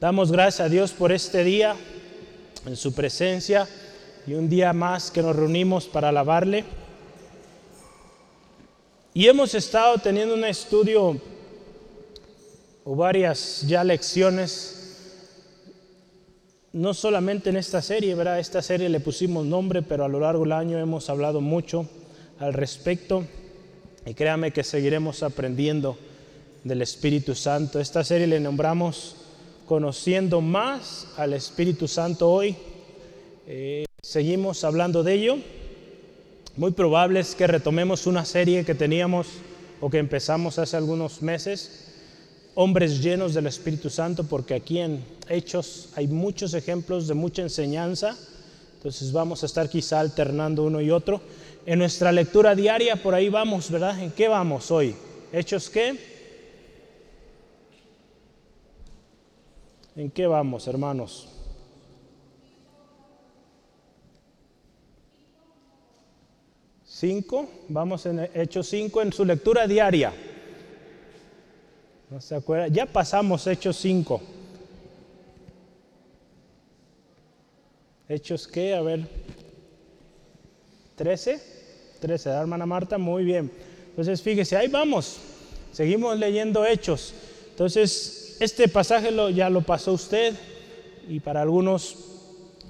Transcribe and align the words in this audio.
Damos 0.00 0.30
gracias 0.30 0.60
a 0.60 0.68
Dios 0.68 0.92
por 0.92 1.10
este 1.10 1.42
día, 1.42 1.74
en 2.64 2.76
su 2.76 2.92
presencia, 2.92 3.66
y 4.28 4.34
un 4.34 4.48
día 4.48 4.72
más 4.72 5.10
que 5.10 5.22
nos 5.22 5.34
reunimos 5.34 5.88
para 5.88 6.10
alabarle. 6.10 6.64
Y 9.12 9.26
hemos 9.26 9.56
estado 9.56 9.98
teniendo 9.98 10.36
un 10.36 10.44
estudio 10.44 11.20
o 12.84 12.94
varias 12.94 13.64
ya 13.66 13.82
lecciones, 13.82 14.94
no 16.72 16.94
solamente 16.94 17.50
en 17.50 17.56
esta 17.56 17.82
serie, 17.82 18.14
¿verdad? 18.14 18.38
Esta 18.38 18.62
serie 18.62 18.88
le 18.88 19.00
pusimos 19.00 19.46
nombre, 19.46 19.82
pero 19.82 20.04
a 20.04 20.08
lo 20.08 20.20
largo 20.20 20.44
del 20.44 20.52
año 20.52 20.78
hemos 20.78 21.10
hablado 21.10 21.40
mucho 21.40 21.88
al 22.38 22.52
respecto 22.52 23.24
y 24.06 24.14
créame 24.14 24.52
que 24.52 24.62
seguiremos 24.62 25.24
aprendiendo 25.24 25.98
del 26.62 26.82
Espíritu 26.82 27.34
Santo. 27.34 27.80
Esta 27.80 28.04
serie 28.04 28.28
le 28.28 28.38
nombramos 28.38 29.16
conociendo 29.68 30.40
más 30.40 31.06
al 31.18 31.34
Espíritu 31.34 31.86
Santo 31.86 32.30
hoy. 32.30 32.56
Eh, 33.46 33.84
seguimos 34.00 34.64
hablando 34.64 35.02
de 35.02 35.12
ello. 35.12 35.36
Muy 36.56 36.72
probable 36.72 37.20
es 37.20 37.34
que 37.34 37.46
retomemos 37.46 38.06
una 38.06 38.24
serie 38.24 38.64
que 38.64 38.74
teníamos 38.74 39.26
o 39.82 39.90
que 39.90 39.98
empezamos 39.98 40.58
hace 40.58 40.76
algunos 40.78 41.20
meses, 41.20 41.92
hombres 42.54 43.02
llenos 43.02 43.34
del 43.34 43.46
Espíritu 43.46 43.90
Santo, 43.90 44.24
porque 44.24 44.54
aquí 44.54 44.78
en 44.78 45.04
Hechos 45.28 45.90
hay 45.94 46.08
muchos 46.08 46.54
ejemplos 46.54 47.06
de 47.06 47.14
mucha 47.14 47.42
enseñanza. 47.42 48.16
Entonces 48.76 49.12
vamos 49.12 49.42
a 49.42 49.46
estar 49.46 49.68
quizá 49.68 50.00
alternando 50.00 50.64
uno 50.64 50.80
y 50.80 50.90
otro. 50.90 51.20
En 51.66 51.78
nuestra 51.78 52.10
lectura 52.10 52.54
diaria, 52.54 52.96
por 52.96 53.14
ahí 53.14 53.28
vamos, 53.28 53.70
¿verdad? 53.70 54.00
¿En 54.02 54.12
qué 54.12 54.28
vamos 54.28 54.70
hoy? 54.70 54.94
¿Hechos 55.30 55.68
qué? 55.68 56.17
¿En 59.98 60.12
qué 60.12 60.28
vamos, 60.28 60.68
hermanos? 60.68 61.26
Cinco, 66.84 67.48
vamos 67.68 68.06
en 68.06 68.30
Hechos 68.32 68.68
5 68.68 69.02
en 69.02 69.12
su 69.12 69.24
lectura 69.24 69.66
diaria. 69.66 70.12
¿No 72.10 72.20
se 72.20 72.36
acuerda? 72.36 72.68
Ya 72.68 72.86
pasamos 72.86 73.44
Hechos 73.48 73.76
5. 73.78 74.20
Hechos 78.08 78.46
qué, 78.46 78.76
a 78.76 78.82
ver. 78.82 79.00
13. 80.94 81.42
13, 81.98 82.30
hermana 82.30 82.66
Marta, 82.66 82.98
muy 82.98 83.24
bien. 83.24 83.50
Entonces, 83.90 84.22
fíjese, 84.22 84.56
ahí 84.56 84.68
vamos. 84.68 85.18
Seguimos 85.72 86.16
leyendo 86.16 86.64
Hechos. 86.64 87.14
Entonces, 87.50 88.17
este 88.40 88.68
pasaje 88.68 89.10
ya 89.34 89.50
lo 89.50 89.62
pasó 89.62 89.92
usted 89.92 90.34
y 91.08 91.20
para 91.20 91.42
algunos, 91.42 91.96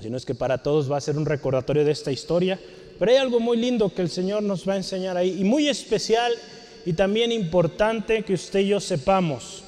si 0.01 0.09
no 0.09 0.17
es 0.17 0.25
que 0.25 0.35
para 0.35 0.63
todos 0.63 0.91
va 0.91 0.97
a 0.97 1.01
ser 1.01 1.19
un 1.19 1.27
recordatorio 1.27 1.85
de 1.85 1.93
esta 1.93 2.11
historia, 2.11 2.59
pero 2.99 3.11
hay 3.11 3.19
algo 3.19 3.39
muy 3.39 3.57
lindo 3.57 3.93
que 3.93 4.03
el 4.03 4.11
Señor 4.11 4.43
nos 4.43 4.69
va 4.69 4.75
a 4.75 4.77
enseñar 4.77 5.17
ahí 5.17 5.41
y 5.41 5.45
muy 5.45 5.69
especial 5.69 6.33
y 6.87 6.95
también 6.95 7.33
importante 7.33 8.23
que 8.23 8.35
usted 8.35 8.61
y 8.61 8.69
yo 8.69 8.81
sepamos 8.81 9.63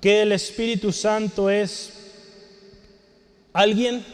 que 0.00 0.22
el 0.22 0.32
Espíritu 0.32 0.92
Santo 0.92 1.50
es 1.50 1.92
alguien 3.52 4.04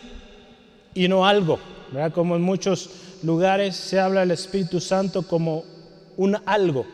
y 0.94 1.08
no 1.08 1.26
algo, 1.26 1.58
¿verdad? 1.92 2.12
Como 2.12 2.36
en 2.36 2.42
muchos 2.42 2.90
lugares 3.22 3.76
se 3.76 4.00
habla 4.00 4.20
del 4.20 4.30
Espíritu 4.30 4.80
Santo 4.80 5.22
como 5.22 5.64
un 6.16 6.38
algo 6.46 6.86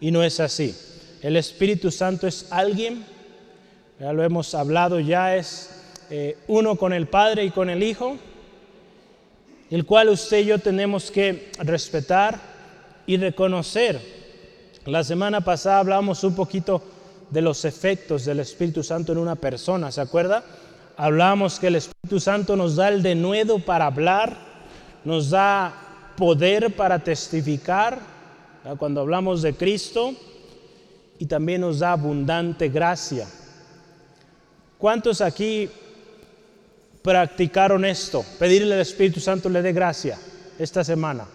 y 0.00 0.10
no 0.10 0.22
es 0.22 0.40
así. 0.40 0.74
El 1.26 1.34
Espíritu 1.34 1.90
Santo 1.90 2.28
es 2.28 2.46
alguien, 2.52 3.04
ya 3.98 4.12
lo 4.12 4.22
hemos 4.22 4.54
hablado, 4.54 5.00
ya 5.00 5.34
es 5.34 5.70
eh, 6.08 6.38
uno 6.46 6.76
con 6.76 6.92
el 6.92 7.08
Padre 7.08 7.44
y 7.44 7.50
con 7.50 7.68
el 7.68 7.82
Hijo, 7.82 8.16
el 9.68 9.84
cual 9.84 10.10
usted 10.10 10.38
y 10.38 10.44
yo 10.44 10.60
tenemos 10.60 11.10
que 11.10 11.50
respetar 11.58 12.38
y 13.08 13.16
reconocer. 13.16 14.00
La 14.84 15.02
semana 15.02 15.40
pasada 15.40 15.80
hablamos 15.80 16.22
un 16.22 16.36
poquito 16.36 16.80
de 17.28 17.42
los 17.42 17.64
efectos 17.64 18.24
del 18.24 18.38
Espíritu 18.38 18.84
Santo 18.84 19.10
en 19.10 19.18
una 19.18 19.34
persona, 19.34 19.90
¿se 19.90 20.02
acuerda? 20.02 20.44
Hablamos 20.96 21.58
que 21.58 21.66
el 21.66 21.74
Espíritu 21.74 22.20
Santo 22.20 22.54
nos 22.54 22.76
da 22.76 22.86
el 22.86 23.02
denuedo 23.02 23.58
para 23.58 23.86
hablar, 23.86 24.36
nos 25.04 25.30
da 25.30 25.74
poder 26.16 26.72
para 26.76 27.00
testificar, 27.00 27.98
cuando 28.78 29.00
hablamos 29.00 29.42
de 29.42 29.54
Cristo, 29.56 30.14
y 31.18 31.26
también 31.26 31.62
nos 31.62 31.78
da 31.78 31.92
abundante 31.92 32.68
gracia. 32.68 33.26
¿Cuántos 34.78 35.20
aquí 35.20 35.68
practicaron 37.02 37.84
esto? 37.84 38.24
Pedirle 38.38 38.74
al 38.74 38.80
Espíritu 38.80 39.20
Santo 39.20 39.48
le 39.48 39.62
dé 39.62 39.72
gracia 39.72 40.18
esta 40.58 40.84
semana. 40.84 41.26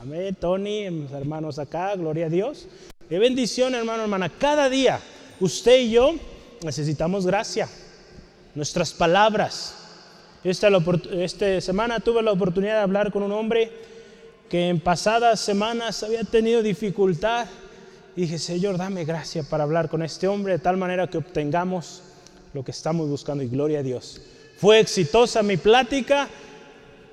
Amén, 0.00 0.34
Tony, 0.34 0.90
mis 0.90 1.12
hermanos 1.12 1.58
acá, 1.58 1.94
gloria 1.96 2.26
a 2.26 2.30
Dios. 2.30 2.66
Qué 3.08 3.18
bendición, 3.18 3.74
hermano, 3.74 4.02
hermana. 4.02 4.28
Cada 4.28 4.68
día, 4.68 5.00
usted 5.40 5.80
y 5.80 5.90
yo 5.90 6.14
necesitamos 6.62 7.26
gracia. 7.26 7.68
Nuestras 8.54 8.92
palabras. 8.92 9.74
Esta, 10.44 10.68
esta 11.12 11.60
semana 11.60 12.00
tuve 12.00 12.22
la 12.22 12.32
oportunidad 12.32 12.74
de 12.74 12.80
hablar 12.80 13.12
con 13.12 13.22
un 13.22 13.32
hombre 13.32 13.72
que 14.48 14.68
en 14.68 14.80
pasadas 14.80 15.40
semanas 15.40 16.02
había 16.02 16.24
tenido 16.24 16.62
dificultad 16.62 17.46
y 18.18 18.22
dije, 18.22 18.40
Señor, 18.40 18.78
dame 18.78 19.04
gracia 19.04 19.44
para 19.44 19.62
hablar 19.62 19.88
con 19.88 20.02
este 20.02 20.26
hombre 20.26 20.54
de 20.54 20.58
tal 20.58 20.76
manera 20.76 21.06
que 21.06 21.18
obtengamos 21.18 22.02
lo 22.52 22.64
que 22.64 22.72
estamos 22.72 23.08
buscando 23.08 23.44
y 23.44 23.48
gloria 23.48 23.78
a 23.78 23.82
Dios. 23.84 24.20
Fue 24.56 24.80
exitosa 24.80 25.40
mi 25.44 25.56
plática 25.56 26.28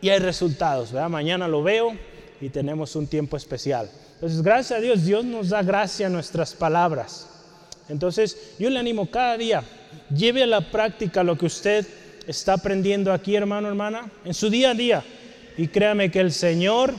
y 0.01 0.09
hay 0.09 0.17
resultados, 0.17 0.91
¿verdad? 0.91 1.09
Mañana 1.09 1.47
lo 1.47 1.61
veo 1.61 1.95
y 2.41 2.49
tenemos 2.49 2.95
un 2.95 3.05
tiempo 3.05 3.38
especial. 3.38 3.88
Entonces, 4.15 4.41
gracias 4.41 4.79
a 4.79 4.81
Dios, 4.81 5.05
Dios 5.05 5.23
nos 5.23 5.49
da 5.49 5.61
gracia 5.61 6.07
a 6.07 6.09
nuestras 6.09 6.55
palabras. 6.55 7.29
Entonces, 7.88 8.55
yo 8.57 8.71
le 8.71 8.79
animo 8.79 9.11
cada 9.11 9.38
día, 9.38 9.63
lleve 10.09 10.41
a 10.41 10.47
la 10.47 10.71
práctica 10.71 11.23
lo 11.23 11.38
que 11.38 11.45
usted 11.45 11.85
está 12.25 12.53
aprendiendo 12.53 13.13
aquí, 13.13 13.35
hermano, 13.35 13.67
hermana, 13.67 14.09
en 14.25 14.33
su 14.33 14.49
día 14.49 14.71
a 14.71 14.73
día. 14.73 15.03
Y 15.55 15.67
créame 15.67 16.09
que 16.09 16.21
el 16.21 16.31
Señor 16.31 16.95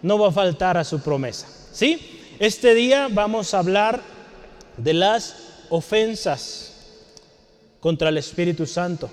no 0.00 0.16
va 0.16 0.28
a 0.28 0.32
faltar 0.32 0.76
a 0.76 0.84
su 0.84 1.00
promesa. 1.00 1.48
¿Sí? 1.72 2.15
Este 2.38 2.74
día 2.74 3.08
vamos 3.10 3.54
a 3.54 3.60
hablar 3.60 4.02
de 4.76 4.92
las 4.92 5.36
ofensas 5.70 6.74
contra 7.80 8.10
el 8.10 8.18
Espíritu 8.18 8.66
Santo, 8.66 9.08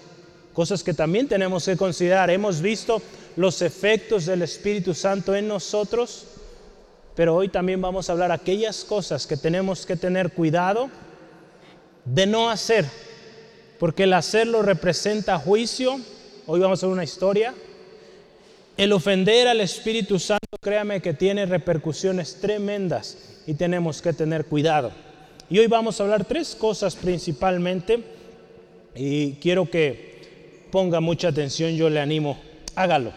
cosas 0.54 0.84
que 0.84 0.94
también 0.94 1.30
tenemos 1.30 1.64
que 1.64 1.78
considerar. 1.78 2.30
Hemos 2.30 2.62
visto 2.62 3.02
los 3.38 3.62
efectos 3.62 4.26
del 4.26 4.42
Espíritu 4.42 4.94
Santo 4.94 5.34
en 5.34 5.48
nosotros, 5.48 6.26
pero 7.16 7.34
hoy 7.34 7.48
también 7.48 7.82
vamos 7.82 8.10
a 8.10 8.12
hablar 8.12 8.34
aquellas 8.34 8.84
cosas 8.84 9.26
que 9.26 9.38
tenemos 9.38 9.86
que 9.86 9.96
tener 9.96 10.34
cuidado 10.34 10.90
de 12.04 12.28
no 12.28 12.50
hacer, 12.50 12.86
porque 13.80 14.04
el 14.04 14.12
hacerlo 14.12 14.64
representa 14.64 15.40
juicio. 15.40 15.98
Hoy 16.46 16.60
vamos 16.60 16.84
a 16.84 16.88
ver 16.88 16.94
una 16.94 17.06
historia 17.06 17.54
el 18.76 18.92
ofender 18.92 19.48
al 19.48 19.62
Espíritu 19.62 20.18
Santo, 20.18 20.58
créame 20.60 21.02
que 21.02 21.14
tiene 21.14 21.46
repercusiones 21.46 22.40
tremendas 22.42 23.18
y 23.46 23.54
tenemos 23.54 24.02
que 24.02 24.14
tener 24.14 24.46
cuidado. 24.46 24.92
Y 25.50 25.60
hoy 25.60 25.68
vamos 25.68 26.00
a 26.00 26.04
hablar 26.04 26.26
tres 26.26 26.56
cosas 26.56 26.96
principalmente 26.96 28.04
y 28.96 29.34
quiero 29.34 29.70
que 29.70 30.68
ponga 30.72 31.00
mucha 31.00 31.28
atención, 31.28 31.76
yo 31.76 31.90
le 31.90 32.00
animo, 32.00 32.40
hágalo. 32.76 33.12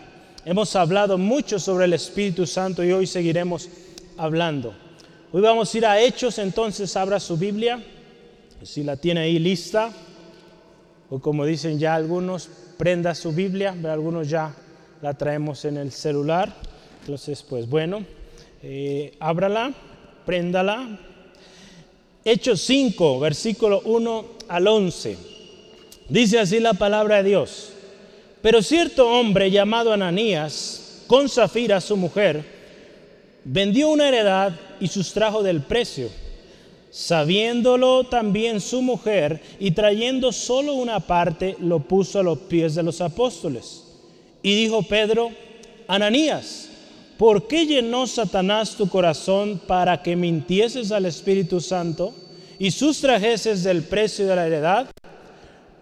Hemos 0.44 0.76
hablado 0.76 1.16
mucho 1.16 1.58
sobre 1.58 1.86
el 1.86 1.94
Espíritu 1.94 2.46
Santo 2.46 2.84
y 2.84 2.92
hoy 2.92 3.06
seguiremos 3.06 3.68
hablando. 4.18 4.74
Hoy 5.32 5.40
vamos 5.40 5.74
a 5.74 5.78
ir 5.78 5.86
a 5.86 6.00
Hechos, 6.00 6.38
entonces 6.38 6.94
abra 6.96 7.18
su 7.18 7.36
Biblia, 7.36 7.82
si 8.62 8.84
la 8.84 8.96
tiene 8.96 9.20
ahí 9.20 9.38
lista, 9.38 9.90
o 11.08 11.18
como 11.18 11.44
dicen 11.46 11.78
ya 11.78 11.94
algunos, 11.94 12.48
prenda 12.76 13.14
su 13.14 13.32
Biblia, 13.32 13.74
algunos 13.84 14.28
ya 14.28 14.54
la 15.02 15.14
traemos 15.14 15.64
en 15.64 15.76
el 15.76 15.92
celular. 15.92 16.52
Entonces, 17.00 17.42
pues 17.42 17.68
bueno, 17.68 18.04
eh, 18.62 19.14
ábrala, 19.20 19.72
préndala. 20.24 20.98
Hechos 22.24 22.60
5, 22.62 23.20
versículo 23.20 23.82
1 23.84 24.24
al 24.48 24.66
11. 24.66 25.16
Dice 26.08 26.38
así 26.38 26.60
la 26.60 26.74
palabra 26.74 27.22
de 27.22 27.28
Dios. 27.28 27.72
Pero 28.42 28.62
cierto 28.62 29.08
hombre 29.08 29.50
llamado 29.50 29.92
Ananías, 29.92 31.04
con 31.06 31.28
Zafira 31.28 31.80
su 31.80 31.96
mujer, 31.96 32.44
vendió 33.44 33.90
una 33.90 34.08
heredad 34.08 34.52
y 34.80 34.88
sustrajo 34.88 35.42
del 35.42 35.62
precio. 35.62 36.08
Sabiéndolo 36.90 38.04
también 38.04 38.60
su 38.60 38.82
mujer 38.82 39.40
y 39.60 39.72
trayendo 39.72 40.32
solo 40.32 40.74
una 40.74 41.00
parte, 41.00 41.56
lo 41.60 41.80
puso 41.80 42.20
a 42.20 42.22
los 42.22 42.38
pies 42.38 42.74
de 42.74 42.82
los 42.82 43.00
apóstoles. 43.00 43.85
Y 44.46 44.54
dijo 44.54 44.84
Pedro, 44.84 45.32
Ananías, 45.88 46.68
¿por 47.18 47.48
qué 47.48 47.66
llenó 47.66 48.06
Satanás 48.06 48.76
tu 48.76 48.88
corazón 48.88 49.60
para 49.66 50.04
que 50.04 50.14
mintieses 50.14 50.92
al 50.92 51.04
Espíritu 51.06 51.60
Santo 51.60 52.14
y 52.56 52.70
sustrajeses 52.70 53.64
del 53.64 53.82
precio 53.82 54.24
de 54.24 54.36
la 54.36 54.46
heredad, 54.46 54.86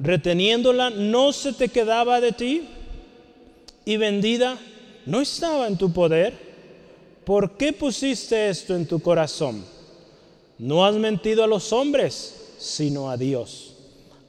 reteniéndola, 0.00 0.88
no 0.88 1.34
se 1.34 1.52
te 1.52 1.68
quedaba 1.68 2.22
de 2.22 2.32
ti, 2.32 2.62
y 3.84 3.98
vendida, 3.98 4.56
no 5.04 5.20
estaba 5.20 5.66
en 5.66 5.76
tu 5.76 5.92
poder. 5.92 6.32
¿Por 7.26 7.58
qué 7.58 7.74
pusiste 7.74 8.48
esto 8.48 8.74
en 8.74 8.86
tu 8.86 8.98
corazón? 8.98 9.62
No 10.56 10.86
has 10.86 10.94
mentido 10.94 11.44
a 11.44 11.48
los 11.48 11.70
hombres, 11.74 12.54
sino 12.56 13.10
a 13.10 13.18
Dios. 13.18 13.74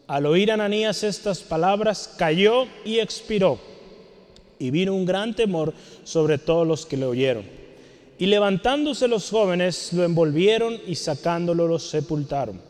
Al 0.08 0.26
oír 0.26 0.52
Ananías 0.52 1.04
estas 1.04 1.40
palabras, 1.40 2.14
cayó 2.18 2.68
y 2.84 3.00
expiró. 3.00 3.75
Y 4.60 4.72
vino 4.72 4.94
un 4.94 5.06
gran 5.06 5.36
temor 5.36 5.74
sobre 6.04 6.38
todos 6.38 6.66
los 6.66 6.86
que 6.86 6.98
le 6.98 7.06
oyeron. 7.06 7.44
Y 8.18 8.28
levantándose 8.28 9.08
los 9.08 9.30
jóvenes, 9.30 9.92
lo 9.92 10.04
envolvieron 10.04 10.80
y 10.88 10.96
sacándolo 10.96 11.68
lo 11.68 11.80
sepultaron. 11.80 12.62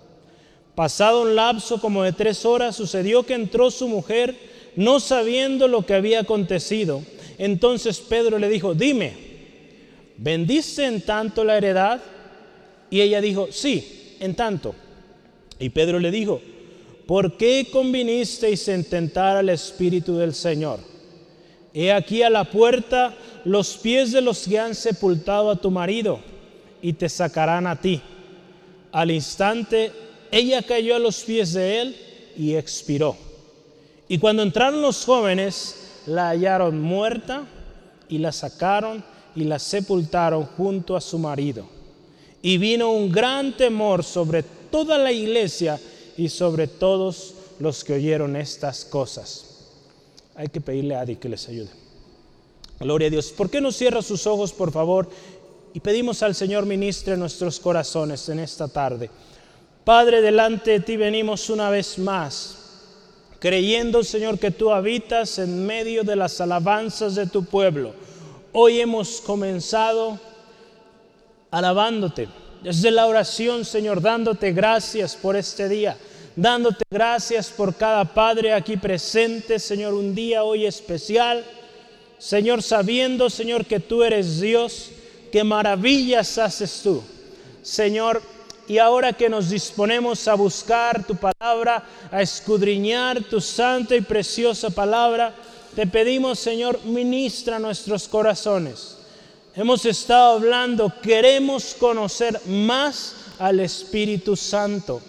Pasado 0.73 1.21
un 1.21 1.35
lapso 1.35 1.79
como 1.79 2.03
de 2.03 2.11
tres 2.11 2.45
horas, 2.45 2.75
sucedió 2.75 3.23
que 3.23 3.33
entró 3.33 3.71
su 3.71 3.87
mujer, 3.87 4.35
no 4.75 4.99
sabiendo 4.99 5.67
lo 5.67 5.85
que 5.85 5.93
había 5.93 6.21
acontecido. 6.21 7.01
Entonces 7.37 7.99
Pedro 7.99 8.39
le 8.39 8.49
dijo, 8.49 8.73
dime, 8.73 9.13
¿vendiste 10.17 10.85
en 10.85 11.01
tanto 11.01 11.43
la 11.43 11.57
heredad? 11.57 12.01
Y 12.89 13.01
ella 13.01 13.21
dijo, 13.21 13.47
sí, 13.51 14.15
en 14.19 14.35
tanto. 14.35 14.75
Y 15.59 15.69
Pedro 15.69 15.99
le 15.99 16.11
dijo, 16.11 16.41
¿por 17.05 17.37
qué 17.37 17.67
convinisteis 17.71 18.67
en 18.67 18.83
tentar 18.83 19.37
al 19.37 19.49
Espíritu 19.49 20.17
del 20.17 20.33
Señor? 20.33 20.79
He 21.77 21.91
aquí 21.91 22.23
a 22.23 22.29
la 22.29 22.45
puerta 22.45 23.13
los 23.43 23.75
pies 23.75 24.13
de 24.13 24.21
los 24.21 24.47
que 24.47 24.57
han 24.57 24.73
sepultado 24.73 25.51
a 25.51 25.57
tu 25.57 25.69
marido 25.69 26.21
y 26.81 26.93
te 26.93 27.09
sacarán 27.09 27.67
a 27.67 27.75
ti. 27.81 28.01
Al 28.93 29.11
instante 29.11 29.91
ella 30.31 30.63
cayó 30.63 30.95
a 30.95 30.99
los 30.99 31.21
pies 31.25 31.51
de 31.51 31.81
él 31.81 31.97
y 32.37 32.55
expiró. 32.55 33.17
Y 34.07 34.19
cuando 34.19 34.41
entraron 34.41 34.81
los 34.81 35.03
jóvenes, 35.03 35.75
la 36.05 36.29
hallaron 36.29 36.79
muerta 36.81 37.45
y 38.07 38.19
la 38.19 38.31
sacaron 38.31 39.03
y 39.35 39.43
la 39.43 39.59
sepultaron 39.59 40.45
junto 40.45 40.95
a 40.95 41.01
su 41.01 41.19
marido. 41.19 41.67
Y 42.41 42.57
vino 42.57 42.91
un 42.91 43.11
gran 43.11 43.57
temor 43.57 44.05
sobre 44.05 44.43
toda 44.71 44.97
la 44.97 45.11
iglesia 45.11 45.77
y 46.15 46.29
sobre 46.29 46.67
todos 46.67 47.33
los 47.59 47.83
que 47.83 47.95
oyeron 47.95 48.37
estas 48.37 48.85
cosas. 48.85 49.54
Hay 50.35 50.47
que 50.47 50.61
pedirle 50.61 50.95
a 50.95 51.01
Adi 51.01 51.15
que 51.15 51.29
les 51.29 51.47
ayude. 51.47 51.69
Gloria 52.79 53.07
a 53.07 53.11
Dios. 53.11 53.31
¿Por 53.31 53.49
qué 53.49 53.61
no 53.61 53.71
cierra 53.71 54.01
sus 54.01 54.27
ojos, 54.27 54.51
por 54.51 54.71
favor? 54.71 55.09
Y 55.73 55.79
pedimos 55.79 56.23
al 56.23 56.35
Señor 56.35 56.65
ministre 56.65 57.17
nuestros 57.17 57.59
corazones 57.59 58.27
en 58.29 58.39
esta 58.39 58.67
tarde. 58.67 59.09
Padre, 59.83 60.21
delante 60.21 60.71
de 60.71 60.79
ti 60.79 60.97
venimos 60.97 61.49
una 61.49 61.69
vez 61.69 61.99
más, 61.99 62.57
creyendo, 63.39 64.03
Señor, 64.03 64.39
que 64.39 64.51
tú 64.51 64.71
habitas 64.71 65.37
en 65.37 65.65
medio 65.65 66.03
de 66.03 66.15
las 66.15 66.41
alabanzas 66.41 67.15
de 67.15 67.27
tu 67.27 67.45
pueblo. 67.45 67.93
Hoy 68.51 68.79
hemos 68.79 69.21
comenzado 69.21 70.19
alabándote 71.51 72.27
desde 72.63 72.89
la 72.89 73.05
oración, 73.05 73.63
Señor, 73.63 74.01
dándote 74.01 74.51
gracias 74.51 75.15
por 75.15 75.35
este 75.35 75.69
día, 75.69 75.95
dándote 76.35 76.83
gracias 76.89 77.49
por 77.49 77.75
cada 77.75 78.03
Padre 78.05 78.53
aquí 78.53 78.77
presente, 78.77 79.59
Señor, 79.59 79.93
un 79.93 80.13
día 80.13 80.43
hoy 80.43 80.65
especial. 80.65 81.43
Señor, 82.17 82.61
sabiendo, 82.61 83.29
Señor, 83.29 83.65
que 83.65 83.79
tú 83.79 84.03
eres 84.03 84.39
Dios, 84.39 84.91
que 85.31 85.43
maravillas 85.43 86.37
haces 86.37 86.81
tú. 86.83 87.03
Señor, 87.61 88.21
y 88.67 88.77
ahora 88.77 89.13
que 89.13 89.29
nos 89.29 89.49
disponemos 89.49 90.27
a 90.27 90.35
buscar 90.35 91.05
tu 91.05 91.15
palabra, 91.15 91.83
a 92.11 92.21
escudriñar 92.21 93.23
tu 93.23 93.39
santa 93.39 93.95
y 93.95 94.01
preciosa 94.01 94.69
palabra, 94.69 95.33
te 95.75 95.85
pedimos, 95.85 96.39
Señor, 96.39 96.83
ministra 96.85 97.59
nuestros 97.59 98.07
corazones. 98.07 98.97
Hemos 99.55 99.85
estado 99.85 100.35
hablando, 100.35 100.91
queremos 101.01 101.75
conocer 101.75 102.41
más 102.47 103.15
al 103.39 103.59
Espíritu 103.59 104.35
Santo. 104.35 105.01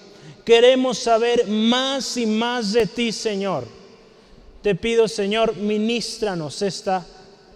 Queremos 0.46 0.98
saber 0.98 1.48
más 1.48 2.16
y 2.16 2.24
más 2.24 2.72
de 2.72 2.86
ti, 2.86 3.10
Señor. 3.10 3.66
Te 4.62 4.76
pido, 4.76 5.08
Señor, 5.08 5.56
ministranos 5.56 6.62
esta 6.62 7.04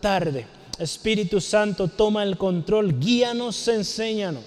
tarde. 0.00 0.44
Espíritu 0.76 1.40
Santo, 1.40 1.87
toma 1.87 2.25
el 2.25 2.37
control, 2.37 2.98
guíanos, 2.98 3.69
enséñanos. 3.69 4.42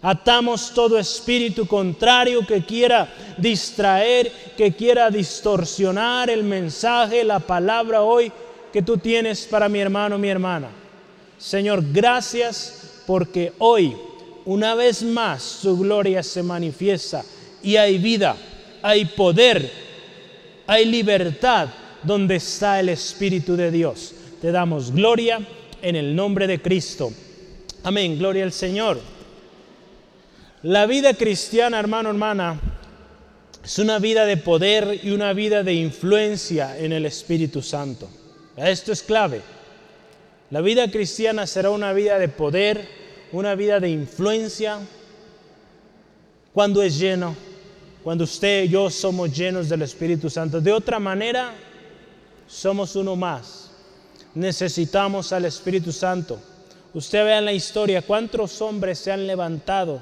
Atamos 0.00 0.72
todo 0.72 0.98
espíritu 0.98 1.66
contrario 1.66 2.46
que 2.46 2.64
quiera 2.64 3.12
distraer, 3.36 4.32
que 4.56 4.74
quiera 4.74 5.10
distorsionar 5.10 6.30
el 6.30 6.42
mensaje, 6.44 7.24
la 7.24 7.40
palabra 7.40 8.00
hoy 8.00 8.32
que 8.72 8.80
tú 8.80 8.96
tienes 8.96 9.44
para 9.44 9.68
mi 9.68 9.80
hermano, 9.80 10.16
mi 10.16 10.30
hermana. 10.30 10.70
Señor, 11.36 11.84
gracias 11.92 13.02
porque 13.06 13.52
hoy, 13.58 13.94
una 14.46 14.74
vez 14.74 15.02
más, 15.02 15.42
su 15.42 15.76
gloria 15.76 16.22
se 16.22 16.42
manifiesta 16.42 17.22
y 17.62 17.76
hay 17.76 17.98
vida, 17.98 18.36
hay 18.82 19.04
poder, 19.04 19.70
hay 20.66 20.84
libertad 20.84 21.68
donde 22.02 22.36
está 22.36 22.80
el 22.80 22.88
Espíritu 22.88 23.56
de 23.56 23.70
Dios. 23.70 24.14
Te 24.40 24.52
damos 24.52 24.92
gloria 24.92 25.40
en 25.82 25.96
el 25.96 26.14
nombre 26.14 26.46
de 26.46 26.60
Cristo. 26.60 27.12
Amén, 27.82 28.18
gloria 28.18 28.44
al 28.44 28.52
Señor. 28.52 28.98
La 30.62 30.86
vida 30.86 31.14
cristiana, 31.14 31.78
hermano, 31.78 32.10
hermana, 32.10 32.60
es 33.64 33.78
una 33.78 33.98
vida 33.98 34.24
de 34.24 34.36
poder 34.36 35.00
y 35.02 35.10
una 35.10 35.32
vida 35.32 35.62
de 35.62 35.74
influencia 35.74 36.78
en 36.78 36.92
el 36.92 37.06
Espíritu 37.06 37.62
Santo. 37.62 38.08
Esto 38.56 38.92
es 38.92 39.02
clave. 39.02 39.40
La 40.50 40.60
vida 40.60 40.90
cristiana 40.90 41.46
será 41.46 41.70
una 41.70 41.92
vida 41.92 42.18
de 42.18 42.28
poder, 42.28 42.86
una 43.32 43.54
vida 43.54 43.80
de 43.80 43.90
influencia, 43.90 44.80
cuando 46.52 46.82
es 46.82 46.98
lleno, 46.98 47.36
cuando 48.02 48.24
usted 48.24 48.64
y 48.64 48.68
yo 48.68 48.90
somos 48.90 49.36
llenos 49.36 49.68
del 49.68 49.82
Espíritu 49.82 50.30
Santo. 50.30 50.60
De 50.60 50.72
otra 50.72 50.98
manera, 50.98 51.52
somos 52.46 52.96
uno 52.96 53.16
más. 53.16 53.70
Necesitamos 54.34 55.32
al 55.32 55.44
Espíritu 55.44 55.92
Santo. 55.92 56.40
Usted 56.94 57.24
vea 57.24 57.38
en 57.38 57.44
la 57.44 57.52
historia 57.52 58.02
cuántos 58.02 58.60
hombres 58.60 58.98
se 58.98 59.12
han 59.12 59.26
levantado 59.26 60.00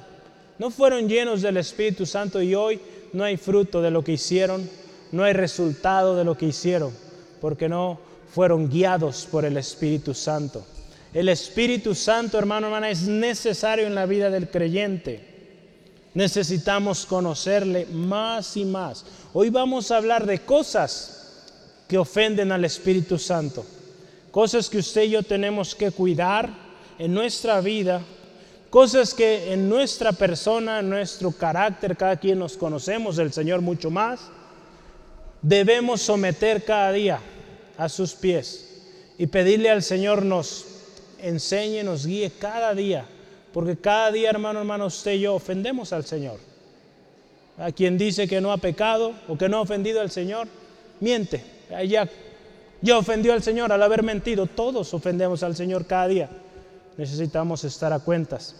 no 0.59 0.71
fueron 0.71 1.09
llenos 1.09 1.41
del 1.41 1.57
Espíritu 1.57 2.05
Santo 2.05 2.43
y 2.43 2.55
hoy 2.55 2.81
no 3.13 3.23
hay 3.23 3.37
fruto 3.37 3.81
de 3.81 3.91
lo 3.91 4.03
que 4.03 4.13
hicieron, 4.13 4.69
no 5.13 5.23
hay 5.23 5.33
resultado 5.33 6.17
de 6.17 6.25
lo 6.25 6.37
que 6.37 6.47
hicieron, 6.47 6.93
porque 7.41 7.69
no 7.69 8.01
fueron 8.35 8.69
guiados 8.69 9.27
por 9.31 9.45
el 9.45 9.57
Espíritu 9.57 10.15
Santo. 10.15 10.67
El 11.15 11.29
Espíritu 11.29 11.95
Santo, 11.95 12.39
hermano, 12.39 12.67
hermana, 12.67 12.91
es 12.91 13.03
necesario 13.03 13.87
en 13.87 13.95
la 13.95 14.05
vida 14.05 14.31
del 14.31 14.51
creyente. 14.51 15.28
Necesitamos 16.15 17.07
conocerle 17.07 17.87
más 17.87 18.57
y 18.57 18.65
más. 18.65 19.05
Hoy 19.33 19.51
vamos 19.51 19.91
a 19.91 19.97
hablar 19.97 20.27
de 20.27 20.41
cosas 20.41 21.45
que 21.87 21.99
ofenden 21.99 22.53
al 22.53 22.65
Espíritu 22.65 23.19
Santo. 23.19 23.65
Cosas 24.31 24.69
que 24.69 24.79
usted 24.79 25.05
y 25.05 25.11
yo 25.11 25.23
tenemos 25.23 25.75
que 25.75 25.91
cuidar 25.91 26.51
en 26.99 27.15
nuestra 27.15 27.61
vida 27.61 28.03
Cosas 28.71 29.15
que 29.15 29.55
en 29.55 29.67
nuestra 29.67 30.13
persona, 30.13 30.81
en 30.81 30.91
nuestro 30.91 31.33
carácter, 31.33 31.97
cada 31.97 32.17
quien 32.17 32.39
nos 32.39 32.59
conocemos, 32.59 33.17
del 33.17 33.33
Señor 33.33 33.63
mucho 33.63 33.91
más, 33.91 34.21
debemos 35.41 36.03
someter 36.03 36.65
cada 36.65 36.93
día 36.93 37.19
a 37.79 37.89
sus 37.89 38.13
pies 38.15 38.83
y 39.17 39.27
pedirle 39.27 39.71
al 39.71 39.83
Señor 39.83 40.23
nos 40.23 40.67
enseñe, 41.19 41.83
nos 41.83 42.05
guíe 42.05 42.31
cada 42.31 42.75
día, 42.75 43.07
porque 43.53 43.77
cada 43.77 44.13
día, 44.13 44.31
hermano, 44.31 44.61
hermano, 44.61 44.87
usted 44.87 45.13
y 45.13 45.21
yo 45.21 45.35
ofendemos 45.35 45.93
al 45.93 46.05
Señor. 46.05 46.39
A 47.59 47.73
quien 47.73 47.99
dice 47.99 48.29
que 48.29 48.41
no 48.41 48.53
ha 48.53 48.59
pecado 48.59 49.13
o 49.27 49.37
que 49.37 49.49
no 49.49 49.59
ha 49.59 49.61
ofendido 49.61 50.01
al 50.01 50.11
Señor, 50.11 50.47
miente. 51.01 51.45
Ya, 51.87 52.09
ya 52.81 52.99
ofendió 52.99 53.33
al 53.33 53.43
Señor 53.43 53.73
al 53.73 53.83
haber 53.83 54.03
mentido. 54.03 54.47
Todos 54.47 54.95
ofendemos 54.95 55.43
al 55.43 55.57
Señor 55.57 55.87
cada 55.87 56.09
día 56.09 56.29
necesitamos 56.99 57.65
estar 57.65 57.93
a 57.95 58.01
cuentas. 58.01 58.55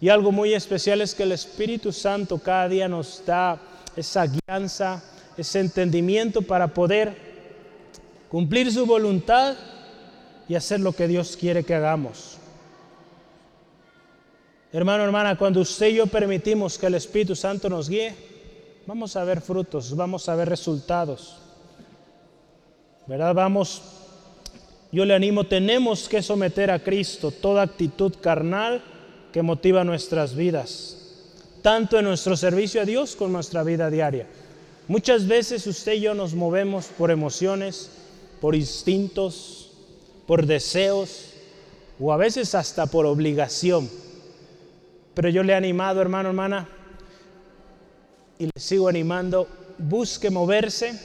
Y 0.00 0.08
algo 0.08 0.32
muy 0.32 0.54
especial 0.54 1.02
es 1.02 1.14
que 1.14 1.24
el 1.24 1.32
Espíritu 1.32 1.92
Santo 1.92 2.38
cada 2.38 2.68
día 2.68 2.88
nos 2.88 3.22
da 3.26 3.60
esa 3.94 4.26
guianza, 4.26 5.02
ese 5.36 5.60
entendimiento 5.60 6.40
para 6.42 6.68
poder 6.68 7.14
cumplir 8.30 8.72
su 8.72 8.86
voluntad 8.86 9.56
y 10.48 10.54
hacer 10.54 10.80
lo 10.80 10.92
que 10.92 11.08
Dios 11.08 11.36
quiere 11.36 11.64
que 11.64 11.74
hagamos. 11.74 12.38
Hermano, 14.72 15.04
hermana, 15.04 15.36
cuando 15.36 15.60
usted 15.60 15.88
y 15.88 15.94
yo 15.94 16.06
permitimos 16.06 16.78
que 16.78 16.86
el 16.86 16.94
Espíritu 16.94 17.36
Santo 17.36 17.68
nos 17.68 17.88
guíe, 17.88 18.14
vamos 18.86 19.16
a 19.16 19.24
ver 19.24 19.40
frutos, 19.40 19.94
vamos 19.94 20.28
a 20.28 20.34
ver 20.34 20.48
resultados. 20.48 21.36
¿Verdad? 23.06 23.34
Vamos 23.34 23.82
yo 24.92 25.06
le 25.06 25.14
animo, 25.14 25.44
tenemos 25.44 26.06
que 26.06 26.22
someter 26.22 26.70
a 26.70 26.78
Cristo 26.78 27.30
toda 27.30 27.62
actitud 27.62 28.12
carnal 28.20 28.82
que 29.32 29.40
motiva 29.40 29.84
nuestras 29.84 30.34
vidas. 30.36 30.98
tanto 31.62 31.96
en 31.96 32.04
nuestro 32.06 32.36
servicio 32.36 32.82
a 32.82 32.84
Dios 32.84 33.14
como 33.14 33.28
en 33.28 33.32
nuestra 33.34 33.62
vida 33.62 33.88
diaria. 33.88 34.26
Muchas 34.88 35.28
veces 35.28 35.64
usted 35.68 35.92
y 35.92 36.00
yo 36.00 36.12
nos 36.12 36.34
movemos 36.34 36.86
por 36.86 37.12
emociones, 37.12 37.88
por 38.40 38.56
instintos, 38.56 39.70
por 40.26 40.44
deseos 40.44 41.26
o 42.00 42.12
a 42.12 42.16
veces 42.16 42.56
hasta 42.56 42.86
por 42.86 43.06
obligación. 43.06 43.88
Pero 45.14 45.28
yo 45.28 45.42
le 45.42 45.52
he 45.52 45.56
animado, 45.56 46.00
hermano, 46.00 46.30
hermana, 46.30 46.68
y 48.38 48.46
le 48.46 48.52
sigo 48.56 48.88
animando, 48.88 49.46
busque 49.78 50.30
moverse 50.30 50.98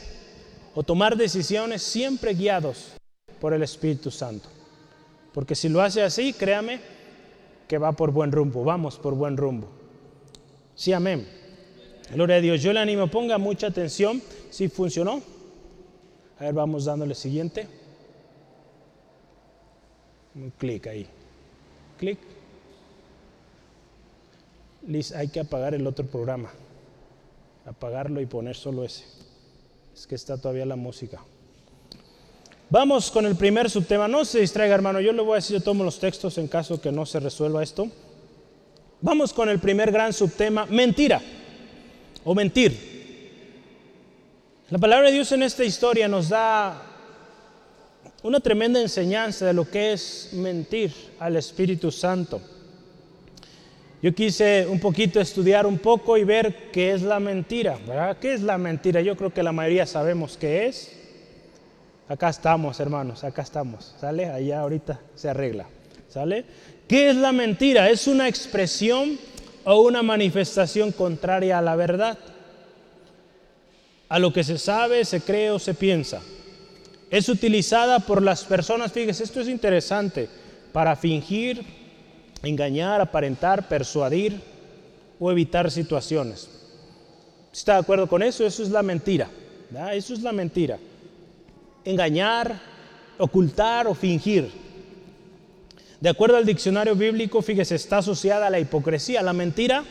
o 0.74 0.84
tomar 0.84 1.18
decisiones 1.18 1.84
siempre 1.84 2.34
guiados 2.34 2.94
por 3.40 3.54
el 3.54 3.64
Espíritu 3.64 4.12
Santo. 4.12 4.50
Porque 5.34 5.56
si 5.56 5.70
lo 5.70 5.82
hace 5.82 6.02
así, 6.02 6.34
créame 6.34 6.80
que 7.68 7.78
va 7.78 7.92
por 7.92 8.12
buen 8.12 8.32
rumbo, 8.32 8.64
vamos 8.64 8.98
por 8.98 9.14
buen 9.14 9.38
rumbo. 9.38 9.68
Sí, 10.76 10.94
amén. 10.94 11.28
Gloria 12.14 12.38
a 12.38 12.42
Dios. 12.42 12.62
Yo 12.62 12.72
le 12.72 12.80
animo, 12.80 13.08
ponga 13.08 13.38
mucha 13.38 13.68
atención 13.68 14.22
si 14.50 14.70
funcionó. 14.70 15.22
A 16.40 16.46
ver, 16.46 16.54
vamos 16.54 16.86
dándole 16.86 17.16
siguiente. 17.16 17.68
Un 20.36 20.52
clic 20.52 20.88
ahí. 20.88 21.08
Clic. 21.98 22.20
Liz, 24.88 25.12
hay 25.12 25.27
que 25.27 25.41
apagar 25.41 25.74
el 25.74 25.86
otro 25.86 26.06
programa. 26.06 26.50
Apagarlo 27.65 28.22
y 28.22 28.25
poner 28.25 28.56
solo 28.56 28.86
ese. 28.86 29.03
Es 29.94 30.08
que 30.08 30.15
está 30.15 30.38
todavía 30.38 30.65
la 30.65 30.77
música. 30.77 31.20
Vamos 32.70 33.12
con 33.12 33.25
el 33.25 33.36
primer 33.36 33.70
subtema. 33.70 34.08
No 34.08 34.24
se 34.24 34.39
distraiga, 34.39 34.75
hermano. 34.75 35.01
Yo 35.01 35.12
le 35.12 35.22
voy 35.22 35.34
a 35.34 35.36
decir, 35.36 35.58
yo 35.58 35.63
tomo 35.63 35.84
los 35.84 36.00
textos 36.00 36.38
en 36.38 36.48
caso 36.48 36.79
que 36.79 36.91
no 36.91 37.06
se 37.06 37.20
resuelva 37.20 37.63
esto. 37.63 37.89
Vamos 39.01 39.34
con 39.34 39.50
el 39.50 39.60
primer 39.60 39.91
gran 39.91 40.13
subtema, 40.13 40.65
mentira 40.65 41.22
o 42.24 42.34
mentir. 42.34 42.98
La 44.70 44.77
palabra 44.77 45.08
de 45.08 45.13
Dios 45.13 45.32
en 45.34 45.44
esta 45.44 45.63
historia 45.63 46.08
nos 46.08 46.29
da 46.29 46.82
una 48.24 48.39
tremenda 48.39 48.82
enseñanza 48.82 49.46
de 49.46 49.53
lo 49.53 49.70
que 49.70 49.94
es 49.94 50.29
mentir 50.34 50.94
al 51.20 51.36
Espíritu 51.36 51.91
Santo. 51.91 52.41
Yo 54.01 54.13
quise 54.13 54.68
un 54.68 54.80
poquito 54.80 55.20
estudiar 55.20 55.66
un 55.66 55.80
poco 55.80 56.18
y 56.18 56.24
ver 56.24 56.72
qué 56.72 56.94
es 56.94 57.01
la 57.01 57.20
mentira. 57.20 57.77
¿verdad? 57.88 58.18
¿Qué 58.20 58.34
es 58.34 58.42
la 58.42 58.58
mentira? 58.58 59.01
Yo 59.01 59.16
creo 59.16 59.34
que 59.34 59.44
la 59.44 59.51
mayoría 59.51 59.86
sabemos 59.86 60.38
qué 60.38 60.68
es. 60.68 60.94
Acá 62.08 62.30
estamos, 62.30 62.80
hermanos, 62.80 63.24
acá 63.24 63.42
estamos. 63.42 63.96
¿Sale? 64.00 64.25
Allá 64.25 64.62
ahorita 64.62 65.00
se 65.16 65.30
arregla. 65.30 65.66
¿Sale? 66.10 66.46
¿Qué 66.88 67.10
es 67.10 67.16
la 67.16 67.32
mentira? 67.32 67.89
Es 67.89 68.08
una 68.08 68.27
expresión 68.27 69.18
o 69.66 69.82
una 69.82 70.04
manifestación 70.04 70.92
contraria 70.92 71.58
a 71.58 71.62
la 71.62 71.75
verdad 71.75 72.18
a 74.10 74.20
lo 74.20 74.32
que 74.32 74.44
se 74.44 74.58
sabe, 74.58 75.04
se 75.06 75.22
cree 75.22 75.51
o 75.51 75.60
se 75.60 75.74
piensa. 75.74 76.22
Es 77.10 77.30
utilizada 77.30 78.00
por 78.00 78.22
las 78.22 78.44
personas, 78.44 78.92
fíjese, 78.92 79.24
esto 79.24 79.42
es 79.42 79.48
interesante, 79.48 80.30
para 80.72 80.96
fingir, 80.96 81.63
engañar, 82.44 83.01
aparentar, 83.01 83.67
persuadir 83.67 84.41
o 85.20 85.32
evitar 85.32 85.70
situaciones. 85.72 86.50
¿Está 87.51 87.74
de 87.74 87.79
acuerdo 87.79 88.08
con 88.08 88.22
eso? 88.22 88.46
Eso 88.46 88.63
es 88.63 88.70
la 88.70 88.84
mentira. 88.84 89.29
Eso 89.91 90.13
es 90.13 90.22
la 90.22 90.32
mentira. 90.32 90.77
Engañar, 91.84 92.60
ocultar 93.17 93.88
o 93.88 93.96
fingir. 93.96 94.50
De 96.00 96.10
acuerdo 96.10 96.38
al 96.38 96.46
diccionario 96.46 96.96
bíblico, 96.96 97.41
fíjese, 97.41 97.75
está 97.75 97.98
asociada 97.98 98.48
a 98.48 98.50
la 98.50 98.60
hipocresía. 98.60 99.22
La 99.24 99.34
mentira 99.34 99.84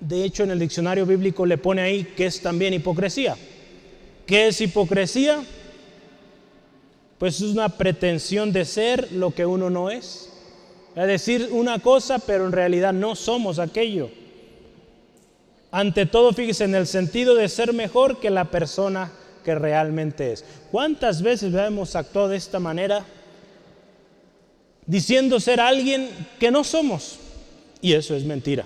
de 0.00 0.24
hecho 0.24 0.42
en 0.42 0.50
el 0.50 0.58
diccionario 0.58 1.06
bíblico 1.06 1.46
le 1.46 1.58
pone 1.58 1.82
ahí 1.82 2.04
que 2.04 2.26
es 2.26 2.40
también 2.40 2.74
hipocresía. 2.74 3.36
¿Qué 4.26 4.48
es 4.48 4.60
hipocresía? 4.60 5.42
Pues 7.18 7.36
es 7.36 7.50
una 7.52 7.68
pretensión 7.68 8.52
de 8.52 8.64
ser 8.64 9.12
lo 9.12 9.30
que 9.30 9.46
uno 9.46 9.70
no 9.70 9.90
es. 9.90 10.30
Es 10.96 11.06
decir 11.06 11.50
una 11.52 11.78
cosa, 11.78 12.18
pero 12.18 12.46
en 12.46 12.52
realidad 12.52 12.94
no 12.94 13.14
somos 13.14 13.58
aquello. 13.58 14.08
Ante 15.70 16.06
todo, 16.06 16.32
fíjese, 16.32 16.64
en 16.64 16.74
el 16.74 16.86
sentido 16.86 17.34
de 17.34 17.50
ser 17.50 17.74
mejor 17.74 18.18
que 18.18 18.30
la 18.30 18.46
persona 18.46 19.12
que 19.44 19.54
realmente 19.54 20.32
es. 20.32 20.42
¿Cuántas 20.72 21.20
veces 21.20 21.52
hemos 21.52 21.94
actuado 21.94 22.28
de 22.28 22.38
esta 22.38 22.58
manera? 22.60 23.04
Diciendo 24.86 25.38
ser 25.38 25.60
alguien 25.60 26.08
que 26.40 26.50
no 26.50 26.64
somos. 26.64 27.18
Y 27.82 27.92
eso 27.92 28.16
es 28.16 28.24
mentira. 28.24 28.64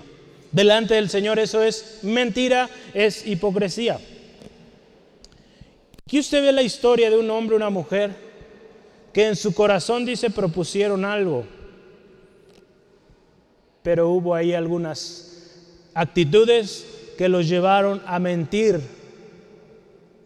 Delante 0.53 0.93
del 0.93 1.09
Señor 1.09 1.37
eso 1.37 1.61
es 1.61 1.99
mentira, 2.01 2.69
es 2.93 3.27
hipocresía. 3.27 3.99
Aquí 6.05 6.19
usted 6.19 6.41
ve 6.41 6.53
la 6.53 6.61
historia 6.61 7.09
de 7.09 7.17
un 7.17 7.29
hombre, 7.29 7.57
una 7.57 7.69
mujer, 7.69 8.11
que 9.11 9.27
en 9.27 9.35
su 9.35 9.53
corazón 9.53 10.05
dice 10.05 10.29
propusieron 10.29 11.03
algo, 11.03 11.45
pero 13.83 14.09
hubo 14.09 14.35
ahí 14.35 14.53
algunas 14.53 15.31
actitudes 15.93 16.85
que 17.17 17.29
los 17.29 17.47
llevaron 17.47 18.01
a 18.05 18.19
mentir, 18.19 18.79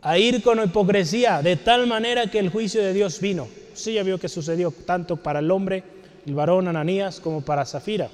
a 0.02 0.18
ir 0.18 0.42
con 0.42 0.64
hipocresía, 0.64 1.42
de 1.42 1.56
tal 1.56 1.88
manera 1.88 2.28
que 2.28 2.40
el 2.40 2.50
juicio 2.50 2.82
de 2.82 2.94
Dios 2.94 3.20
vino. 3.20 3.48
Usted 3.74 3.94
ya 3.94 4.04
vio 4.04 4.18
que 4.18 4.30
sucedió 4.30 4.72
tanto 4.72 5.18
para 5.18 5.40
el 5.40 5.52
hombre, 5.52 5.84
el 6.26 6.34
varón 6.34 6.68
Ananías, 6.68 7.20
como 7.20 7.42
para 7.42 7.66
Zafira. 7.66 8.10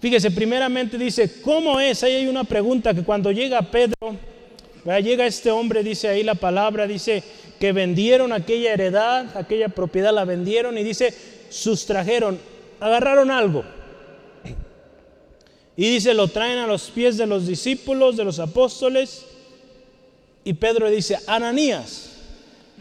Fíjese, 0.00 0.32
primeramente 0.32 0.98
dice, 0.98 1.40
¿cómo 1.42 1.78
es? 1.78 2.02
Ahí 2.02 2.14
hay 2.14 2.26
una 2.26 2.42
pregunta 2.42 2.92
que 2.92 3.04
cuando 3.04 3.30
llega 3.30 3.62
Pedro, 3.62 4.16
llega 5.00 5.26
este 5.26 5.50
hombre, 5.50 5.84
dice 5.84 6.08
ahí 6.08 6.24
la 6.24 6.34
palabra, 6.34 6.88
dice 6.88 7.22
que 7.60 7.72
vendieron 7.72 8.32
aquella 8.32 8.72
heredad, 8.72 9.36
aquella 9.36 9.68
propiedad 9.68 10.12
la 10.12 10.24
vendieron 10.24 10.76
y 10.76 10.82
dice, 10.82 11.14
sustrajeron, 11.50 12.38
agarraron 12.82 13.30
algo. 13.30 13.64
Y 15.76 15.88
dice, 15.88 16.12
lo 16.14 16.26
traen 16.26 16.58
a 16.58 16.66
los 16.66 16.90
pies 16.90 17.16
de 17.16 17.26
los 17.26 17.46
discípulos, 17.46 18.16
de 18.16 18.24
los 18.24 18.40
apóstoles. 18.40 19.24
Y 20.42 20.52
Pedro 20.54 20.90
dice, 20.90 21.16
Ananías, 21.28 22.10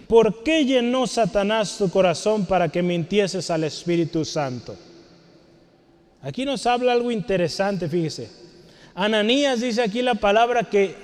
¿por 0.08 0.44
qué 0.44 0.66
llenó 0.66 1.06
Satanás 1.06 1.78
tu 1.78 1.90
corazón 1.90 2.48
para 2.48 2.70
que 2.70 2.82
mintieses 2.82 3.52
al 3.52 3.64
Espíritu 3.64 4.26
Santo? 4.26 4.76
Aquí 6.24 6.46
nos 6.46 6.66
habla 6.66 6.94
algo 6.94 7.12
interesante, 7.12 7.88
fíjese. 7.88 8.30
Ananías 8.96 9.62
dice 9.62 9.84
aquí 9.84 10.02
la 10.02 10.16
palabra 10.16 10.64
que 10.64 10.96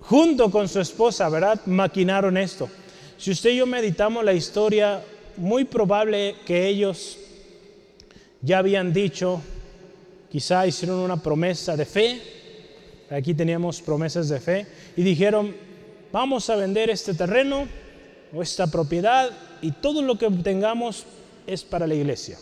junto 0.00 0.50
con 0.52 0.68
su 0.68 0.80
esposa, 0.80 1.28
¿verdad? 1.28 1.60
Maquinaron 1.66 2.36
esto. 2.36 2.68
Si 3.18 3.32
usted 3.32 3.50
y 3.50 3.56
yo 3.56 3.66
meditamos 3.66 4.24
la 4.24 4.32
historia, 4.32 5.02
muy 5.36 5.64
probable 5.64 6.36
que 6.46 6.68
ellos 6.68 7.18
ya 8.42 8.58
habían 8.58 8.92
dicho, 8.92 9.40
quizá 10.30 10.66
hicieron 10.66 10.98
una 10.98 11.22
promesa 11.22 11.76
de 11.76 11.86
fe, 11.86 12.20
aquí 13.10 13.34
teníamos 13.34 13.80
promesas 13.80 14.28
de 14.28 14.40
fe, 14.40 14.66
y 14.96 15.02
dijeron, 15.02 15.54
vamos 16.10 16.50
a 16.50 16.56
vender 16.56 16.90
este 16.90 17.14
terreno 17.14 17.66
o 18.34 18.42
esta 18.42 18.66
propiedad 18.66 19.30
y 19.62 19.70
todo 19.70 20.02
lo 20.02 20.18
que 20.18 20.28
tengamos 20.30 21.06
es 21.46 21.62
para 21.62 21.86
la 21.86 21.94
iglesia. 21.94 22.36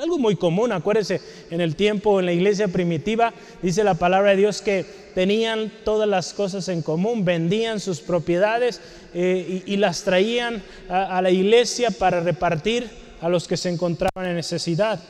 Algo 0.00 0.18
muy 0.18 0.36
común, 0.36 0.72
acuérdense, 0.72 1.20
en 1.50 1.60
el 1.60 1.76
tiempo, 1.76 2.18
en 2.18 2.24
la 2.24 2.32
iglesia 2.32 2.68
primitiva, 2.68 3.34
dice 3.60 3.84
la 3.84 3.94
palabra 3.94 4.30
de 4.30 4.38
Dios 4.38 4.62
que 4.62 4.86
tenían 5.14 5.70
todas 5.84 6.08
las 6.08 6.32
cosas 6.32 6.68
en 6.68 6.80
común, 6.80 7.26
vendían 7.26 7.78
sus 7.78 8.00
propiedades 8.00 8.80
eh, 9.12 9.62
y, 9.66 9.76
las 9.76 10.04
traían 10.04 10.62
a 10.88 11.20
la 11.20 11.30
iglesia 11.30 11.90
para 11.90 12.20
repartir 12.20 13.01
a 13.22 13.28
los 13.28 13.46
que 13.46 13.56
se 13.56 13.68
encontraban 13.68 14.26
en 14.26 14.34
necesidad. 14.34 15.00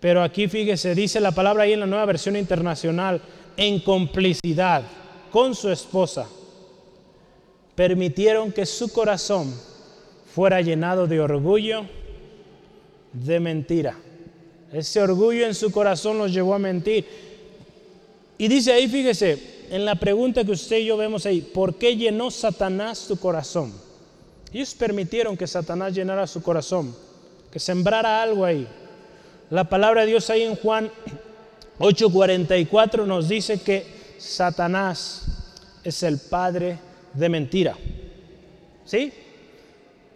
Pero 0.00 0.22
aquí 0.22 0.48
fíjese, 0.48 0.94
dice 0.94 1.20
la 1.20 1.32
palabra 1.32 1.64
ahí 1.64 1.74
en 1.74 1.80
la 1.80 1.86
nueva 1.86 2.06
versión 2.06 2.34
internacional, 2.34 3.20
en 3.56 3.80
complicidad 3.80 4.82
con 5.30 5.54
su 5.54 5.70
esposa, 5.70 6.26
permitieron 7.74 8.52
que 8.52 8.64
su 8.64 8.90
corazón 8.90 9.54
fuera 10.34 10.62
llenado 10.62 11.06
de 11.06 11.20
orgullo 11.20 11.84
de 13.12 13.38
mentira. 13.38 13.98
Ese 14.72 15.02
orgullo 15.02 15.46
en 15.46 15.54
su 15.54 15.70
corazón 15.70 16.16
los 16.16 16.32
llevó 16.32 16.54
a 16.54 16.58
mentir. 16.58 17.04
Y 18.38 18.48
dice 18.48 18.72
ahí, 18.72 18.88
fíjese, 18.88 19.66
en 19.70 19.84
la 19.84 19.96
pregunta 19.96 20.42
que 20.42 20.52
usted 20.52 20.78
y 20.78 20.86
yo 20.86 20.96
vemos 20.96 21.26
ahí, 21.26 21.42
¿por 21.42 21.74
qué 21.74 21.96
llenó 21.96 22.30
Satanás 22.30 23.06
tu 23.08 23.18
corazón? 23.18 23.87
Ellos 24.52 24.74
permitieron 24.74 25.36
que 25.36 25.46
Satanás 25.46 25.94
llenara 25.94 26.26
su 26.26 26.42
corazón, 26.42 26.94
que 27.52 27.58
sembrara 27.58 28.22
algo 28.22 28.44
ahí. 28.44 28.66
La 29.50 29.64
palabra 29.64 30.02
de 30.02 30.08
Dios 30.08 30.30
ahí 30.30 30.42
en 30.42 30.56
Juan 30.56 30.90
8:44 31.78 33.06
nos 33.06 33.28
dice 33.28 33.60
que 33.60 33.86
Satanás 34.18 35.22
es 35.84 36.02
el 36.02 36.18
padre 36.18 36.78
de 37.14 37.28
mentira. 37.28 37.76
¿Sí? 38.84 39.12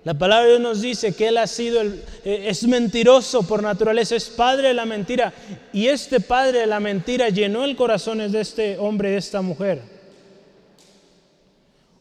La 0.05 0.15
palabra 0.15 0.45
de 0.45 0.51
Dios 0.51 0.63
nos 0.63 0.81
dice 0.81 1.15
que 1.15 1.29
Él 1.29 1.39
ha 1.39 1.47
sido, 1.47 1.81
el, 1.81 2.03
eh, 2.25 2.47
es 2.49 2.67
mentiroso 2.67 3.45
por 3.45 3.63
naturaleza, 3.63 4.17
es 4.17 4.29
padre 4.31 4.69
de 4.69 4.75
la 4.75 4.85
mentira. 4.85 5.33
Y 5.73 5.87
este 5.87 6.19
padre 6.19 6.61
de 6.61 6.67
la 6.67 6.81
mentira 6.81 7.29
llenó 7.29 7.65
el 7.65 7.77
corazón 7.77 8.19
de 8.19 8.41
este 8.41 8.79
hombre, 8.79 9.11
de 9.11 9.19
esta 9.19 9.43
mujer. 9.43 9.92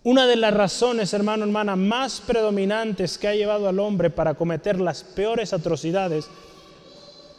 Una 0.03 0.25
de 0.25 0.35
las 0.35 0.53
razones, 0.53 1.13
hermano, 1.13 1.43
hermana, 1.43 1.75
más 1.75 2.21
predominantes 2.21 3.19
que 3.19 3.27
ha 3.27 3.35
llevado 3.35 3.69
al 3.69 3.79
hombre 3.79 4.09
para 4.09 4.33
cometer 4.33 4.81
las 4.81 5.03
peores 5.03 5.53
atrocidades, 5.53 6.25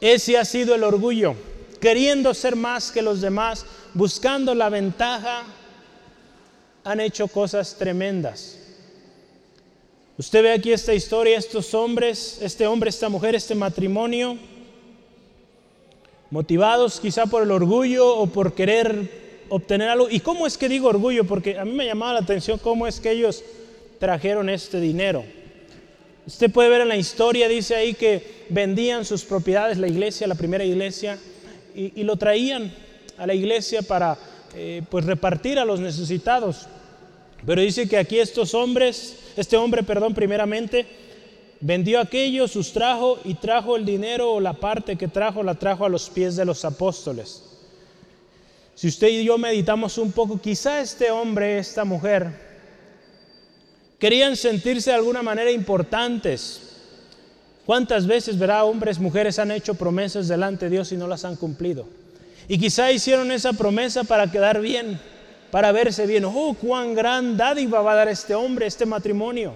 ese 0.00 0.38
ha 0.38 0.44
sido 0.44 0.76
el 0.76 0.84
orgullo, 0.84 1.34
queriendo 1.80 2.32
ser 2.34 2.54
más 2.54 2.92
que 2.92 3.02
los 3.02 3.20
demás, 3.20 3.66
buscando 3.94 4.54
la 4.54 4.68
ventaja, 4.68 5.42
han 6.84 7.00
hecho 7.00 7.26
cosas 7.26 7.76
tremendas. 7.76 8.58
Usted 10.16 10.42
ve 10.44 10.52
aquí 10.52 10.72
esta 10.72 10.94
historia, 10.94 11.38
estos 11.38 11.74
hombres, 11.74 12.38
este 12.40 12.68
hombre, 12.68 12.90
esta 12.90 13.08
mujer, 13.08 13.34
este 13.34 13.56
matrimonio, 13.56 14.38
motivados 16.30 17.00
quizá 17.00 17.26
por 17.26 17.42
el 17.42 17.50
orgullo 17.50 18.16
o 18.16 18.28
por 18.28 18.54
querer 18.54 19.21
obtener 19.52 19.90
algo. 19.90 20.08
¿Y 20.08 20.20
cómo 20.20 20.46
es 20.46 20.56
que 20.56 20.68
digo 20.68 20.88
orgullo? 20.88 21.24
Porque 21.24 21.58
a 21.58 21.64
mí 21.66 21.72
me 21.72 21.84
llamaba 21.84 22.14
la 22.14 22.20
atención 22.20 22.58
cómo 22.58 22.86
es 22.86 23.00
que 23.00 23.10
ellos 23.10 23.44
trajeron 23.98 24.48
este 24.48 24.80
dinero. 24.80 25.24
Usted 26.26 26.50
puede 26.50 26.70
ver 26.70 26.80
en 26.80 26.88
la 26.88 26.96
historia, 26.96 27.48
dice 27.48 27.74
ahí 27.74 27.92
que 27.92 28.44
vendían 28.48 29.04
sus 29.04 29.24
propiedades, 29.24 29.76
la 29.76 29.88
iglesia, 29.88 30.26
la 30.26 30.36
primera 30.36 30.64
iglesia, 30.64 31.18
y, 31.74 32.02
lo 32.02 32.16
traían 32.16 32.72
a 33.18 33.26
la 33.26 33.34
iglesia 33.34 33.82
para 33.82 34.16
eh, 34.54 34.82
pues 34.90 35.04
repartir 35.04 35.58
a 35.58 35.64
los 35.66 35.80
necesitados. 35.80 36.66
Pero 37.44 37.60
dice 37.60 37.88
que 37.88 37.98
aquí 37.98 38.18
estos 38.18 38.54
hombres, 38.54 39.16
este 39.36 39.56
hombre, 39.58 39.82
perdón, 39.82 40.14
primeramente, 40.14 40.86
vendió 41.60 42.00
aquello, 42.00 42.48
sustrajo 42.48 43.18
y 43.24 43.34
trajo 43.34 43.76
el 43.76 43.84
dinero 43.84 44.32
o 44.32 44.40
la 44.40 44.54
parte 44.54 44.96
que 44.96 45.08
trajo, 45.08 45.42
la 45.42 45.56
trajo 45.56 45.84
a 45.84 45.90
los 45.90 46.08
pies 46.08 46.36
de 46.36 46.44
los 46.46 46.64
apóstoles. 46.64 47.51
Si 48.82 48.88
usted 48.88 49.06
y 49.10 49.22
yo 49.22 49.38
meditamos 49.38 49.96
un 49.96 50.10
poco, 50.10 50.40
quizá 50.40 50.80
este 50.80 51.12
hombre, 51.12 51.56
esta 51.56 51.84
mujer, 51.84 52.32
querían 54.00 54.34
sentirse 54.34 54.90
de 54.90 54.96
alguna 54.96 55.22
manera 55.22 55.52
importantes. 55.52 56.80
¿Cuántas 57.64 58.08
veces, 58.08 58.36
verá, 58.36 58.64
hombres, 58.64 58.98
mujeres 58.98 59.38
han 59.38 59.52
hecho 59.52 59.74
promesas 59.74 60.26
delante 60.26 60.64
de 60.64 60.72
Dios 60.72 60.90
y 60.90 60.96
no 60.96 61.06
las 61.06 61.24
han 61.24 61.36
cumplido? 61.36 61.86
Y 62.48 62.58
quizá 62.58 62.90
hicieron 62.90 63.30
esa 63.30 63.52
promesa 63.52 64.02
para 64.02 64.28
quedar 64.32 64.60
bien 64.60 64.98
para 65.52 65.70
verse 65.70 66.04
bien. 66.04 66.24
Oh, 66.24 66.56
cuán 66.60 66.96
gran 66.96 67.36
dádiva 67.36 67.82
va 67.82 67.92
a 67.92 67.94
dar 67.94 68.08
este 68.08 68.34
hombre, 68.34 68.66
este 68.66 68.84
matrimonio. 68.84 69.54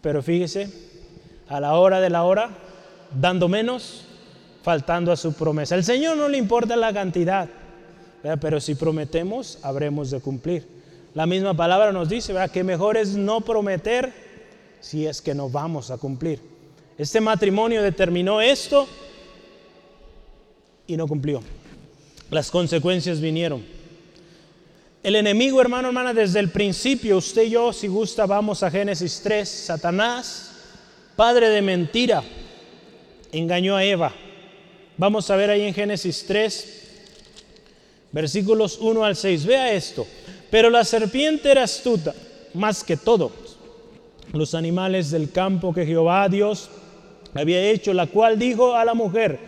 Pero 0.00 0.22
fíjese, 0.22 0.70
a 1.48 1.60
la 1.60 1.74
hora 1.74 2.00
de 2.00 2.08
la 2.08 2.22
hora, 2.22 2.48
dando 3.14 3.46
menos, 3.46 4.06
faltando 4.64 5.12
a 5.12 5.16
su 5.16 5.32
promesa. 5.34 5.76
El 5.76 5.84
Señor 5.84 6.16
no 6.16 6.28
le 6.28 6.38
importa 6.38 6.74
la 6.74 6.92
cantidad, 6.92 7.48
pero 8.40 8.58
si 8.60 8.74
prometemos, 8.74 9.60
habremos 9.62 10.10
de 10.10 10.18
cumplir. 10.18 10.66
La 11.14 11.26
misma 11.26 11.54
palabra 11.54 11.92
nos 11.92 12.08
dice 12.08 12.34
que 12.52 12.64
mejor 12.64 12.96
es 12.96 13.14
no 13.14 13.42
prometer 13.42 14.12
si 14.80 15.06
es 15.06 15.22
que 15.22 15.36
no 15.36 15.48
vamos 15.48 15.92
a 15.92 15.98
cumplir. 15.98 16.40
Este 16.98 17.20
matrimonio 17.20 17.80
determinó 17.82 18.40
esto 18.40 18.88
y 20.88 20.96
no 20.96 21.06
cumplió 21.06 21.40
las 22.34 22.50
consecuencias 22.50 23.20
vinieron. 23.20 23.64
El 25.02 25.16
enemigo, 25.16 25.60
hermano, 25.60 25.88
hermana, 25.88 26.14
desde 26.14 26.40
el 26.40 26.50
principio, 26.50 27.18
usted 27.18 27.44
y 27.44 27.50
yo, 27.50 27.72
si 27.72 27.88
gusta, 27.88 28.26
vamos 28.26 28.62
a 28.62 28.70
Génesis 28.70 29.20
3, 29.22 29.48
Satanás, 29.48 30.52
padre 31.14 31.50
de 31.50 31.62
mentira, 31.62 32.22
engañó 33.30 33.76
a 33.76 33.84
Eva. 33.84 34.12
Vamos 34.96 35.28
a 35.30 35.36
ver 35.36 35.50
ahí 35.50 35.62
en 35.62 35.74
Génesis 35.74 36.24
3, 36.26 36.82
versículos 38.12 38.78
1 38.80 39.04
al 39.04 39.16
6. 39.16 39.44
Vea 39.44 39.72
esto. 39.72 40.06
Pero 40.50 40.70
la 40.70 40.84
serpiente 40.84 41.50
era 41.50 41.64
astuta, 41.64 42.14
más 42.52 42.84
que 42.84 42.96
todo, 42.96 43.32
los 44.32 44.54
animales 44.54 45.10
del 45.10 45.32
campo 45.32 45.74
que 45.74 45.84
Jehová 45.84 46.28
Dios 46.28 46.70
había 47.34 47.60
hecho, 47.70 47.92
la 47.92 48.06
cual 48.06 48.38
dijo 48.38 48.74
a 48.74 48.84
la 48.84 48.94
mujer, 48.94 49.40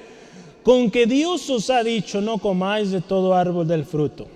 con 0.65 0.91
que 0.91 1.07
Dios 1.07 1.49
os 1.49 1.71
ha 1.71 1.85
dicho, 1.85 2.21
no 2.21 2.39
comáis 2.39 2.91
de 2.91 3.01
todo 3.01 3.35
árbol 3.35 3.69
del 3.69 3.85
fruto. 3.85 4.27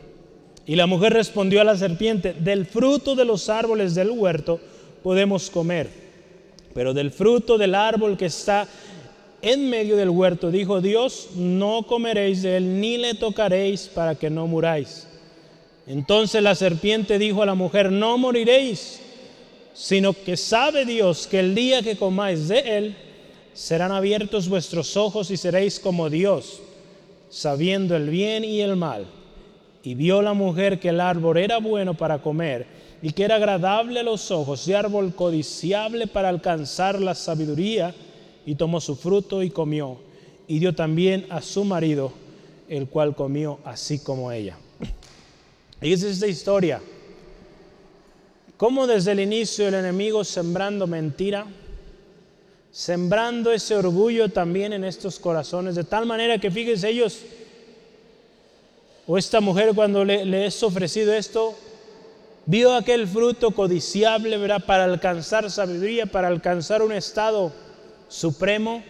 Y 0.65 0.77
la 0.77 0.87
mujer 0.87 1.13
respondió 1.13 1.61
a 1.61 1.65
la 1.65 1.77
serpiente, 1.77 2.33
del 2.33 2.67
fruto 2.67 3.17
de 3.17 3.25
los 3.25 3.49
árboles 3.49 3.97
del 3.97 4.11
huerto 4.11 4.61
podemos 5.03 5.51
comer, 5.51 5.91
pero 6.73 6.95
del 6.95 7.11
fruto 7.11 7.59
del 7.59 7.75
árbol 7.75 8.17
que 8.17 8.27
está 8.27 8.69
en 9.43 9.71
medio 9.71 9.97
del 9.97 10.11
huerto, 10.11 10.51
dijo 10.51 10.81
Dios, 10.81 11.31
no 11.35 11.85
comeréis 11.87 12.43
de 12.43 12.57
él 12.57 12.81
ni 12.81 12.99
le 12.99 13.15
tocaréis 13.15 13.89
para 13.89 14.15
que 14.15 14.31
no 14.31 14.47
muráis. 14.47 15.07
Entonces 15.87 16.43
la 16.43 16.55
serpiente 16.55 17.19
dijo 17.19 17.43
a 17.43 17.47
la 17.47 17.55
mujer, 17.55 17.91
no 17.91 18.19
moriréis, 18.19 19.01
sino 19.75 20.13
que 20.13 20.37
sabe 20.37 20.85
Dios 20.85 21.27
que 21.27 21.41
el 21.41 21.55
día 21.55 21.83
que 21.83 21.97
comáis 21.97 22.49
de 22.49 22.59
él, 22.59 22.97
serán 23.53 23.93
abiertos 23.93 24.49
vuestros 24.49 24.97
ojos 24.97 25.31
y 25.31 25.37
seréis 25.37 25.81
como 25.81 26.09
Dios, 26.09 26.63
sabiendo 27.29 27.97
el 27.97 28.09
bien 28.09 28.45
y 28.45 28.61
el 28.61 28.77
mal. 28.77 29.07
Y 29.83 29.95
vio 29.95 30.23
la 30.23 30.35
mujer 30.35 30.79
que 30.79 30.91
el 30.91 31.01
árbol 31.01 31.39
era 31.39 31.59
bueno 31.59 31.95
para 31.95 32.23
comer 32.23 32.67
y 33.03 33.13
que 33.13 33.25
era 33.25 33.37
agradable 33.37 34.01
a 34.01 34.03
los 34.05 34.31
ojos 34.31 34.69
y 34.69 34.75
árbol 34.75 35.15
codiciable 35.15 36.07
para 36.07 36.29
alcanzar 36.29 37.01
la 37.01 37.15
sabiduría, 37.15 37.95
y 38.47 38.55
tomó 38.55 38.81
su 38.81 38.97
fruto 38.97 39.43
y 39.43 39.51
comió, 39.51 39.99
y 40.47 40.59
dio 40.59 40.75
también 40.75 41.27
a 41.31 41.43
su 41.43 41.65
marido, 41.65 42.13
el 42.69 42.89
cual 42.89 43.15
comió 43.15 43.59
así 43.65 43.99
como 43.99 44.33
ella. 44.33 44.57
Y 45.83 45.93
es 45.93 46.03
esta 46.03 46.27
historia. 46.27 46.81
Cómo 48.57 48.87
desde 48.87 49.13
el 49.13 49.21
inicio 49.21 49.69
el 49.69 49.75
enemigo 49.75 50.23
sembrando 50.25 50.87
mentira, 50.87 51.47
sembrando 52.71 53.53
ese 53.53 53.75
orgullo 53.75 54.29
también 54.29 54.73
en 54.73 54.85
estos 54.85 55.19
corazones, 55.19 55.75
de 55.75 55.85
tal 55.85 56.07
manera 56.07 56.39
que 56.39 56.51
fíjense 56.51 56.91
ellos, 56.91 57.21
o 59.07 59.19
esta 59.19 59.41
mujer 59.41 59.73
cuando 59.75 60.05
le, 60.05 60.47
es 60.47 60.63
ofrecido 60.63 61.13
esto, 61.13 61.57
vio 62.47 62.75
aquel 62.75 63.09
fruto 63.09 63.51
codiciable. 63.51 64.39
Para 64.61 64.85
alcanzar 64.85 65.51
sabiduría, 65.51 66.07
para 66.07 66.29
alcanzar 66.29 66.83
un 66.83 66.93
estado 66.93 67.53
supremo. 68.11 68.83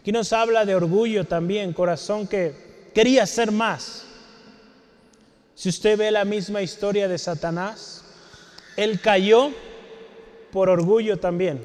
Aquí 0.00 0.12
nos 0.12 0.32
habla 0.32 0.64
de 0.64 0.74
orgullo 0.74 1.26
también, 1.26 1.74
corazón 1.74 2.26
que 2.26 2.54
quería 2.94 3.26
ser 3.26 3.52
más. 3.52 4.04
Si 5.54 5.68
usted 5.68 5.98
ve 5.98 6.10
la 6.10 6.24
misma 6.24 6.62
historia 6.62 7.06
de 7.06 7.18
Satanás, 7.18 8.02
él 8.78 8.98
cayó 9.00 9.50
por 10.50 10.70
orgullo 10.70 11.18
también. 11.18 11.62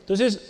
Entonces, 0.00 0.40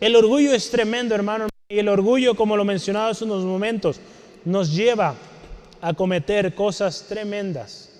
el 0.00 0.16
orgullo 0.16 0.54
es 0.54 0.70
tremendo, 0.70 1.14
hermano. 1.14 1.48
Y 1.68 1.78
el 1.78 1.88
orgullo, 1.88 2.34
como 2.34 2.56
lo 2.56 2.64
mencionaba 2.64 3.10
hace 3.10 3.24
unos 3.24 3.44
momentos, 3.44 4.00
nos 4.46 4.74
lleva 4.74 5.14
a 5.82 5.92
cometer 5.92 6.54
cosas 6.54 7.04
tremendas. 7.06 7.90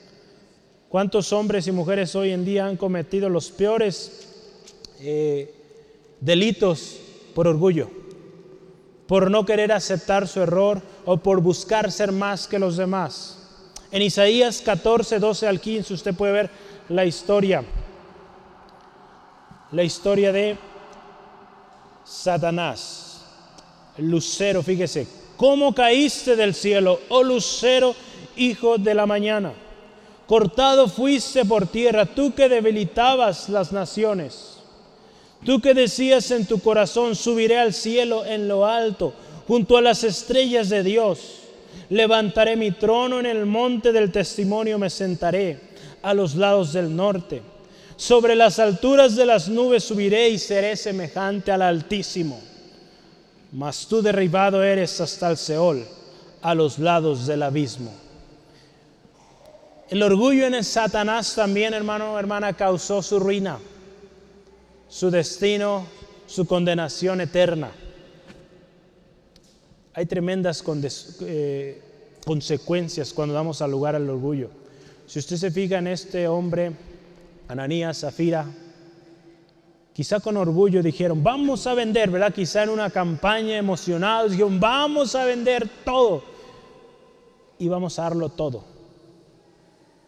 ¿Cuántos 0.88 1.32
hombres 1.32 1.66
y 1.66 1.72
mujeres 1.72 2.14
hoy 2.16 2.30
en 2.30 2.44
día 2.44 2.66
han 2.66 2.76
cometido 2.76 3.28
los 3.28 3.50
peores 3.50 4.28
eh, 5.00 5.59
delitos 6.20 6.98
por 7.34 7.48
orgullo? 7.48 7.90
Por 9.06 9.30
no 9.30 9.44
querer 9.44 9.72
aceptar 9.72 10.28
su 10.28 10.40
error 10.40 10.80
o 11.04 11.16
por 11.16 11.40
buscar 11.40 11.90
ser 11.90 12.12
más 12.12 12.46
que 12.46 12.58
los 12.58 12.76
demás. 12.76 13.40
En 13.90 14.02
Isaías 14.02 14.62
14, 14.62 15.18
12 15.18 15.48
al 15.48 15.60
15 15.60 15.94
usted 15.94 16.14
puede 16.14 16.32
ver 16.32 16.50
la 16.88 17.04
historia. 17.04 17.64
La 19.72 19.82
historia 19.82 20.32
de 20.32 20.56
Satanás, 22.04 23.24
lucero, 23.98 24.62
fíjese, 24.62 25.06
¿cómo 25.36 25.74
caíste 25.74 26.36
del 26.36 26.54
cielo, 26.54 27.00
oh 27.08 27.22
lucero, 27.22 27.94
hijo 28.36 28.78
de 28.78 28.94
la 28.94 29.06
mañana? 29.06 29.52
Cortado 30.26 30.88
fuiste 30.88 31.44
por 31.44 31.66
tierra, 31.66 32.06
tú 32.06 32.32
que 32.34 32.48
debilitabas 32.48 33.48
las 33.48 33.72
naciones. 33.72 34.59
Tú 35.44 35.60
que 35.60 35.74
decías 35.74 36.30
en 36.30 36.46
tu 36.46 36.60
corazón, 36.60 37.14
subiré 37.14 37.58
al 37.58 37.72
cielo 37.72 38.24
en 38.26 38.46
lo 38.46 38.66
alto, 38.66 39.14
junto 39.46 39.76
a 39.76 39.82
las 39.82 40.04
estrellas 40.04 40.68
de 40.68 40.82
Dios. 40.82 41.40
Levantaré 41.88 42.56
mi 42.56 42.72
trono 42.72 43.18
en 43.18 43.26
el 43.26 43.46
monte 43.46 43.92
del 43.92 44.12
testimonio, 44.12 44.78
me 44.78 44.90
sentaré 44.90 45.58
a 46.02 46.14
los 46.14 46.34
lados 46.34 46.72
del 46.72 46.94
norte. 46.94 47.42
Sobre 47.96 48.34
las 48.34 48.58
alturas 48.58 49.16
de 49.16 49.26
las 49.26 49.48
nubes 49.48 49.84
subiré 49.84 50.28
y 50.30 50.38
seré 50.38 50.76
semejante 50.76 51.52
al 51.52 51.62
Altísimo. 51.62 52.40
Mas 53.52 53.86
tú 53.86 54.00
derribado 54.00 54.62
eres 54.62 55.00
hasta 55.00 55.30
el 55.30 55.36
Seol, 55.36 55.84
a 56.40 56.54
los 56.54 56.78
lados 56.78 57.26
del 57.26 57.42
abismo. 57.42 57.92
El 59.88 60.02
orgullo 60.02 60.46
en 60.46 60.54
el 60.54 60.64
Satanás 60.64 61.34
también, 61.34 61.74
hermano, 61.74 62.18
hermana, 62.18 62.52
causó 62.52 63.02
su 63.02 63.18
ruina, 63.18 63.58
su 64.90 65.08
destino, 65.10 65.86
su 66.26 66.46
condenación 66.46 67.20
eterna. 67.20 67.70
Hay 69.94 70.04
tremendas 70.06 70.64
eh, 71.22 71.80
consecuencias 72.26 73.14
cuando 73.14 73.34
damos 73.34 73.62
al 73.62 73.70
lugar 73.70 73.94
al 73.94 74.10
orgullo. 74.10 74.50
Si 75.06 75.20
usted 75.20 75.36
se 75.36 75.50
fija 75.50 75.78
en 75.78 75.86
este 75.86 76.26
hombre, 76.26 76.72
Ananías, 77.48 78.00
Zafira, 78.00 78.46
quizá 79.92 80.18
con 80.18 80.36
orgullo 80.36 80.82
dijeron, 80.82 81.22
vamos 81.22 81.66
a 81.68 81.74
vender, 81.74 82.10
¿verdad? 82.10 82.34
Quizá 82.34 82.64
en 82.64 82.70
una 82.70 82.90
campaña 82.90 83.56
emocional, 83.56 84.30
dijeron, 84.30 84.58
vamos 84.58 85.14
a 85.14 85.24
vender 85.24 85.68
todo 85.84 86.22
y 87.58 87.68
vamos 87.68 87.98
a 87.98 88.02
darlo 88.02 88.28
todo. 88.28 88.64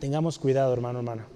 Tengamos 0.00 0.40
cuidado, 0.40 0.72
hermano, 0.72 0.98
hermana, 0.98 1.28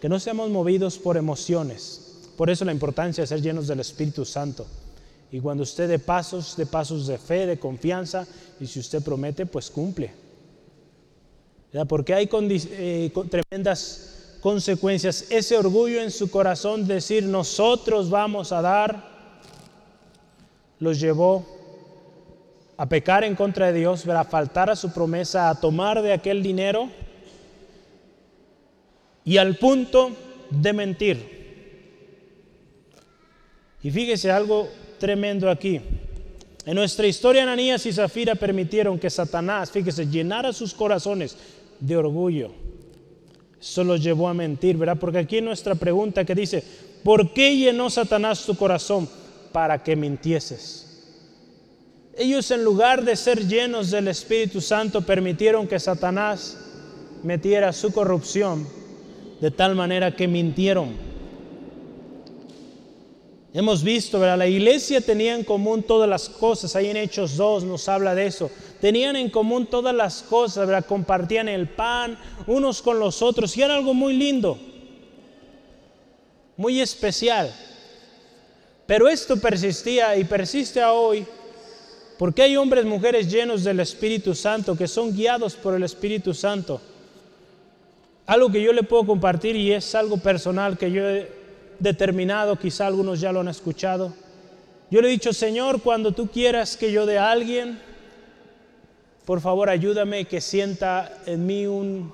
que 0.00 0.08
no 0.08 0.18
seamos 0.18 0.50
movidos 0.50 0.98
por 0.98 1.16
emociones. 1.16 2.07
Por 2.38 2.50
eso 2.50 2.64
la 2.64 2.70
importancia 2.70 3.22
de 3.22 3.26
ser 3.26 3.42
llenos 3.42 3.66
del 3.66 3.80
Espíritu 3.80 4.24
Santo. 4.24 4.64
Y 5.32 5.40
cuando 5.40 5.64
usted 5.64 5.88
de 5.88 5.98
pasos, 5.98 6.56
de 6.56 6.66
pasos 6.66 7.08
de 7.08 7.18
fe, 7.18 7.46
de 7.46 7.58
confianza, 7.58 8.28
y 8.60 8.66
si 8.68 8.78
usted 8.78 9.02
promete, 9.02 9.44
pues 9.44 9.68
cumple. 9.68 10.12
Porque 11.88 12.14
hay 12.14 12.30
eh, 12.32 13.12
tremendas 13.28 14.36
consecuencias. 14.40 15.26
Ese 15.30 15.58
orgullo 15.58 16.00
en 16.00 16.12
su 16.12 16.30
corazón, 16.30 16.86
decir 16.86 17.24
nosotros 17.24 18.08
vamos 18.08 18.52
a 18.52 18.62
dar, 18.62 19.08
los 20.78 21.00
llevó 21.00 21.44
a 22.76 22.88
pecar 22.88 23.24
en 23.24 23.34
contra 23.34 23.72
de 23.72 23.80
Dios, 23.80 24.06
a 24.06 24.22
faltar 24.22 24.70
a 24.70 24.76
su 24.76 24.92
promesa, 24.92 25.50
a 25.50 25.60
tomar 25.60 26.02
de 26.02 26.12
aquel 26.12 26.44
dinero 26.44 26.88
y 29.24 29.38
al 29.38 29.56
punto 29.56 30.12
de 30.50 30.72
mentir. 30.72 31.37
Y 33.88 33.90
fíjese 33.90 34.30
algo 34.30 34.68
tremendo 34.98 35.48
aquí. 35.48 35.80
En 36.66 36.74
nuestra 36.74 37.06
historia, 37.06 37.44
Ananías 37.44 37.86
y 37.86 37.92
Zafira 37.94 38.34
permitieron 38.34 38.98
que 38.98 39.08
Satanás, 39.08 39.70
fíjese, 39.70 40.06
llenara 40.06 40.52
sus 40.52 40.74
corazones 40.74 41.38
de 41.80 41.96
orgullo. 41.96 42.50
Eso 43.58 43.84
los 43.84 44.02
llevó 44.02 44.28
a 44.28 44.34
mentir, 44.34 44.76
¿verdad? 44.76 44.98
Porque 45.00 45.20
aquí 45.20 45.40
nuestra 45.40 45.74
pregunta 45.74 46.26
que 46.26 46.34
dice, 46.34 46.62
¿por 47.02 47.32
qué 47.32 47.56
llenó 47.56 47.88
Satanás 47.88 48.44
tu 48.44 48.54
corazón? 48.56 49.08
Para 49.52 49.82
que 49.82 49.96
mintieses. 49.96 51.08
Ellos 52.14 52.50
en 52.50 52.64
lugar 52.64 53.02
de 53.02 53.16
ser 53.16 53.48
llenos 53.48 53.90
del 53.90 54.08
Espíritu 54.08 54.60
Santo 54.60 55.00
permitieron 55.00 55.66
que 55.66 55.80
Satanás 55.80 56.58
metiera 57.22 57.72
su 57.72 57.90
corrupción 57.90 58.68
de 59.40 59.50
tal 59.50 59.74
manera 59.74 60.14
que 60.14 60.28
mintieron. 60.28 61.07
Hemos 63.58 63.82
visto. 63.82 64.20
La 64.20 64.46
iglesia 64.46 65.00
tenía 65.00 65.34
en 65.34 65.42
común 65.42 65.82
todas 65.82 66.08
las 66.08 66.28
cosas. 66.28 66.76
Ahí 66.76 66.90
en 66.90 66.96
Hechos 66.96 67.36
2 67.36 67.64
nos 67.64 67.88
habla 67.88 68.14
de 68.14 68.24
eso. 68.24 68.52
Tenían 68.80 69.16
en 69.16 69.30
común 69.30 69.66
todas 69.66 69.92
las 69.92 70.22
cosas. 70.22 70.84
Compartían 70.84 71.48
el 71.48 71.68
pan 71.68 72.16
unos 72.46 72.80
con 72.80 73.00
los 73.00 73.20
otros. 73.20 73.56
Y 73.56 73.62
era 73.62 73.74
algo 73.74 73.94
muy 73.94 74.14
lindo, 74.14 74.56
muy 76.56 76.80
especial. 76.80 77.52
Pero 78.86 79.08
esto 79.08 79.36
persistía 79.40 80.16
y 80.16 80.22
persiste 80.22 80.80
a 80.80 80.92
hoy 80.92 81.26
porque 82.16 82.42
hay 82.42 82.56
hombres, 82.56 82.84
mujeres 82.84 83.28
llenos 83.28 83.64
del 83.64 83.80
Espíritu 83.80 84.36
Santo 84.36 84.76
que 84.76 84.86
son 84.86 85.12
guiados 85.12 85.56
por 85.56 85.74
el 85.74 85.82
Espíritu 85.82 86.32
Santo. 86.32 86.80
Algo 88.24 88.52
que 88.52 88.62
yo 88.62 88.72
le 88.72 88.84
puedo 88.84 89.04
compartir 89.04 89.56
y 89.56 89.72
es 89.72 89.96
algo 89.96 90.16
personal 90.16 90.78
que 90.78 90.92
yo 90.92 91.02
determinado, 91.78 92.56
quizá 92.56 92.86
algunos 92.86 93.20
ya 93.20 93.32
lo 93.32 93.40
han 93.40 93.48
escuchado. 93.48 94.12
Yo 94.90 95.00
le 95.00 95.08
he 95.08 95.10
dicho, 95.10 95.32
Señor, 95.32 95.82
cuando 95.82 96.12
tú 96.12 96.28
quieras 96.28 96.76
que 96.76 96.90
yo 96.90 97.06
dé 97.06 97.18
a 97.18 97.30
alguien, 97.30 97.78
por 99.24 99.40
favor 99.40 99.68
ayúdame 99.68 100.24
que 100.24 100.40
sienta 100.40 101.12
en 101.26 101.46
mí 101.46 101.66
un, 101.66 102.12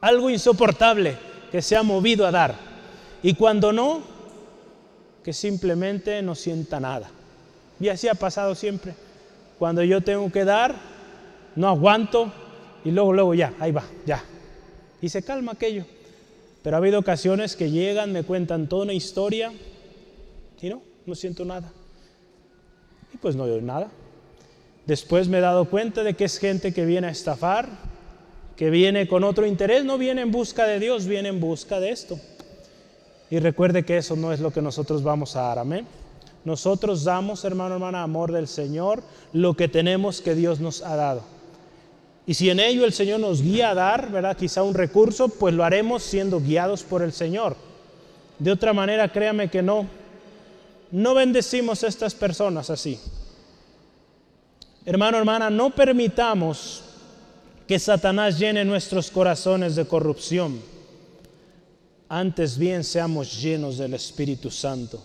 algo 0.00 0.30
insoportable 0.30 1.16
que 1.52 1.60
se 1.60 1.76
ha 1.76 1.82
movido 1.82 2.26
a 2.26 2.30
dar. 2.30 2.54
Y 3.22 3.34
cuando 3.34 3.72
no, 3.72 4.02
que 5.22 5.32
simplemente 5.32 6.22
no 6.22 6.34
sienta 6.34 6.80
nada. 6.80 7.10
Y 7.78 7.88
así 7.88 8.08
ha 8.08 8.14
pasado 8.14 8.54
siempre. 8.54 8.94
Cuando 9.58 9.82
yo 9.82 10.00
tengo 10.00 10.32
que 10.32 10.44
dar, 10.44 10.74
no 11.56 11.68
aguanto 11.68 12.32
y 12.84 12.90
luego, 12.90 13.12
luego 13.12 13.34
ya, 13.34 13.52
ahí 13.60 13.72
va, 13.72 13.84
ya. 14.06 14.24
Y 15.02 15.08
se 15.10 15.22
calma 15.22 15.52
aquello. 15.52 15.84
Pero 16.62 16.76
ha 16.76 16.78
habido 16.78 16.98
ocasiones 16.98 17.56
que 17.56 17.70
llegan, 17.70 18.12
me 18.12 18.22
cuentan 18.22 18.68
toda 18.68 18.84
una 18.84 18.92
historia 18.92 19.52
y 20.60 20.68
no, 20.68 20.82
no 21.06 21.14
siento 21.14 21.44
nada. 21.44 21.72
Y 23.12 23.16
pues 23.16 23.34
no 23.34 23.46
doy 23.46 23.62
nada. 23.62 23.90
Después 24.86 25.28
me 25.28 25.38
he 25.38 25.40
dado 25.40 25.66
cuenta 25.66 26.02
de 26.02 26.14
que 26.14 26.24
es 26.24 26.38
gente 26.38 26.72
que 26.74 26.84
viene 26.84 27.06
a 27.06 27.10
estafar, 27.10 27.68
que 28.56 28.70
viene 28.70 29.08
con 29.08 29.24
otro 29.24 29.46
interés, 29.46 29.84
no 29.84 29.96
viene 29.96 30.22
en 30.22 30.30
busca 30.30 30.66
de 30.66 30.78
Dios, 30.78 31.06
viene 31.06 31.30
en 31.30 31.40
busca 31.40 31.80
de 31.80 31.90
esto. 31.90 32.18
Y 33.30 33.38
recuerde 33.38 33.84
que 33.84 33.96
eso 33.96 34.16
no 34.16 34.32
es 34.32 34.40
lo 34.40 34.52
que 34.52 34.60
nosotros 34.60 35.02
vamos 35.02 35.36
a 35.36 35.42
dar, 35.42 35.58
amén. 35.60 35.86
Nosotros 36.44 37.04
damos, 37.04 37.44
hermano, 37.44 37.74
hermana, 37.74 38.02
amor 38.02 38.32
del 38.32 38.48
Señor, 38.48 39.02
lo 39.32 39.54
que 39.54 39.68
tenemos 39.68 40.20
que 40.20 40.34
Dios 40.34 40.60
nos 40.60 40.82
ha 40.82 40.96
dado. 40.96 41.22
Y 42.26 42.34
si 42.34 42.50
en 42.50 42.60
ello 42.60 42.84
el 42.84 42.92
Señor 42.92 43.20
nos 43.20 43.42
guía 43.42 43.70
a 43.70 43.74
dar, 43.74 44.10
¿verdad? 44.10 44.36
Quizá 44.36 44.62
un 44.62 44.74
recurso, 44.74 45.28
pues 45.28 45.54
lo 45.54 45.64
haremos 45.64 46.02
siendo 46.02 46.40
guiados 46.40 46.82
por 46.82 47.02
el 47.02 47.12
Señor. 47.12 47.56
De 48.38 48.52
otra 48.52 48.72
manera, 48.72 49.10
créame 49.10 49.50
que 49.50 49.62
no. 49.62 49.86
No 50.90 51.14
bendecimos 51.14 51.82
a 51.82 51.88
estas 51.88 52.14
personas 52.14 52.70
así. 52.70 53.00
Hermano, 54.84 55.18
hermana, 55.18 55.50
no 55.50 55.70
permitamos 55.70 56.82
que 57.66 57.78
Satanás 57.78 58.38
llene 58.38 58.64
nuestros 58.64 59.10
corazones 59.10 59.76
de 59.76 59.86
corrupción. 59.86 60.60
Antes 62.08 62.58
bien 62.58 62.82
seamos 62.82 63.40
llenos 63.40 63.78
del 63.78 63.94
Espíritu 63.94 64.50
Santo. 64.50 65.02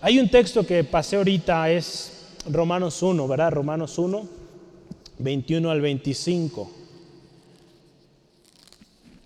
Hay 0.00 0.18
un 0.18 0.28
texto 0.28 0.66
que 0.66 0.82
pasé 0.84 1.16
ahorita, 1.16 1.70
es 1.70 2.12
Romanos 2.50 3.00
1, 3.02 3.28
¿verdad? 3.28 3.52
Romanos 3.52 3.98
1 3.98 4.43
21 5.24 5.70
al 5.70 5.80
25. 5.80 6.70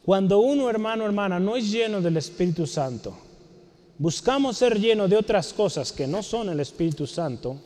Cuando 0.05 0.39
uno, 0.39 0.71
hermano, 0.71 1.05
hermana, 1.05 1.41
no 1.41 1.57
es 1.57 1.71
lleno 1.71 2.01
del 2.01 2.17
Espíritu 2.17 2.67
Santo, 2.67 3.13
buscamos 3.99 4.57
ser 4.57 4.79
lleno 4.79 5.09
de 5.09 5.17
otras 5.17 5.53
cosas 5.53 5.93
que 5.93 6.07
no 6.07 6.23
son 6.23 6.51
el 6.51 6.61
Espíritu 6.61 7.05
Santo, 7.07 7.57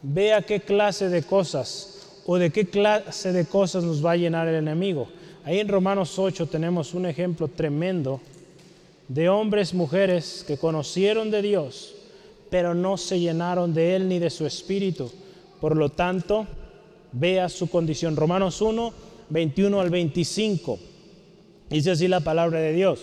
vea 0.00 0.42
qué 0.42 0.60
clase 0.60 1.08
de 1.08 1.24
cosas 1.24 2.20
o 2.24 2.38
de 2.38 2.50
qué 2.50 2.66
clase 2.66 3.32
de 3.32 3.44
cosas 3.46 3.82
nos 3.82 4.02
va 4.02 4.12
a 4.12 4.16
llenar 4.16 4.46
el 4.46 4.54
enemigo. 4.54 5.08
Ahí 5.44 5.58
en 5.58 5.68
Romanos 5.68 6.18
8 6.18 6.46
tenemos 6.46 6.94
un 6.94 7.04
ejemplo 7.04 7.48
tremendo 7.48 8.20
de 9.08 9.28
hombres, 9.28 9.74
mujeres 9.74 10.44
que 10.46 10.56
conocieron 10.56 11.32
de 11.32 11.42
Dios, 11.42 11.96
pero 12.48 12.74
no 12.74 12.96
se 12.96 13.18
llenaron 13.18 13.74
de 13.74 13.96
Él 13.96 14.08
ni 14.08 14.20
de 14.20 14.30
su 14.30 14.46
Espíritu. 14.46 15.10
Por 15.60 15.76
lo 15.76 15.90
tanto, 15.90 16.46
vea 17.14 17.48
su 17.48 17.68
condición. 17.68 18.16
Romanos 18.16 18.60
1, 18.60 18.92
21 19.30 19.80
al 19.80 19.90
25. 19.90 20.78
Dice 21.70 21.92
así 21.92 22.08
la 22.08 22.20
palabra 22.20 22.60
de 22.60 22.72
Dios. 22.72 23.00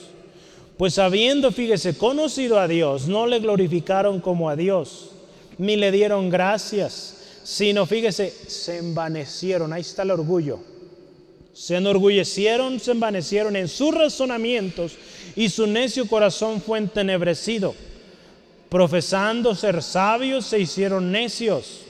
Pues 0.77 0.99
habiendo, 0.99 1.51
fíjese, 1.51 1.97
conocido 1.97 2.59
a 2.59 2.67
Dios, 2.67 3.07
no 3.07 3.27
le 3.27 3.39
glorificaron 3.39 4.19
como 4.19 4.49
a 4.49 4.55
Dios, 4.55 5.11
ni 5.57 5.75
le 5.75 5.91
dieron 5.91 6.29
gracias, 6.29 7.17
sino, 7.43 7.85
fíjese, 7.85 8.33
se 8.47 8.77
envanecieron. 8.77 9.73
Ahí 9.73 9.81
está 9.81 10.03
el 10.03 10.11
orgullo. 10.11 10.59
Se 11.53 11.75
enorgullecieron, 11.75 12.79
se 12.79 12.91
envanecieron 12.91 13.55
en 13.55 13.67
sus 13.67 13.93
razonamientos 13.93 14.93
y 15.35 15.49
su 15.49 15.67
necio 15.67 16.07
corazón 16.07 16.61
fue 16.61 16.79
entenebrecido. 16.79 17.75
Profesando 18.69 19.53
ser 19.53 19.83
sabios, 19.83 20.45
se 20.45 20.59
hicieron 20.59 21.11
necios 21.11 21.81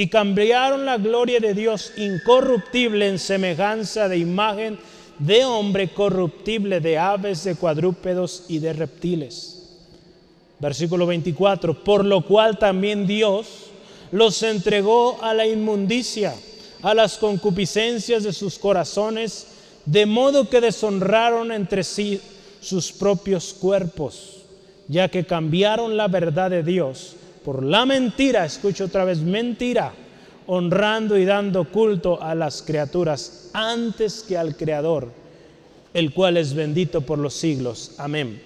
y 0.00 0.08
cambiaron 0.08 0.86
la 0.86 0.96
gloria 0.96 1.40
de 1.40 1.52
Dios 1.52 1.92
incorruptible 1.98 3.06
en 3.06 3.18
semejanza 3.18 4.08
de 4.08 4.16
imagen 4.16 4.78
de 5.18 5.44
hombre 5.44 5.92
corruptible, 5.92 6.80
de 6.80 6.96
aves, 6.96 7.44
de 7.44 7.54
cuadrúpedos 7.54 8.44
y 8.48 8.60
de 8.60 8.72
reptiles. 8.72 9.76
Versículo 10.58 11.04
24, 11.04 11.84
por 11.84 12.06
lo 12.06 12.24
cual 12.24 12.58
también 12.58 13.06
Dios 13.06 13.66
los 14.10 14.42
entregó 14.42 15.18
a 15.20 15.34
la 15.34 15.46
inmundicia, 15.46 16.34
a 16.80 16.94
las 16.94 17.18
concupiscencias 17.18 18.22
de 18.22 18.32
sus 18.32 18.58
corazones, 18.58 19.48
de 19.84 20.06
modo 20.06 20.48
que 20.48 20.62
deshonraron 20.62 21.52
entre 21.52 21.84
sí 21.84 22.22
sus 22.62 22.90
propios 22.90 23.52
cuerpos, 23.52 24.44
ya 24.88 25.10
que 25.10 25.26
cambiaron 25.26 25.98
la 25.98 26.08
verdad 26.08 26.48
de 26.48 26.62
Dios 26.62 27.16
por 27.50 27.64
la 27.64 27.84
mentira, 27.84 28.44
escucho 28.44 28.84
otra 28.84 29.04
vez, 29.04 29.18
mentira, 29.22 29.92
honrando 30.46 31.18
y 31.18 31.24
dando 31.24 31.64
culto 31.64 32.22
a 32.22 32.36
las 32.36 32.62
criaturas 32.62 33.50
antes 33.52 34.22
que 34.22 34.38
al 34.38 34.56
Creador, 34.56 35.10
el 35.92 36.14
cual 36.14 36.36
es 36.36 36.54
bendito 36.54 37.00
por 37.00 37.18
los 37.18 37.34
siglos. 37.34 37.96
Amén. 37.98 38.40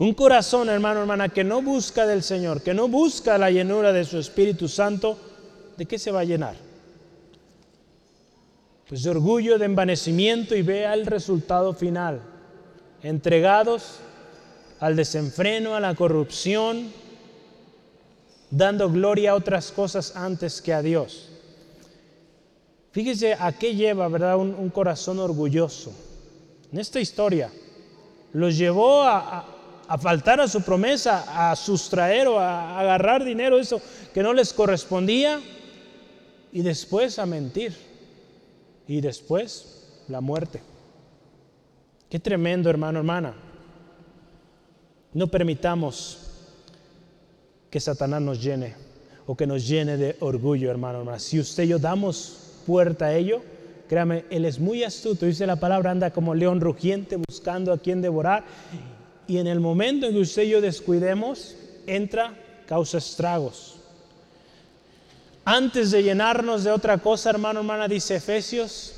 Un 0.00 0.14
corazón, 0.14 0.68
hermano, 0.68 0.98
hermana, 0.98 1.28
que 1.28 1.44
no 1.44 1.62
busca 1.62 2.08
del 2.08 2.24
Señor, 2.24 2.60
que 2.60 2.74
no 2.74 2.88
busca 2.88 3.38
la 3.38 3.52
llenura 3.52 3.92
de 3.92 4.04
su 4.04 4.18
Espíritu 4.18 4.66
Santo, 4.66 5.16
¿de 5.76 5.86
qué 5.86 5.96
se 5.96 6.10
va 6.10 6.22
a 6.22 6.24
llenar? 6.24 6.56
Pues 8.88 9.04
de 9.04 9.10
orgullo, 9.10 9.60
de 9.60 9.66
envanecimiento 9.66 10.56
y 10.56 10.62
vea 10.62 10.92
el 10.92 11.06
resultado 11.06 11.72
final. 11.72 12.20
Entregados 13.04 14.00
al 14.80 14.96
desenfreno, 14.96 15.76
a 15.76 15.80
la 15.80 15.94
corrupción, 15.94 16.98
dando 18.50 18.90
gloria 18.90 19.30
a 19.30 19.34
otras 19.34 19.70
cosas 19.70 20.14
antes 20.16 20.60
que 20.60 20.72
a 20.72 20.82
Dios. 20.82 21.28
Fíjese 22.92 23.34
a 23.34 23.52
qué 23.52 23.74
lleva, 23.74 24.08
¿verdad? 24.08 24.36
Un, 24.36 24.68
corazón 24.70 25.20
orgulloso. 25.20 25.92
En 26.72 26.80
esta 26.80 27.00
historia, 27.00 27.50
los 28.32 28.58
llevó 28.58 29.02
a, 29.02 29.46
faltar 30.00 30.40
a 30.40 30.48
su 30.48 30.62
promesa, 30.62 31.50
a 31.50 31.54
sustraer 31.54 32.28
o 32.28 32.38
a 32.38 32.80
agarrar 32.80 33.24
dinero, 33.24 33.58
eso 33.58 33.80
que 34.12 34.22
no 34.22 34.32
les 34.32 34.52
correspondía, 34.52 35.40
y 36.52 36.62
después 36.62 37.18
a 37.20 37.26
mentir, 37.26 37.76
y 38.88 39.00
después 39.00 40.04
la 40.08 40.20
muerte. 40.20 40.60
Qué 42.08 42.18
tremendo, 42.18 42.68
hermano, 42.70 42.98
hermana. 42.98 43.34
No 45.12 45.28
permitamos 45.28 46.19
que 47.70 47.80
Satanás 47.80 48.20
nos 48.20 48.42
llene 48.42 48.74
o 49.26 49.36
que 49.36 49.46
nos 49.46 49.66
llene 49.66 49.96
de 49.96 50.16
orgullo, 50.20 50.70
hermano, 50.70 50.98
hermana. 50.98 51.18
Si 51.18 51.38
usted 51.38 51.62
y 51.64 51.68
yo 51.68 51.78
damos 51.78 52.36
puerta 52.66 53.06
a 53.06 53.14
ello, 53.14 53.42
créame, 53.88 54.24
Él 54.30 54.44
es 54.44 54.58
muy 54.58 54.82
astuto, 54.82 55.26
dice 55.26 55.46
la 55.46 55.56
palabra, 55.56 55.92
anda 55.92 56.10
como 56.10 56.34
león 56.34 56.60
rugiente 56.60 57.16
buscando 57.16 57.72
a 57.72 57.78
quien 57.78 58.02
devorar. 58.02 58.44
Y 59.28 59.38
en 59.38 59.46
el 59.46 59.60
momento 59.60 60.06
en 60.06 60.14
que 60.14 60.20
usted 60.20 60.42
y 60.42 60.50
yo 60.50 60.60
descuidemos, 60.60 61.54
entra, 61.86 62.34
causa 62.66 62.98
estragos. 62.98 63.76
Antes 65.44 65.92
de 65.92 66.02
llenarnos 66.02 66.64
de 66.64 66.72
otra 66.72 66.98
cosa, 66.98 67.30
hermano, 67.30 67.60
hermana, 67.60 67.88
dice 67.88 68.16
Efesios, 68.16 68.94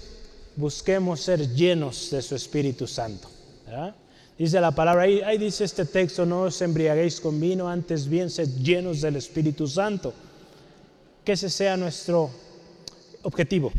busquemos 0.56 1.20
ser 1.20 1.48
llenos 1.54 2.10
de 2.10 2.22
su 2.22 2.34
Espíritu 2.34 2.86
Santo. 2.86 3.28
Dice 4.38 4.60
la 4.60 4.72
palabra, 4.72 5.02
ahí, 5.02 5.38
dice 5.38 5.64
este 5.64 5.84
texto, 5.84 6.24
no 6.24 6.42
os 6.42 6.60
embriaguéis 6.62 7.20
con 7.20 7.38
vino, 7.40 7.68
antes 7.68 8.08
bien 8.08 8.30
sed 8.30 8.48
llenos 8.62 9.00
del 9.00 9.16
Espíritu 9.16 9.66
Santo. 9.68 10.12
Que 11.24 11.32
ese 11.32 11.50
sea 11.50 11.76
nuestro 11.76 12.30
objetivo, 13.22 13.70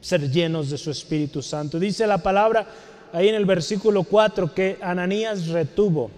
ser 0.00 0.30
llenos 0.30 0.70
de 0.70 0.76
su 0.76 0.90
Espíritu 0.90 1.40
Santo. 1.40 1.78
Dice 1.78 2.06
la 2.06 2.18
palabra 2.18 2.66
ahí 3.12 3.28
en 3.28 3.34
el 3.36 3.46
versículo 3.46 4.02
4 4.02 4.52
que 4.54 4.78
Ananías 4.82 5.46
retuvo. 5.46 6.10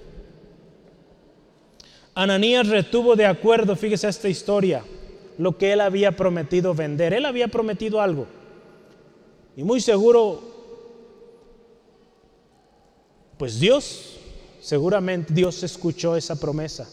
Ananías 2.14 2.68
retuvo 2.68 3.16
de 3.16 3.26
acuerdo, 3.26 3.76
fíjese 3.76 4.08
esta 4.08 4.28
historia, 4.28 4.84
lo 5.36 5.58
que 5.58 5.72
él 5.72 5.80
había 5.80 6.12
prometido 6.12 6.74
vender. 6.74 7.12
Él 7.12 7.26
había 7.26 7.48
prometido 7.48 8.00
algo. 8.00 8.26
Y 9.56 9.62
muy 9.62 9.80
seguro, 9.80 10.53
pues 13.38 13.58
Dios, 13.58 14.16
seguramente 14.60 15.32
Dios 15.34 15.62
escuchó 15.62 16.16
esa 16.16 16.36
promesa. 16.36 16.88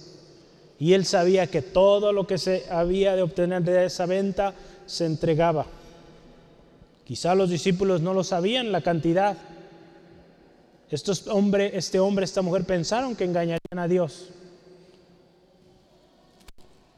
Y 0.80 0.94
él 0.94 1.06
sabía 1.06 1.48
que 1.48 1.62
todo 1.62 2.12
lo 2.12 2.26
que 2.26 2.38
se 2.38 2.66
había 2.72 3.16
de 3.16 3.22
obtener 3.22 3.64
de 3.64 3.86
esa 3.86 4.08
venta 4.08 4.56
se 4.88 5.06
entregaba. 5.06 5.68
Quizá 7.06 7.36
los 7.36 7.50
discípulos 7.50 8.02
no 8.02 8.14
lo 8.14 8.24
sabían 8.24 8.72
la 8.72 8.82
cantidad. 8.82 9.38
Estos 10.90 11.28
hombre, 11.28 11.78
este 11.78 12.00
hombre, 12.00 12.26
esta 12.26 12.42
mujer 12.42 12.66
pensaron 12.66 13.16
que 13.16 13.26
engañarían 13.26 13.78
a 13.78 13.88
Dios. 13.88 14.30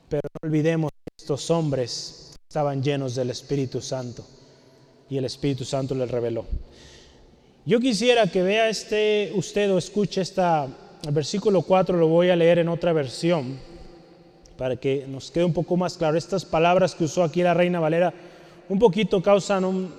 Pero 0.08 0.22
no 0.24 0.48
olvidemos 0.48 0.92
que 0.92 1.12
estos 1.18 1.50
hombres 1.50 2.36
estaban 2.48 2.82
llenos 2.82 3.16
del 3.16 3.32
Espíritu 3.32 3.82
Santo 3.82 4.26
y 5.10 5.18
el 5.18 5.26
Espíritu 5.26 5.66
Santo 5.66 5.94
les 5.96 6.10
reveló. 6.10 6.46
Yo 7.66 7.80
quisiera 7.80 8.28
que 8.28 8.44
vea 8.44 8.68
este 8.68 9.32
usted 9.36 9.72
o 9.72 9.78
escuche 9.78 10.20
esta 10.20 10.68
el 11.08 11.14
versículo 11.14 11.62
4 11.62 11.98
lo 11.98 12.08
voy 12.08 12.30
a 12.30 12.36
leer 12.36 12.60
en 12.60 12.68
otra 12.68 12.92
versión 12.92 13.58
para 14.58 14.76
que 14.76 15.06
nos 15.08 15.32
quede 15.32 15.46
un 15.46 15.54
poco 15.54 15.78
más 15.78 15.98
claro. 15.98 16.18
Estas 16.18 16.44
palabras 16.44 16.94
que 16.94 17.06
usó 17.06 17.24
aquí 17.24 17.42
la 17.42 17.54
Reina 17.54 17.80
Valera 17.80 18.14
un 18.68 18.80
poquito 18.80 19.22
causan 19.22 19.90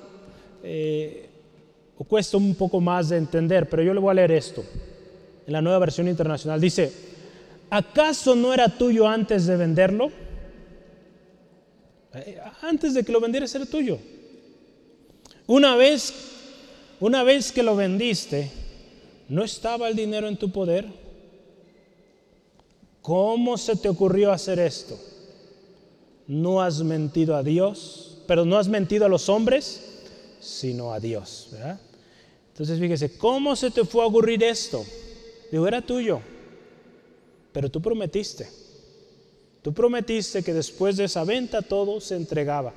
eh, 0.62 1.28
o 1.96 2.04
cuesta 2.04 2.36
un 2.36 2.54
poco 2.54 2.80
más 2.80 3.08
de 3.08 3.16
entender, 3.16 3.68
pero 3.68 3.82
yo 3.82 3.94
le 3.94 4.00
voy 4.00 4.10
a 4.10 4.14
leer 4.14 4.32
esto 4.32 4.64
en 5.46 5.52
la 5.52 5.62
nueva 5.62 5.78
versión 5.78 6.08
internacional. 6.08 6.60
Dice, 6.60 6.92
¿acaso 7.70 8.34
no 8.34 8.52
era 8.52 8.68
tuyo 8.68 9.08
antes 9.08 9.46
de 9.46 9.56
venderlo? 9.56 10.10
Eh, 12.14 12.38
antes 12.62 12.92
de 12.92 13.04
que 13.04 13.12
lo 13.12 13.20
vendieras 13.20 13.54
era 13.54 13.66
tuyo. 13.66 13.98
Una 15.46 15.76
vez, 15.76 16.33
una 17.04 17.22
vez 17.22 17.52
que 17.52 17.62
lo 17.62 17.76
vendiste, 17.76 18.50
¿no 19.28 19.44
estaba 19.44 19.90
el 19.90 19.94
dinero 19.94 20.26
en 20.26 20.38
tu 20.38 20.50
poder? 20.50 20.86
¿Cómo 23.02 23.58
se 23.58 23.76
te 23.76 23.90
ocurrió 23.90 24.32
hacer 24.32 24.58
esto? 24.58 24.98
No 26.26 26.62
has 26.62 26.82
mentido 26.82 27.36
a 27.36 27.42
Dios, 27.42 28.22
pero 28.26 28.46
no 28.46 28.56
has 28.56 28.68
mentido 28.68 29.04
a 29.04 29.10
los 29.10 29.28
hombres, 29.28 29.82
sino 30.40 30.94
a 30.94 30.98
Dios. 30.98 31.50
Entonces 32.48 32.80
fíjese, 32.80 33.18
¿cómo 33.18 33.54
se 33.54 33.70
te 33.70 33.84
fue 33.84 34.02
a 34.02 34.06
ocurrir 34.06 34.42
esto? 34.42 34.82
Digo, 35.52 35.68
era 35.68 35.82
tuyo, 35.82 36.22
pero 37.52 37.70
tú 37.70 37.82
prometiste. 37.82 38.48
Tú 39.60 39.74
prometiste 39.74 40.42
que 40.42 40.54
después 40.54 40.96
de 40.96 41.04
esa 41.04 41.22
venta 41.24 41.60
todo 41.60 42.00
se 42.00 42.16
entregaba. 42.16 42.72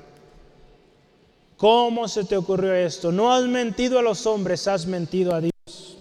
¿Cómo 1.58 2.06
se 2.06 2.22
te 2.22 2.36
ocurrió 2.36 2.72
esto? 2.72 3.10
No 3.10 3.32
has 3.32 3.44
mentido 3.44 3.98
a 3.98 4.02
los 4.02 4.26
hombres, 4.26 4.68
has 4.68 4.86
mentido 4.86 5.34
a 5.34 5.40
Dios. 5.40 5.98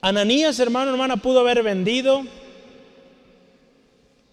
Ananías, 0.00 0.58
hermano, 0.58 0.90
hermana, 0.90 1.16
pudo 1.16 1.38
haber 1.38 1.62
vendido, 1.62 2.24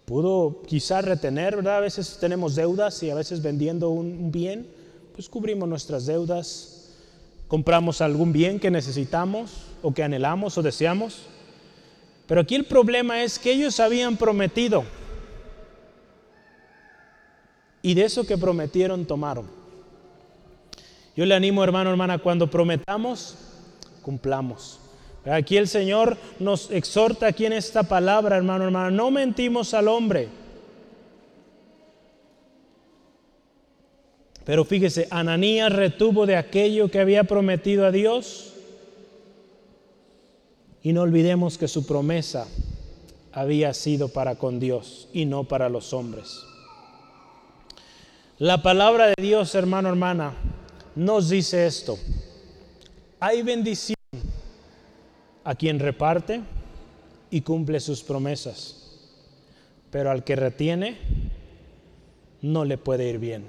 pudo 0.06 0.64
quizás 0.68 1.06
retener, 1.06 1.58
¿verdad? 1.58 1.78
A 1.78 1.82
veces 1.82 2.18
tenemos 2.20 2.56
deudas 2.56 3.04
y 3.04 3.12
a 3.12 3.16
veces 3.16 3.44
vendiendo 3.44 3.92
un 3.92 4.32
bien, 4.32 4.68
pues 5.14 5.30
cubrimos 5.30 5.70
nuestras 5.70 6.08
deudas, 6.08 6.90
compramos 7.48 8.02
algún 8.02 8.34
bien 8.34 8.60
que 8.60 8.72
necesitamos 8.72 9.52
o 9.84 9.94
que 9.94 10.02
anhelamos 10.02 10.58
o 10.58 10.64
deseamos. 10.64 11.20
Pero 12.26 12.42
aquí 12.42 12.56
el 12.56 12.66
problema 12.66 13.22
es 13.22 13.38
que 13.38 13.52
ellos 13.52 13.80
habían 13.80 14.18
prometido 14.18 14.86
y 17.86 17.94
de 17.94 18.06
eso 18.06 18.26
que 18.26 18.36
prometieron 18.36 19.06
tomaron. 19.06 19.46
Yo 21.16 21.24
le 21.24 21.36
animo, 21.36 21.64
hermano, 21.64 21.92
hermana, 21.92 22.18
cuando 22.18 22.50
prometamos, 22.50 23.36
cumplamos. 24.02 24.80
Aquí 25.24 25.56
el 25.56 25.68
Señor 25.68 26.18
nos 26.40 26.72
exhorta 26.72 27.28
aquí 27.28 27.46
en 27.46 27.54
esta 27.54 27.84
palabra, 27.84 28.38
hermano, 28.38 28.64
hermano, 28.64 28.90
no 28.90 29.12
mentimos 29.12 29.76
al 29.76 29.88
hombre. 29.88 30.30
Pero 34.46 34.66
fíjese, 34.66 35.08
Ananías 35.12 35.72
retuvo 35.72 36.26
de 36.26 36.38
aquello 36.38 36.90
que 36.90 37.00
había 37.00 37.26
prometido 37.26 37.86
a 37.86 37.92
Dios. 37.92 38.54
Y 40.82 40.92
no 40.92 41.04
olvidemos 41.04 41.60
que 41.60 41.68
su 41.68 41.86
promesa 41.86 42.48
había 43.32 43.76
sido 43.76 44.10
para 44.10 44.38
con 44.38 44.60
Dios 44.60 45.08
y 45.14 45.26
no 45.26 45.44
para 45.44 45.70
los 45.70 45.94
hombres. 45.94 46.46
La 48.40 48.62
palabra 48.62 49.08
de 49.08 49.24
Dios, 49.24 49.56
hermano, 49.56 49.88
hermana, 49.88 50.34
nos 50.94 51.30
dice 51.30 51.66
esto. 51.66 51.98
Hay 53.18 53.42
bendición 53.44 53.96
a 55.46 55.56
quien 55.56 55.80
reparte 55.80 56.42
y 57.30 57.40
cumple 57.40 57.80
sus 57.80 58.04
promesas, 58.04 59.00
pero 59.90 60.12
al 60.12 60.26
que 60.26 60.36
retiene 60.36 60.98
no 62.42 62.66
le 62.66 62.78
puede 62.78 63.10
ir 63.10 63.20
bien. 63.20 63.46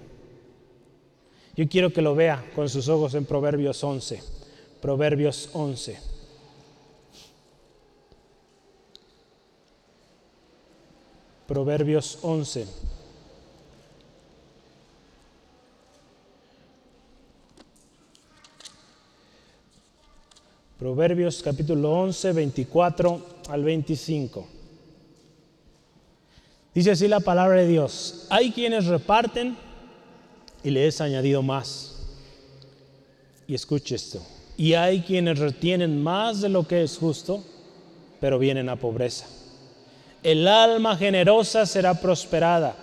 Yo 1.56 1.68
quiero 1.68 1.92
que 1.92 2.00
lo 2.02 2.14
vea 2.14 2.44
con 2.54 2.68
sus 2.68 2.88
ojos 2.88 3.14
en 3.14 3.24
Proverbios 3.24 3.82
11. 3.82 4.22
Proverbios 4.80 5.50
11. 5.52 5.98
Proverbios 11.48 12.20
11. 12.22 12.66
Proverbios 20.86 21.42
capítulo 21.42 21.90
11, 21.90 22.32
24 22.32 23.26
al 23.48 23.64
25. 23.64 24.46
Dice 26.72 26.92
así 26.92 27.08
la 27.08 27.18
palabra 27.18 27.56
de 27.56 27.66
Dios. 27.66 28.28
Hay 28.30 28.52
quienes 28.52 28.86
reparten 28.86 29.56
y 30.62 30.70
le 30.70 30.86
es 30.86 31.00
añadido 31.00 31.42
más. 31.42 31.96
Y 33.48 33.56
escuche 33.56 33.96
esto. 33.96 34.24
Y 34.56 34.74
hay 34.74 35.00
quienes 35.00 35.40
retienen 35.40 36.00
más 36.00 36.40
de 36.40 36.50
lo 36.50 36.68
que 36.68 36.84
es 36.84 36.98
justo, 36.98 37.42
pero 38.20 38.38
vienen 38.38 38.68
a 38.68 38.76
pobreza. 38.76 39.26
El 40.22 40.46
alma 40.46 40.96
generosa 40.96 41.66
será 41.66 42.00
prosperada, 42.00 42.76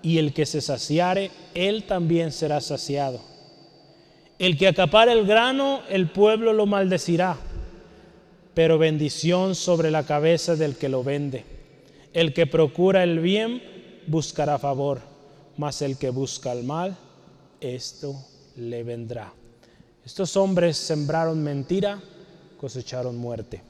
y 0.00 0.18
el 0.18 0.32
que 0.32 0.46
se 0.46 0.60
saciare, 0.60 1.32
él 1.54 1.88
también 1.88 2.30
será 2.30 2.60
saciado. 2.60 3.31
El 4.42 4.58
que 4.58 4.66
acapare 4.66 5.12
el 5.12 5.24
grano, 5.24 5.82
el 5.88 6.10
pueblo 6.10 6.52
lo 6.52 6.66
maldecirá, 6.66 7.36
pero 8.54 8.76
bendición 8.76 9.54
sobre 9.54 9.92
la 9.92 10.04
cabeza 10.04 10.56
del 10.56 10.74
que 10.74 10.88
lo 10.88 11.04
vende. 11.04 11.44
El 12.12 12.34
que 12.34 12.48
procura 12.48 13.04
el 13.04 13.20
bien, 13.20 13.62
buscará 14.08 14.58
favor, 14.58 15.00
mas 15.56 15.80
el 15.80 15.96
que 15.96 16.10
busca 16.10 16.50
el 16.50 16.64
mal, 16.64 16.96
esto 17.60 18.16
le 18.56 18.82
vendrá. 18.82 19.32
Estos 20.04 20.36
hombres 20.36 20.76
sembraron 20.76 21.40
mentira, 21.40 22.02
cosecharon 22.60 23.16
muerte. 23.16 23.62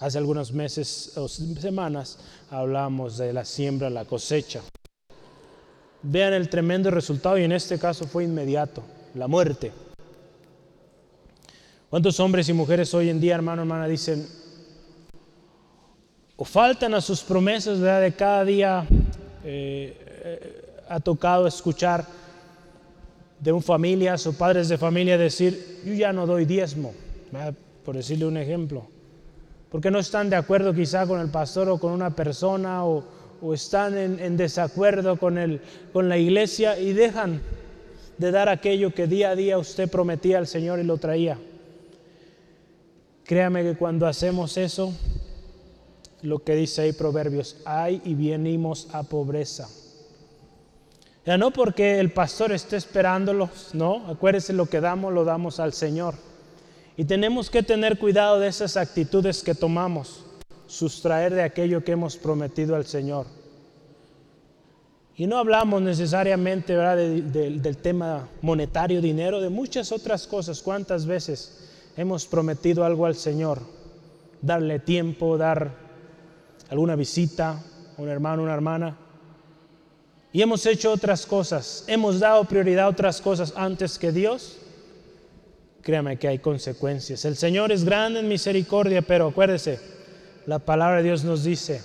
Hace 0.00 0.18
algunos 0.18 0.52
meses 0.52 1.16
o 1.16 1.28
semanas 1.28 2.18
hablamos 2.50 3.18
de 3.18 3.32
la 3.32 3.44
siembra, 3.44 3.88
la 3.88 4.04
cosecha. 4.04 4.62
Vean 6.02 6.32
el 6.32 6.48
tremendo 6.48 6.90
resultado 6.90 7.38
y 7.38 7.44
en 7.44 7.52
este 7.52 7.78
caso 7.78 8.08
fue 8.08 8.24
inmediato, 8.24 8.82
la 9.16 9.26
muerte. 9.26 9.72
¿Cuántos 11.90 12.20
hombres 12.20 12.48
y 12.48 12.52
mujeres 12.52 12.92
hoy 12.94 13.08
en 13.10 13.20
día, 13.20 13.34
hermano, 13.34 13.62
hermana, 13.62 13.86
dicen 13.88 14.26
o 16.36 16.44
faltan 16.44 16.94
a 16.94 17.00
sus 17.00 17.22
promesas. 17.22 17.80
De 17.80 18.12
cada 18.12 18.44
día 18.44 18.86
eh, 19.44 19.96
eh, 20.24 20.82
ha 20.88 21.00
tocado 21.00 21.46
escuchar 21.46 22.04
de 23.40 23.52
un 23.52 23.62
familia 23.62 24.14
o 24.24 24.32
padres 24.32 24.68
de 24.68 24.78
familia 24.78 25.18
decir, 25.18 25.80
yo 25.84 25.92
ya 25.94 26.12
no 26.12 26.26
doy 26.26 26.44
diezmo, 26.44 26.94
por 27.84 27.96
decirle 27.96 28.26
un 28.26 28.36
ejemplo, 28.36 28.86
porque 29.70 29.90
no 29.90 29.98
están 29.98 30.30
de 30.30 30.36
acuerdo 30.36 30.72
quizá 30.72 31.06
con 31.06 31.20
el 31.20 31.28
pastor 31.28 31.68
o 31.68 31.78
con 31.78 31.92
una 31.92 32.10
persona 32.10 32.84
o, 32.84 33.04
están 33.52 33.96
en, 33.96 34.36
desacuerdo 34.36 35.18
con, 35.18 35.36
el, 35.36 35.60
con 35.92 36.08
la 36.08 36.16
iglesia 36.16 36.78
y 36.80 36.94
dejan 36.94 37.42
de 38.18 38.30
dar 38.30 38.48
aquello 38.48 38.94
que 38.94 39.06
día 39.06 39.30
a 39.30 39.36
día 39.36 39.58
usted 39.58 39.90
prometía 39.90 40.38
al 40.38 40.46
Señor 40.46 40.78
y 40.78 40.84
lo 40.84 40.96
traía. 40.98 41.38
Créame 43.24 43.62
que 43.62 43.76
cuando 43.76 44.06
hacemos 44.06 44.56
eso, 44.56 44.92
lo 46.22 46.38
que 46.40 46.54
dice 46.54 46.82
ahí 46.82 46.92
Proverbios, 46.92 47.56
hay 47.64 48.00
y 48.04 48.14
venimos 48.14 48.88
a 48.92 49.02
pobreza. 49.02 49.68
Ya 51.24 51.36
no 51.36 51.50
porque 51.50 51.98
el 51.98 52.12
pastor 52.12 52.52
esté 52.52 52.76
esperándolos, 52.76 53.70
no, 53.74 54.06
acuérdese 54.06 54.52
lo 54.52 54.66
que 54.66 54.80
damos, 54.80 55.12
lo 55.12 55.24
damos 55.24 55.58
al 55.58 55.72
Señor. 55.72 56.14
Y 56.96 57.04
tenemos 57.04 57.50
que 57.50 57.64
tener 57.64 57.98
cuidado 57.98 58.38
de 58.38 58.46
esas 58.46 58.76
actitudes 58.76 59.42
que 59.42 59.54
tomamos, 59.54 60.24
sustraer 60.68 61.34
de 61.34 61.42
aquello 61.42 61.82
que 61.82 61.92
hemos 61.92 62.16
prometido 62.16 62.76
al 62.76 62.86
Señor. 62.86 63.26
Y 65.16 65.26
no 65.26 65.38
hablamos 65.38 65.80
necesariamente 65.80 66.74
del 66.76 67.76
tema 67.78 68.28
monetario, 68.42 69.00
dinero, 69.00 69.40
de 69.40 69.48
muchas 69.48 69.90
otras 69.92 70.26
cosas. 70.26 70.60
¿Cuántas 70.60 71.06
veces 71.06 71.70
hemos 71.96 72.26
prometido 72.26 72.84
algo 72.84 73.06
al 73.06 73.14
Señor? 73.14 73.60
Darle 74.42 74.78
tiempo, 74.78 75.38
dar 75.38 75.72
alguna 76.68 76.96
visita 76.96 77.62
a 77.96 78.02
un 78.02 78.08
hermano, 78.08 78.42
una 78.42 78.54
hermana 78.54 78.96
y 80.36 80.42
hemos 80.42 80.66
hecho 80.66 80.92
otras 80.92 81.24
cosas, 81.24 81.84
hemos 81.86 82.20
dado 82.20 82.44
prioridad 82.44 82.84
a 82.84 82.88
otras 82.90 83.22
cosas 83.22 83.54
antes 83.56 83.98
que 83.98 84.12
Dios, 84.12 84.58
créame 85.80 86.18
que 86.18 86.28
hay 86.28 86.40
consecuencias. 86.40 87.24
El 87.24 87.36
Señor 87.36 87.72
es 87.72 87.84
grande 87.86 88.20
en 88.20 88.28
misericordia, 88.28 89.00
pero 89.00 89.28
acuérdese, 89.28 89.80
la 90.44 90.58
palabra 90.58 90.98
de 90.98 91.04
Dios 91.04 91.24
nos 91.24 91.42
dice 91.42 91.80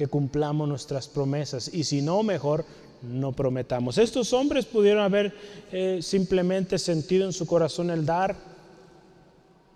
que 0.00 0.06
cumplamos 0.06 0.66
nuestras 0.66 1.08
promesas 1.08 1.68
y 1.74 1.84
si 1.84 2.00
no, 2.00 2.22
mejor 2.22 2.64
no 3.02 3.32
prometamos. 3.32 3.98
Estos 3.98 4.32
hombres 4.32 4.64
pudieron 4.64 5.02
haber 5.02 5.34
eh, 5.72 5.98
simplemente 6.00 6.78
sentido 6.78 7.26
en 7.26 7.34
su 7.34 7.46
corazón 7.46 7.90
el 7.90 8.06
dar 8.06 8.34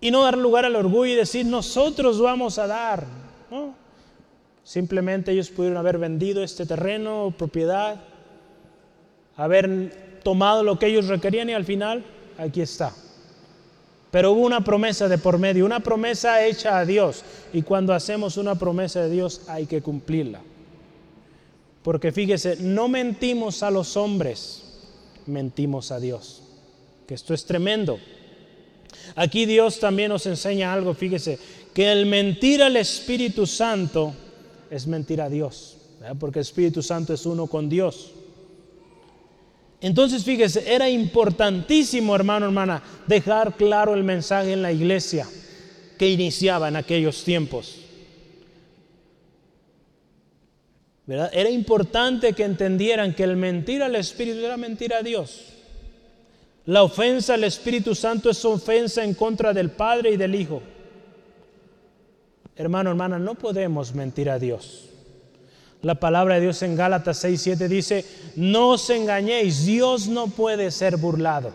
y 0.00 0.10
no 0.10 0.22
dar 0.22 0.38
lugar 0.38 0.64
al 0.64 0.76
orgullo 0.76 1.12
y 1.12 1.14
decir 1.14 1.44
nosotros 1.44 2.22
vamos 2.22 2.58
a 2.58 2.66
dar. 2.66 3.06
Simplemente 4.62 5.30
ellos 5.30 5.50
pudieron 5.50 5.76
haber 5.76 5.98
vendido 5.98 6.42
este 6.42 6.64
terreno 6.64 7.34
propiedad, 7.37 8.00
haber 9.37 10.20
tomado 10.22 10.62
lo 10.62 10.78
que 10.78 10.87
ellos 10.87 11.08
requerían 11.08 11.50
y 11.50 11.52
al 11.52 11.66
final 11.66 12.02
aquí 12.38 12.62
está. 12.62 12.94
Pero 14.14 14.31
hubo 14.31 14.42
una 14.42 14.62
promesa 14.62 15.09
de 15.09 15.18
por 15.18 15.40
medio, 15.40 15.66
una 15.66 15.81
promesa 15.81 16.46
hecha 16.46 16.79
a 16.79 16.87
Dios. 16.87 17.24
Y 17.53 17.62
cuando 17.62 17.92
hacemos 17.92 18.37
una 18.37 18.55
promesa 18.55 19.03
de 19.03 19.11
Dios 19.11 19.40
hay 19.48 19.66
que 19.66 19.83
cumplirla. 19.83 20.40
Porque 21.83 22.12
fíjese, 22.12 22.59
no 22.61 22.87
mentimos 22.87 23.64
a 23.64 23.72
los 23.72 23.96
hombres, 23.96 24.62
mentimos 25.27 25.90
a 25.90 25.98
Dios. 25.98 26.44
Que 27.09 27.14
esto 27.14 27.35
es 27.35 27.44
tremendo. 27.44 27.98
Aquí 29.16 29.46
Dios 29.46 29.81
también 29.81 30.11
nos 30.11 30.27
enseña 30.27 30.72
algo, 30.72 30.94
fíjese, 30.94 31.40
que 31.74 31.90
el 31.90 32.07
mentir 32.07 32.62
al 32.62 32.77
Espíritu 32.77 33.48
Santo 33.48 34.14
es 34.70 34.87
mentir 34.87 35.20
a 35.22 35.29
Dios, 35.29 35.77
porque 36.20 36.38
el 36.38 36.44
Espíritu 36.44 36.85
Santo 36.85 37.14
es 37.14 37.27
uno 37.27 37.48
con 37.48 37.68
Dios. 37.68 38.12
Entonces, 39.85 40.25
fíjese, 40.25 40.73
era 40.75 40.88
importantísimo, 40.88 42.16
hermano, 42.16 42.47
hermana, 42.47 42.83
dejar 43.07 43.55
claro 43.55 43.92
el 43.92 44.03
mensaje 44.03 44.55
en 44.55 44.62
la 44.62 44.73
iglesia 44.73 45.29
que 45.99 46.09
iniciaba 46.09 46.68
en 46.68 46.77
aquellos 46.77 47.23
tiempos. 47.23 47.83
Era 51.07 51.51
importante 51.51 52.33
que 52.33 52.44
entendieran 52.44 53.14
que 53.14 53.25
el 53.25 53.37
mentir 53.37 53.83
al 53.83 53.94
Espíritu 53.97 54.38
era 54.38 54.57
mentir 54.57 54.94
a 54.94 55.03
Dios. 55.03 55.53
La 56.64 56.83
ofensa 56.83 57.35
al 57.35 57.44
Espíritu 57.44 57.94
Santo 57.94 58.31
es 58.31 58.42
ofensa 58.42 59.05
en 59.05 59.12
contra 59.12 59.53
del 59.53 59.70
Padre 59.70 60.12
y 60.12 60.16
del 60.16 60.35
Hijo. 60.35 60.62
Hermano, 62.57 62.88
hermana, 62.88 63.18
no 63.18 63.35
podemos 63.35 63.94
mentir 63.94 64.31
a 64.31 64.38
Dios. 64.38 64.93
La 65.85 65.94
palabra 65.94 66.37
de 66.37 66.40
Dios 66.40 66.62
en 66.62 66.77
Gálatas 66.77 67.18
6, 67.18 67.42
7 67.42 67.68
dice, 67.68 68.07
no 68.37 68.70
os 68.70 68.88
engañéis, 68.88 69.66
Dios 69.66 70.09
no 70.09 70.29
puede 70.29 70.70
ser 70.70 70.97
burlado. 70.97 71.53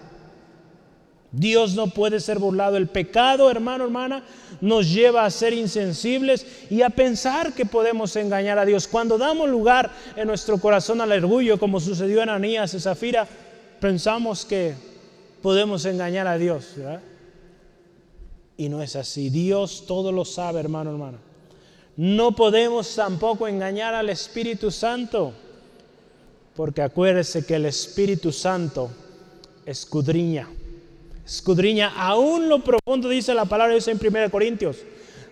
Dios 1.31 1.73
no 1.73 1.87
puede 1.87 2.19
ser 2.19 2.37
burlado. 2.37 2.77
El 2.77 2.85
pecado, 2.85 3.49
hermano, 3.49 3.85
hermana, 3.85 4.23
nos 4.61 4.93
lleva 4.93 5.25
a 5.25 5.31
ser 5.31 5.53
insensibles 5.53 6.45
y 6.69 6.83
a 6.83 6.91
pensar 6.91 7.53
que 7.53 7.65
podemos 7.65 8.15
engañar 8.17 8.59
a 8.59 8.65
Dios. 8.65 8.87
Cuando 8.87 9.17
damos 9.17 9.49
lugar 9.49 9.89
en 10.15 10.27
nuestro 10.27 10.59
corazón 10.59 11.01
al 11.01 11.11
orgullo, 11.11 11.57
como 11.57 11.79
sucedió 11.79 12.21
en 12.21 12.29
Anías 12.29 12.71
y 12.75 12.79
Zafira, 12.79 13.27
pensamos 13.79 14.45
que 14.45 14.75
podemos 15.41 15.85
engañar 15.85 16.27
a 16.27 16.37
Dios. 16.37 16.73
¿verdad? 16.77 17.01
Y 18.57 18.69
no 18.69 18.83
es 18.83 18.95
así. 18.95 19.31
Dios 19.31 19.85
todo 19.87 20.11
lo 20.11 20.23
sabe, 20.23 20.59
hermano, 20.59 20.91
hermana. 20.91 21.17
No 21.99 22.33
podemos 22.33 22.95
tampoco 22.95 23.45
engañar 23.45 23.93
al 23.93 24.07
Espíritu 24.07 24.71
Santo. 24.71 25.33
Porque 26.55 26.81
acuérdese 26.81 27.45
que 27.45 27.55
el 27.55 27.65
Espíritu 27.65 28.31
Santo 28.31 28.89
escudriña. 29.65 30.47
Escudriña 31.25 31.91
aún 31.97 32.47
lo 32.47 32.63
profundo, 32.63 33.09
dice 33.09 33.33
la 33.33 33.43
palabra 33.43 33.75
de 33.75 33.91
en 33.91 33.99
1 34.01 34.31
Corintios. 34.31 34.77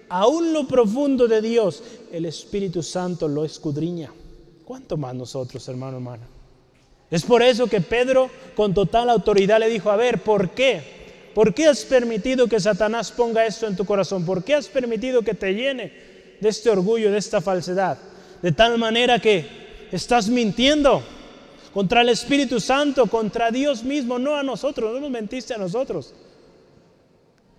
Aún 0.10 0.52
lo 0.52 0.68
profundo 0.68 1.30
de 1.30 1.42
Dios, 1.42 1.82
el 2.12 2.26
Espíritu 2.26 2.84
Santo 2.84 3.30
lo 3.30 3.46
escudriña. 3.46 4.12
¿Cuánto 4.66 4.98
más 4.98 5.16
nosotros, 5.16 5.66
hermano, 5.70 5.96
hermana? 5.96 6.28
Es 7.10 7.24
por 7.24 7.44
eso 7.44 7.68
que 7.68 7.80
Pedro 7.80 8.30
con 8.58 8.74
total 8.74 9.10
autoridad 9.10 9.60
le 9.60 9.70
dijo, 9.70 9.90
a 9.90 9.96
ver, 9.96 10.22
¿por 10.22 10.50
qué? 10.50 10.82
¿Por 11.34 11.54
qué 11.54 11.68
has 11.68 11.86
permitido 11.86 12.48
que 12.48 12.60
Satanás 12.60 13.14
ponga 13.14 13.46
esto 13.46 13.68
en 13.68 13.78
tu 13.78 13.86
corazón? 13.86 14.26
¿Por 14.26 14.44
qué 14.44 14.56
has 14.56 14.68
permitido 14.68 15.22
que 15.22 15.34
te 15.34 15.54
llene 15.54 16.17
de 16.40 16.50
este 16.50 16.70
orgullo, 16.70 17.12
de 17.12 17.18
esta 17.18 17.42
falsedad? 17.42 17.98
De 18.42 18.52
tal 18.52 18.78
manera 18.78 19.20
que 19.20 19.88
estás 19.92 20.30
mintiendo 20.30 21.04
contra 21.74 22.02
el 22.02 22.10
Espíritu 22.10 22.60
Santo, 22.60 23.08
contra 23.08 23.52
Dios 23.52 23.84
mismo, 23.84 24.18
no 24.20 24.36
a 24.36 24.44
nosotros, 24.44 24.94
no 24.94 25.00
nos 25.00 25.12
mentiste 25.12 25.54
a 25.54 25.58
nosotros. 25.58 26.14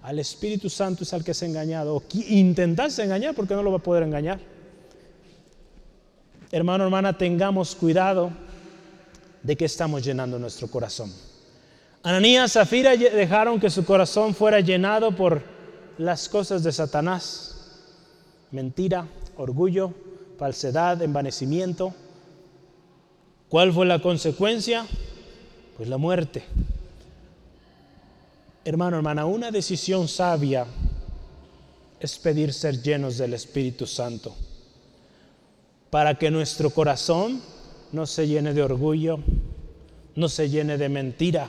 Al 0.03 0.19
Espíritu 0.19 0.71
Santo 0.71 1.05
es 1.05 1.13
al 1.13 1.25
que 1.25 1.33
has 1.33 1.43
engañado. 1.43 1.97
O 1.97 2.03
intentaste 2.13 3.03
engañar 3.03 3.35
porque 3.35 3.55
no 3.55 3.63
lo 3.63 3.71
va 3.71 3.79
a 3.79 3.83
poder 3.83 4.05
engañar. 4.05 4.41
Hermano, 6.51 6.85
hermana, 6.85 7.17
tengamos 7.17 7.75
cuidado 7.75 8.31
de 9.43 9.57
que 9.57 9.67
estamos 9.67 10.03
llenando 10.05 10.39
nuestro 10.39 10.69
corazón. 10.69 11.13
Ananías 12.03 12.53
Zafira 12.53 12.97
dejaron 12.97 13.61
que 13.61 13.69
su 13.69 13.85
corazón 13.85 14.35
fuera 14.35 14.61
llenado 14.61 15.15
por 15.15 15.43
las 15.99 16.29
cosas 16.29 16.63
de 16.63 16.73
Satanás. 16.73 17.58
Mentira, 18.51 19.07
orgullo, 19.37 19.93
falsedad, 20.39 21.03
envanecimiento. 21.03 21.95
¿Cuál 23.49 23.73
fue 23.73 23.85
la 23.87 24.01
consecuencia? 24.01 24.87
Pues 25.77 25.89
la 25.89 25.99
muerte. 25.99 26.45
Hermano, 28.65 28.97
hermana, 28.97 29.27
una 29.27 29.51
decisión 29.51 30.09
sabia 30.09 30.67
es 32.01 32.19
pedir 32.19 32.53
ser 32.53 32.83
llenos 32.83 33.19
del 33.19 33.35
Espíritu 33.35 33.87
Santo 33.87 34.35
para 35.91 36.15
que 36.17 36.31
nuestro 36.31 36.71
corazón 36.71 37.41
no 37.93 38.07
se 38.07 38.29
llene 38.29 38.55
de 38.55 38.63
orgullo, 38.63 39.21
no 40.15 40.29
se 40.29 40.49
llene 40.49 40.77
de 40.77 40.89
mentira 40.89 41.49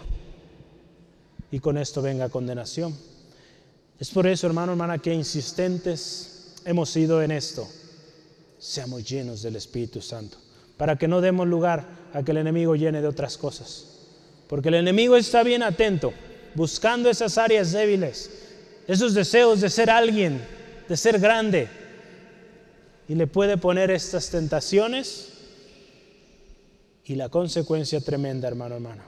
y 1.51 1.59
con 1.59 1.77
esto 1.77 2.01
venga 2.01 2.29
condenación. 2.29 2.95
Es 3.99 4.09
por 4.11 4.27
eso, 4.27 4.47
hermano, 4.47 4.71
hermana, 4.71 4.97
que 4.99 5.13
insistentes 5.13 6.38
hemos 6.69 6.91
sido 6.91 7.23
en 7.23 7.31
esto. 7.31 7.67
Seamos 8.59 9.03
llenos 9.03 9.41
del 9.41 9.55
Espíritu 9.55 10.01
Santo, 10.01 10.37
para 10.77 10.97
que 10.97 11.07
no 11.07 11.19
demos 11.19 11.47
lugar 11.47 11.83
a 12.13 12.21
que 12.21 12.29
el 12.29 12.37
enemigo 12.37 12.75
llene 12.75 13.01
de 13.01 13.07
otras 13.07 13.37
cosas. 13.37 13.85
Porque 14.47 14.67
el 14.67 14.75
enemigo 14.75 15.15
está 15.15 15.41
bien 15.41 15.63
atento, 15.63 16.13
buscando 16.53 17.09
esas 17.09 17.39
áreas 17.39 17.71
débiles, 17.71 18.29
esos 18.87 19.15
deseos 19.15 19.61
de 19.61 19.69
ser 19.71 19.89
alguien, 19.89 20.45
de 20.87 20.95
ser 20.95 21.19
grande, 21.19 21.69
y 23.07 23.15
le 23.15 23.25
puede 23.25 23.57
poner 23.57 23.89
estas 23.89 24.29
tentaciones 24.29 25.29
y 27.03 27.15
la 27.15 27.29
consecuencia 27.29 27.99
tremenda, 27.99 28.47
hermano, 28.47 28.75
hermana. 28.75 29.05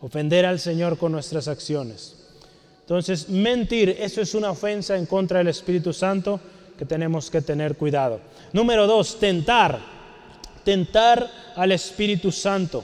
Ofender 0.00 0.44
al 0.44 0.58
Señor 0.58 0.98
con 0.98 1.12
nuestras 1.12 1.46
acciones. 1.46 2.16
Entonces, 2.80 3.28
mentir, 3.28 3.90
eso 4.00 4.20
es 4.20 4.34
una 4.34 4.50
ofensa 4.50 4.96
en 4.96 5.06
contra 5.06 5.38
del 5.38 5.46
Espíritu 5.46 5.92
Santo 5.92 6.40
que 6.80 6.86
tenemos 6.86 7.30
que 7.30 7.42
tener 7.42 7.76
cuidado. 7.76 8.22
Número 8.54 8.86
dos, 8.86 9.20
tentar. 9.20 9.78
Tentar 10.64 11.30
al 11.54 11.72
Espíritu 11.72 12.32
Santo. 12.32 12.82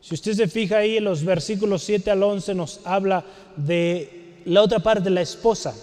Si 0.00 0.14
usted 0.14 0.34
se 0.34 0.46
fija 0.46 0.78
ahí 0.78 0.98
en 0.98 1.02
los 1.02 1.24
versículos 1.24 1.82
7 1.82 2.08
al 2.12 2.22
11 2.22 2.54
nos 2.54 2.80
habla 2.84 3.24
de 3.56 4.42
la 4.44 4.62
otra 4.62 4.78
parte, 4.78 5.10
la 5.10 5.22
esposa, 5.22 5.74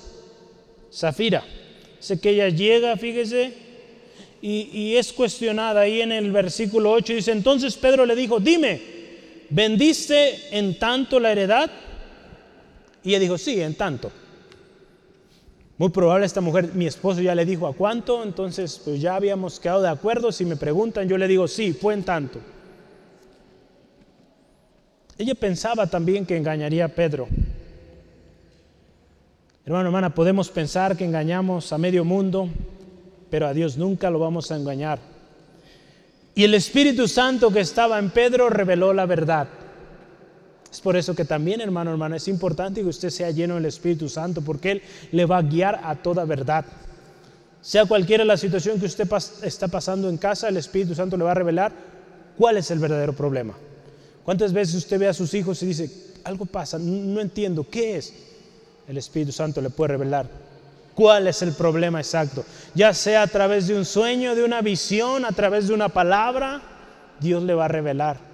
Zafira. 0.90 1.44
Sé 2.00 2.22
que 2.22 2.30
ella 2.30 2.48
llega, 2.48 2.96
fíjese, 2.96 3.54
y, 4.42 4.70
y, 4.72 4.96
es 4.96 5.12
cuestionada 5.12 5.82
ahí 5.82 6.00
en 6.00 6.14
el 6.14 6.32
versículo 6.32 6.94
8. 6.94 7.14
Dice, 7.16 7.34
entonces 7.34 7.76
Pedro 7.76 8.06
le 8.06 8.16
dijo, 8.16 8.40
dime, 8.40 8.82
¿vendiste 9.50 10.58
en 10.58 10.80
tanto 10.80 11.20
la 11.20 11.34
heredad? 11.34 11.70
Y 13.04 13.10
ella 13.10 13.20
dijo, 13.20 13.38
sí, 13.38 13.62
en 13.62 13.76
tanto. 13.76 14.23
Muy 15.78 15.90
probable 15.90 16.26
esta 16.26 16.42
mujer, 16.42 16.70
mi 16.74 16.86
esposo 16.86 17.22
ya 17.22 17.34
le 17.34 17.46
dijo 17.46 17.66
a 17.68 17.74
cuánto, 17.74 18.24
entonces 18.24 18.80
pues 18.84 19.02
ya 19.02 19.16
habíamos 19.16 19.60
quedado 19.60 19.82
de 19.82 19.90
acuerdo. 19.90 20.32
Si 20.32 20.46
me 20.46 20.56
preguntan, 20.56 21.08
yo 21.08 21.18
le 21.18 21.28
digo, 21.28 21.48
sí, 21.48 21.74
fue 21.74 21.96
en 21.96 22.04
tanto. 22.04 22.40
Ella 25.18 25.36
pensaba 25.36 25.88
también 25.88 26.26
que 26.26 26.38
engañaría 26.38 26.86
a 26.86 26.90
Pedro. 26.90 27.28
Hermano, 29.66 29.88
hermana, 29.88 30.14
podemos 30.14 30.50
pensar 30.50 30.98
que 30.98 31.06
engañamos 31.06 31.72
a 31.72 31.78
medio 31.78 32.04
mundo, 32.04 32.50
pero 33.30 33.48
a 33.48 33.54
Dios 33.54 33.78
nunca 33.78 34.10
lo 34.10 34.20
vamos 34.20 34.52
a 34.52 34.58
engañar. 34.58 35.00
Y 36.36 36.44
el 36.44 36.54
Espíritu 36.54 37.08
Santo 37.08 37.52
que 37.52 37.62
estaba 37.62 37.98
en 37.98 38.10
Pedro 38.10 38.50
reveló 38.50 38.94
la 38.94 39.06
verdad. 39.06 39.48
Es 40.74 40.82
por 40.82 40.98
eso 40.98 41.14
que 41.14 41.24
también, 41.24 41.62
hermano, 41.62 41.92
hermana, 41.92 42.18
es 42.18 42.28
importante 42.28 42.82
que 42.82 42.88
usted 42.88 43.12
sea 43.12 43.30
lleno 43.30 43.56
del 43.56 43.68
Espíritu 43.68 44.10
Santo, 44.10 44.42
porque 44.42 44.72
Él 44.72 44.82
le 45.12 45.26
va 45.26 45.38
a 45.38 45.42
guiar 45.44 45.80
a 45.84 45.96
toda 45.96 46.26
verdad. 46.26 46.66
Sea 47.62 47.86
cualquiera 47.86 48.26
la 48.26 48.38
situación 48.38 48.80
que 48.80 48.88
usted 48.88 49.08
está 49.44 49.68
pasando 49.68 50.10
en 50.10 50.18
casa, 50.18 50.50
el 50.50 50.58
Espíritu 50.58 50.96
Santo 50.96 51.16
le 51.16 51.24
va 51.24 51.32
a 51.32 51.36
revelar 51.36 51.72
cuál 52.38 52.58
es 52.58 52.72
el 52.72 52.80
verdadero 52.80 53.14
problema. 53.14 53.54
¿Cuántas 54.26 54.52
veces 54.52 54.74
usted 54.74 55.00
ve 55.00 55.08
a 55.08 55.14
sus 55.14 55.34
hijos 55.36 55.62
y 55.62 55.68
dice, 55.68 55.92
algo 56.24 56.46
pasa, 56.46 56.80
no 56.80 57.22
entiendo, 57.22 57.66
¿qué 57.70 57.98
es? 57.98 58.12
el 58.88 58.98
Espíritu 58.98 59.32
Santo 59.32 59.62
le 59.62 59.70
puede 59.70 59.90
revelar 59.94 60.28
cuál 60.94 61.28
es 61.28 61.42
el 61.42 61.54
problema 61.54 62.00
exacto. 62.00 62.44
Ya 62.76 62.94
sea 62.94 63.24
a 63.24 63.28
través 63.28 63.68
de 63.68 63.78
un 63.78 63.86
sueño, 63.86 64.36
de 64.36 64.44
una 64.44 64.62
visión, 64.62 65.26
a 65.26 65.32
través 65.32 65.68
de 65.68 65.74
una 65.74 65.90
palabra, 65.90 66.62
Dios 67.20 67.44
le 67.44 67.54
va 67.54 67.66
a 67.66 67.70
revelar. 67.70 68.33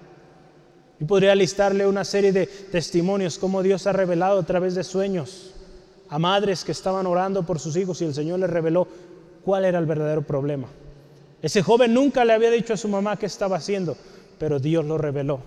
Y 0.99 1.05
podría 1.05 1.33
listarle 1.35 1.87
una 1.87 2.03
serie 2.03 2.31
de 2.31 2.45
testimonios 2.45 3.39
como 3.39 3.63
Dios 3.63 3.87
ha 3.87 3.93
revelado 3.93 4.39
a 4.39 4.45
través 4.45 4.75
de 4.75 4.83
sueños 4.83 5.51
a 6.09 6.17
madres 6.17 6.63
que 6.63 6.71
estaban 6.71 7.05
orando 7.05 7.43
por 7.43 7.59
sus 7.59 7.75
hijos 7.77 8.01
y 8.01 8.05
el 8.05 8.13
Señor 8.13 8.39
les 8.39 8.49
reveló 8.49 8.87
cuál 9.43 9.65
era 9.65 9.79
el 9.79 9.85
verdadero 9.85 10.23
problema. 10.23 10.67
Ese 11.41 11.61
joven 11.61 11.93
nunca 11.93 12.25
le 12.25 12.33
había 12.33 12.51
dicho 12.51 12.73
a 12.73 12.77
su 12.77 12.87
mamá 12.87 13.17
qué 13.17 13.27
estaba 13.27 13.57
haciendo, 13.57 13.95
pero 14.37 14.59
Dios 14.59 14.83
lo 14.85 14.97
reveló 14.97 15.39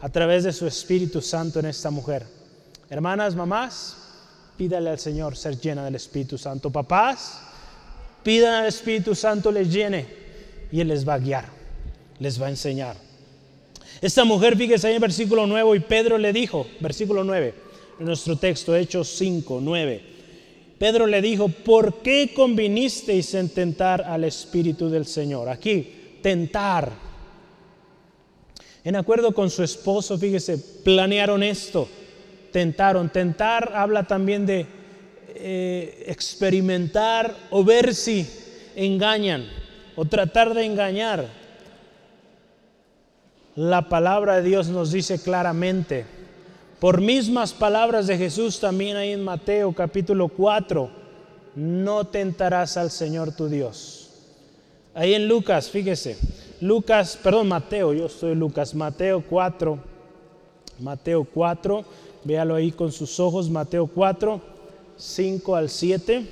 a 0.00 0.08
través 0.08 0.44
de 0.44 0.52
su 0.52 0.66
Espíritu 0.66 1.20
Santo 1.20 1.58
en 1.58 1.66
esta 1.66 1.90
mujer. 1.90 2.26
Hermanas, 2.88 3.34
mamás, 3.34 3.96
pídale 4.56 4.90
al 4.90 4.98
Señor 4.98 5.36
ser 5.36 5.58
llena 5.58 5.84
del 5.84 5.94
Espíritu 5.94 6.36
Santo. 6.36 6.70
Papás, 6.70 7.40
pidan 8.22 8.54
al 8.54 8.66
Espíritu 8.66 9.14
Santo 9.14 9.50
les 9.50 9.72
llene 9.72 10.06
y 10.70 10.80
Él 10.80 10.88
les 10.88 11.08
va 11.08 11.14
a 11.14 11.18
guiar, 11.18 11.46
les 12.18 12.40
va 12.40 12.46
a 12.46 12.50
enseñar. 12.50 12.96
Esta 14.00 14.24
mujer, 14.24 14.56
fíjese 14.56 14.88
ahí 14.88 14.94
en 14.94 15.00
versículo 15.00 15.46
9, 15.46 15.76
y 15.76 15.80
Pedro 15.80 16.18
le 16.18 16.32
dijo, 16.32 16.66
versículo 16.80 17.22
9, 17.24 17.54
en 17.98 18.06
nuestro 18.06 18.36
texto, 18.36 18.74
Hechos 18.74 19.08
5, 19.08 19.60
9. 19.62 20.00
Pedro 20.78 21.06
le 21.06 21.20
dijo, 21.20 21.48
¿por 21.48 22.02
qué 22.02 22.32
convinisteis 22.34 23.34
en 23.34 23.50
tentar 23.50 24.02
al 24.02 24.24
Espíritu 24.24 24.88
del 24.88 25.04
Señor? 25.04 25.48
Aquí, 25.48 26.18
tentar. 26.22 26.90
En 28.82 28.96
acuerdo 28.96 29.32
con 29.32 29.50
su 29.50 29.62
esposo, 29.62 30.18
fíjese, 30.18 30.56
planearon 30.82 31.42
esto 31.42 31.86
tentaron. 32.50 33.08
Tentar 33.08 33.72
habla 33.74 34.04
también 34.04 34.46
de 34.46 34.66
eh, 35.34 36.04
experimentar 36.06 37.34
o 37.50 37.64
ver 37.64 37.94
si 37.94 38.26
engañan 38.76 39.46
o 39.96 40.04
tratar 40.04 40.54
de 40.54 40.64
engañar. 40.64 41.39
La 43.60 43.90
palabra 43.90 44.36
de 44.36 44.48
Dios 44.48 44.68
nos 44.68 44.90
dice 44.90 45.20
claramente, 45.20 46.06
por 46.80 47.02
mismas 47.02 47.52
palabras 47.52 48.06
de 48.06 48.16
Jesús 48.16 48.58
también 48.58 48.96
ahí 48.96 49.12
en 49.12 49.22
Mateo 49.22 49.74
capítulo 49.74 50.28
4, 50.28 50.88
no 51.56 52.06
tentarás 52.06 52.78
al 52.78 52.90
Señor 52.90 53.36
tu 53.36 53.48
Dios. 53.48 54.12
Ahí 54.94 55.12
en 55.12 55.28
Lucas, 55.28 55.68
fíjese, 55.68 56.16
Lucas, 56.62 57.18
perdón, 57.22 57.48
Mateo, 57.48 57.92
yo 57.92 58.08
soy 58.08 58.34
Lucas, 58.34 58.74
Mateo 58.74 59.22
4, 59.28 59.78
Mateo 60.78 61.24
4, 61.24 61.84
Véalo 62.24 62.54
ahí 62.54 62.72
con 62.72 62.90
sus 62.90 63.20
ojos, 63.20 63.50
Mateo 63.50 63.86
4, 63.86 64.40
5 64.96 65.54
al 65.54 65.68
7. 65.68 66.26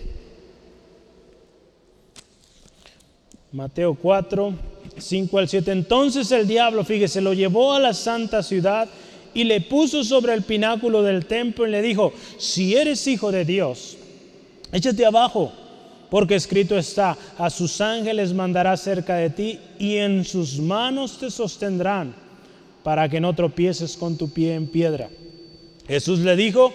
Mateo 3.52 3.94
4, 3.94 4.54
5 5.00 5.38
al 5.38 5.48
7. 5.48 5.72
Entonces 5.72 6.30
el 6.32 6.46
diablo, 6.46 6.84
fíjese, 6.84 7.20
lo 7.20 7.32
llevó 7.32 7.72
a 7.72 7.80
la 7.80 7.94
santa 7.94 8.42
ciudad 8.42 8.88
y 9.34 9.44
le 9.44 9.60
puso 9.60 10.04
sobre 10.04 10.34
el 10.34 10.42
pináculo 10.42 11.02
del 11.02 11.26
templo 11.26 11.66
y 11.66 11.70
le 11.70 11.82
dijo, 11.82 12.12
si 12.38 12.74
eres 12.74 13.06
hijo 13.06 13.30
de 13.30 13.44
Dios, 13.44 13.96
échate 14.72 15.04
abajo, 15.04 15.52
porque 16.10 16.34
escrito 16.34 16.78
está, 16.78 17.16
a 17.36 17.50
sus 17.50 17.80
ángeles 17.80 18.32
mandará 18.32 18.76
cerca 18.76 19.16
de 19.16 19.30
ti 19.30 19.58
y 19.78 19.96
en 19.96 20.24
sus 20.24 20.58
manos 20.58 21.18
te 21.18 21.30
sostendrán 21.30 22.14
para 22.82 23.08
que 23.08 23.20
no 23.20 23.34
tropieces 23.34 23.96
con 23.96 24.16
tu 24.16 24.30
pie 24.30 24.54
en 24.54 24.66
piedra. 24.66 25.10
Jesús 25.86 26.20
le 26.20 26.36
dijo, 26.36 26.72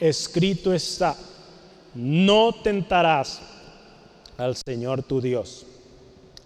escrito 0.00 0.72
está, 0.72 1.16
no 1.94 2.52
tentarás 2.62 3.40
al 4.36 4.56
Señor 4.56 5.02
tu 5.02 5.20
Dios. 5.20 5.66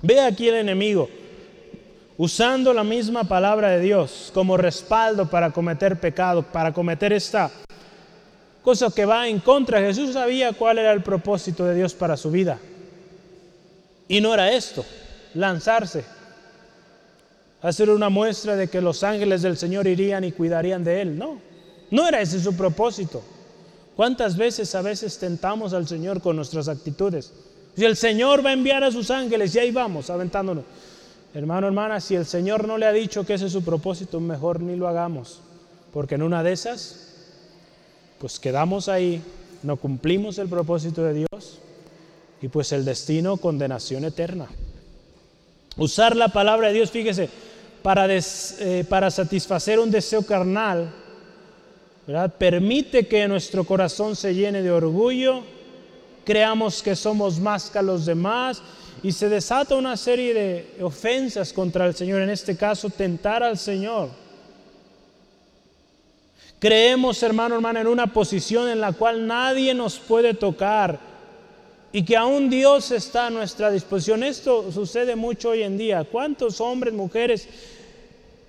Ve 0.03 0.21
aquí 0.21 0.49
el 0.49 0.57
enemigo 0.57 1.09
usando 2.17 2.75
la 2.75 2.85
misma 2.85 3.25
palabra 3.25 3.71
de 3.71 3.81
Dios 3.81 4.31
como 4.35 4.57
respaldo 4.57 5.31
para 5.31 5.51
cometer 5.51 5.99
pecado, 5.99 6.43
para 6.43 6.73
cometer 6.73 7.13
esta 7.13 7.51
cosa 8.63 8.91
que 8.91 9.05
va 9.05 9.29
en 9.29 9.41
contra. 9.41 9.81
Jesús 9.81 10.13
sabía 10.13 10.53
cuál 10.53 10.79
era 10.79 10.93
el 10.93 11.03
propósito 11.03 11.65
de 11.65 11.75
Dios 11.75 11.95
para 11.95 12.17
su 12.17 12.31
vida. 12.31 12.59
Y 14.09 14.21
no 14.21 14.35
era 14.35 14.53
esto, 14.53 14.85
lanzarse, 15.35 16.05
hacer 17.61 17.91
una 17.91 18.09
muestra 18.09 18.57
de 18.57 18.69
que 18.69 18.81
los 18.81 19.03
ángeles 19.05 19.43
del 19.43 19.57
Señor 19.57 19.87
irían 19.87 20.25
y 20.25 20.33
cuidarían 20.33 20.83
de 20.83 21.03
él. 21.03 21.19
No, 21.19 21.41
no 21.91 22.09
era 22.09 22.21
ese 22.21 22.41
su 22.41 22.57
propósito. 22.57 23.23
¿Cuántas 23.97 24.37
veces 24.37 24.75
a 24.75 24.83
veces 24.83 25.19
tentamos 25.19 25.73
al 25.73 25.87
Señor 25.87 26.23
con 26.23 26.37
nuestras 26.37 26.69
actitudes? 26.69 27.33
Si 27.79 27.85
el 27.85 27.97
Señor 27.97 28.45
va 28.45 28.51
a 28.51 28.55
enviar 28.55 28.83
a 28.83 28.91
sus 28.91 29.09
ángeles 29.09 29.55
y 29.55 29.61
ahí 29.61 29.71
vamos, 29.71 30.11
aventándonos. 30.11 30.65
Hermano, 31.33 31.69
hermana, 31.69 32.01
si 32.01 32.17
el 32.17 32.27
Señor 32.27 32.67
no 32.67 32.77
le 32.77 32.87
ha 32.87 32.93
dicho 32.93 33.25
que 33.25 33.35
ese 33.35 33.47
es 33.47 33.53
su 33.53 33.63
propósito, 33.63 34.19
mejor 34.19 34.59
ni 34.61 34.75
lo 34.75 34.89
hagamos. 34.89 35.39
Porque 35.93 36.17
en 36.17 36.23
una 36.23 36.43
de 36.43 36.51
esas, 36.51 37.15
pues 38.19 38.41
quedamos 38.41 38.89
ahí, 38.89 39.23
no 39.63 39.77
cumplimos 39.77 40.39
el 40.39 40.49
propósito 40.49 41.05
de 41.05 41.15
Dios 41.15 41.61
y 42.43 42.49
pues 42.49 42.73
el 42.73 42.85
destino, 42.85 43.37
condenación 43.37 44.05
eterna. 44.05 44.49
Usar 45.77 46.17
la 46.17 46.31
palabra 46.31 46.67
de 46.67 46.75
Dios, 46.75 46.91
fíjese, 46.91 47.31
para, 47.85 48.09
eh, 48.11 48.85
para 48.89 49.09
satisfacer 49.13 49.79
un 49.79 49.93
deseo 49.93 50.23
carnal 50.23 50.93
¿verdad? 52.09 52.35
Permite 52.39 53.07
que 53.07 53.29
nuestro 53.29 53.65
corazón 53.65 54.17
se 54.17 54.35
llene 54.35 54.63
de 54.63 54.71
orgullo, 54.71 55.45
creamos 56.29 56.83
que 56.83 56.95
somos 56.95 57.41
más 57.41 57.71
que 57.71 57.81
los 57.81 58.05
demás 58.05 58.61
y 59.03 59.13
se 59.13 59.31
desata 59.31 59.75
una 59.77 59.97
serie 59.97 60.35
de 60.35 60.85
ofensas 60.85 61.55
contra 61.55 61.87
el 61.87 61.95
Señor, 61.95 62.21
en 62.21 62.29
este 62.29 62.55
caso 62.55 62.91
tentar 62.91 63.43
al 63.43 63.57
Señor. 63.57 64.11
Creemos, 66.59 67.23
hermano, 67.23 67.55
hermana, 67.55 67.81
en 67.81 67.87
una 67.87 68.13
posición 68.13 68.69
en 68.69 68.79
la 68.79 68.93
cual 68.93 69.27
nadie 69.27 69.73
nos 69.73 69.99
puede 69.99 70.35
tocar 70.35 71.01
y 71.93 72.05
que 72.05 72.15
aún 72.15 72.51
Dios 72.51 72.91
está 72.91 73.29
a 73.29 73.31
nuestra 73.31 73.71
disposición. 73.71 74.23
Esto 74.23 74.71
sucede 74.71 75.17
mucho 75.17 75.49
hoy 75.49 75.63
en 75.63 75.79
día. 75.79 76.05
¿Cuántos 76.05 76.61
hombres, 76.61 76.93
mujeres 76.93 77.49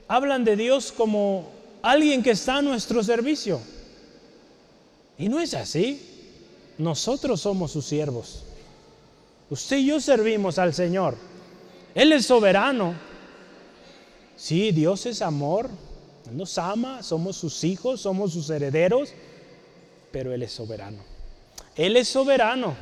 hablan 0.10 0.44
de 0.44 0.58
Dios 0.58 0.92
como 0.92 1.50
alguien 1.82 2.24
que 2.24 2.32
está 2.32 2.58
a 2.58 2.62
nuestro 2.62 3.02
servicio? 3.06 3.62
Y 5.18 5.30
no 5.30 5.40
es 5.40 5.54
así. 5.54 6.09
Nosotros 6.80 7.42
somos 7.42 7.72
sus 7.72 7.86
siervos. 7.86 8.44
Usted 9.50 9.78
y 9.78 9.88
yo 9.88 10.00
servimos 10.00 10.58
al 10.58 10.74
Señor. 10.74 11.16
Él 11.94 12.14
es 12.14 12.26
soberano. 12.26 12.96
Sí, 14.38 14.72
Dios 14.72 15.06
es 15.06 15.22
amor. 15.22 15.70
Él 16.30 16.38
nos 16.38 16.58
ama, 16.58 17.04
somos 17.04 17.36
sus 17.36 17.66
hijos, 17.66 18.00
somos 18.00 18.32
sus 18.32 18.50
herederos, 18.50 19.10
pero 20.14 20.34
Él 20.34 20.42
es 20.42 20.54
soberano. 20.54 21.00
Él 21.76 21.98
es 21.98 22.08
soberano. 22.08 22.76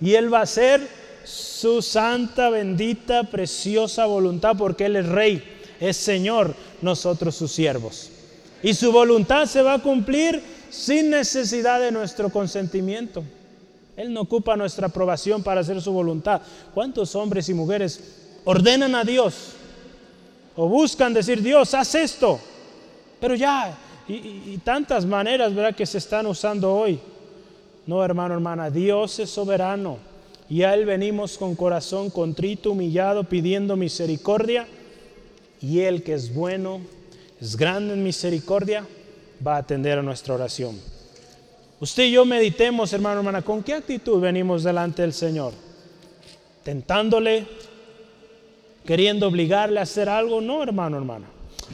Y 0.00 0.14
Él 0.14 0.32
va 0.32 0.40
a 0.40 0.42
hacer 0.42 0.88
su 1.22 1.82
santa, 1.82 2.50
bendita, 2.50 3.22
preciosa 3.22 4.06
voluntad 4.06 4.56
porque 4.58 4.86
Él 4.86 4.96
es 4.96 5.06
rey, 5.06 5.44
es 5.78 5.96
Señor, 5.96 6.56
nosotros 6.82 7.36
sus 7.36 7.52
siervos. 7.52 8.10
Y 8.64 8.74
su 8.74 8.90
voluntad 8.90 9.46
se 9.46 9.62
va 9.62 9.74
a 9.74 9.82
cumplir 9.82 10.55
sin 10.70 11.10
necesidad 11.10 11.80
de 11.80 11.92
nuestro 11.92 12.30
consentimiento. 12.30 13.22
Él 13.96 14.12
no 14.12 14.22
ocupa 14.22 14.56
nuestra 14.56 14.88
aprobación 14.88 15.42
para 15.42 15.60
hacer 15.62 15.80
su 15.80 15.92
voluntad. 15.92 16.42
¿Cuántos 16.74 17.14
hombres 17.14 17.48
y 17.48 17.54
mujeres 17.54 18.00
ordenan 18.44 18.94
a 18.94 19.04
Dios 19.04 19.52
o 20.54 20.68
buscan 20.68 21.14
decir, 21.14 21.42
Dios, 21.42 21.72
haz 21.72 21.94
esto? 21.94 22.38
Pero 23.18 23.34
ya, 23.34 23.76
y, 24.08 24.58
tantas 24.58 25.04
maneras, 25.04 25.54
¿verdad?, 25.54 25.74
que 25.74 25.86
se 25.86 25.98
están 25.98 26.26
usando 26.26 26.74
hoy. 26.74 27.00
No, 27.86 28.04
hermano, 28.04 28.34
hermana, 28.34 28.70
Dios 28.70 29.18
es 29.18 29.30
soberano 29.30 29.98
y 30.48 30.62
a 30.62 30.74
Él 30.74 30.84
venimos 30.84 31.38
con 31.38 31.56
corazón 31.56 32.10
contrito, 32.10 32.72
humillado, 32.72 33.24
pidiendo 33.24 33.76
misericordia. 33.76 34.66
Y 35.60 35.80
Él 35.80 36.02
que 36.02 36.14
es 36.14 36.34
bueno, 36.34 36.80
es 37.40 37.56
grande 37.56 37.94
en 37.94 38.04
misericordia, 38.04 38.86
va 39.44 39.56
a 39.56 39.58
atender 39.58 39.98
a 39.98 40.02
nuestra 40.02 40.34
oración. 40.34 40.78
Usted 41.80 42.04
y 42.04 42.12
yo 42.12 42.24
meditemos, 42.24 42.92
hermano, 42.92 43.18
hermana, 43.18 43.42
¿con 43.42 43.62
qué 43.62 43.74
actitud 43.74 44.20
venimos 44.20 44.64
delante 44.64 45.02
del 45.02 45.12
Señor? 45.12 45.52
¿Tentándole? 46.62 47.46
¿Queriendo 48.86 49.28
obligarle 49.28 49.80
a 49.80 49.82
hacer 49.82 50.08
algo? 50.08 50.40
No, 50.40 50.62
hermano, 50.62 50.96
hermana. 50.96 51.26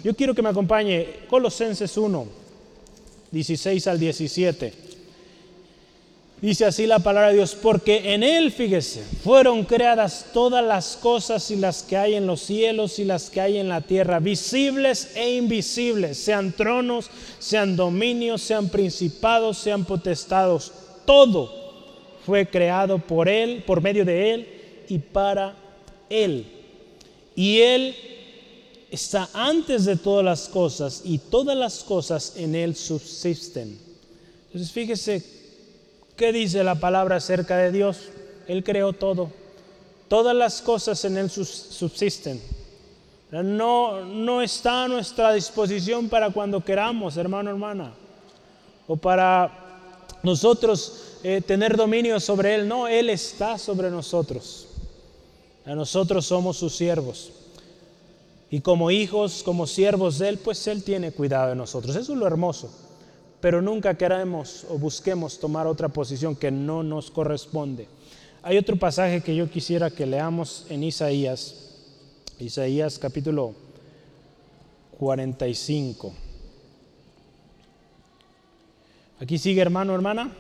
Yo 0.03 0.15
quiero 0.17 0.35
que 0.35 0.43
me 0.43 0.49
acompañe 0.49 1.21
Colosenses 1.29 1.97
1, 1.97 2.27
16 3.31 3.87
al 3.87 3.99
17. 4.01 4.92
Dice 6.43 6.65
así 6.65 6.89
la 6.89 6.99
palabra 6.99 7.29
de 7.29 7.37
Dios, 7.37 7.55
porque 7.55 8.15
en 8.15 8.25
Él, 8.25 8.51
fíjese, 8.51 9.05
fueron 9.23 9.65
creadas 9.65 10.27
todas 10.33 10.65
las 10.65 10.97
cosas 10.97 11.49
y 11.53 11.57
las 11.57 11.85
que 11.85 11.97
hay 11.97 12.15
en 12.15 12.27
los 12.27 12.41
cielos 12.41 12.99
y 12.99 13.05
las 13.05 13.31
que 13.31 13.41
hay 13.41 13.59
en 13.59 13.69
la 13.69 13.81
tierra, 13.81 14.19
visibles 14.19 15.13
e 15.15 15.37
invisibles, 15.37 16.19
sean 16.19 16.51
tronos, 16.51 17.11
sean 17.39 17.77
dominios, 17.77 18.43
sean 18.43 18.69
principados, 18.71 19.57
sean 19.57 19.85
potestados. 19.85 20.73
Todo 21.07 21.49
fue 22.27 22.49
creado 22.49 22.99
por 22.99 23.29
Él, 23.29 23.63
por 23.65 23.81
medio 23.81 24.05
de 24.05 24.35
Él 24.35 24.49
y 24.89 24.99
para 24.99 25.55
Él. 26.11 26.45
Y 27.37 27.59
Él 27.61 27.95
está 28.91 29.31
antes 29.33 29.85
de 29.85 29.95
todas 29.95 30.25
las 30.25 30.49
cosas 30.49 31.03
y 31.05 31.19
todas 31.19 31.57
las 31.57 31.85
cosas 31.85 32.33
en 32.35 32.57
Él 32.57 32.75
subsisten. 32.75 33.79
Entonces 34.47 34.73
fíjese 34.73 35.42
¿Qué 36.23 36.33
dice 36.33 36.63
la 36.63 36.77
palabra 36.77 37.17
acerca 37.17 37.57
de 37.57 37.73
Dios? 37.73 37.99
Él 38.47 38.63
creó 38.63 38.93
todo. 38.93 39.33
Todas 40.07 40.37
las 40.37 40.63
cosas 40.63 41.05
en 41.05 41.17
Él 41.17 41.29
subsisten. 41.29 42.41
No, 43.33 44.05
no 44.05 44.41
está 44.41 44.85
a 44.85 44.89
nuestra 44.89 45.33
disposición 45.33 46.09
para 46.09 46.31
cuando 46.31 46.65
queramos, 46.65 47.17
hermano, 47.17 47.51
hermana. 47.51 47.93
O 48.87 48.97
para 48.97 49.99
nosotros 50.23 51.19
eh, 51.25 51.41
tener 51.45 51.77
dominio 51.77 52.21
sobre 52.21 52.55
Él. 52.55 52.69
No, 52.69 52.87
Él 52.87 53.11
está 53.11 53.59
sobre 53.59 53.91
nosotros. 53.91 54.69
A 55.67 55.75
nosotros 55.75 56.25
somos 56.25 56.57
sus 56.57 56.77
siervos. 56.77 57.33
Y 58.49 58.61
como 58.61 58.93
hijos, 58.93 59.43
como 59.43 59.67
siervos 59.67 60.21
de 60.21 60.29
Él, 60.29 60.39
pues 60.39 60.69
Él 60.69 60.85
tiene 60.85 61.11
cuidado 61.11 61.49
de 61.49 61.57
nosotros. 61.57 61.97
Eso 61.97 62.13
es 62.13 62.19
lo 62.21 62.29
hermoso 62.29 62.71
pero 63.43 63.61
nunca 63.61 63.99
queremos 63.99 64.65
o 64.71 64.79
busquemos 64.79 65.41
tomar 65.41 65.67
otra 65.67 65.89
posición 65.89 66.37
que 66.37 66.53
no 66.53 66.85
nos 66.85 67.11
corresponde. 67.11 67.89
Hay 68.45 68.57
otro 68.57 68.77
pasaje 68.77 69.21
que 69.21 69.35
yo 69.35 69.51
quisiera 69.51 69.91
que 69.91 70.07
leamos 70.07 70.65
en 70.71 70.85
Isaías, 70.85 71.75
Isaías 72.39 73.01
capítulo 73.01 73.53
45. 74.97 76.15
Aquí 79.19 79.37
sigue 79.39 79.61
hermano, 79.61 79.93
hermana. 79.93 80.31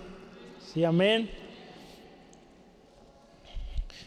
Sí, 0.72 0.84
amén. 0.84 1.28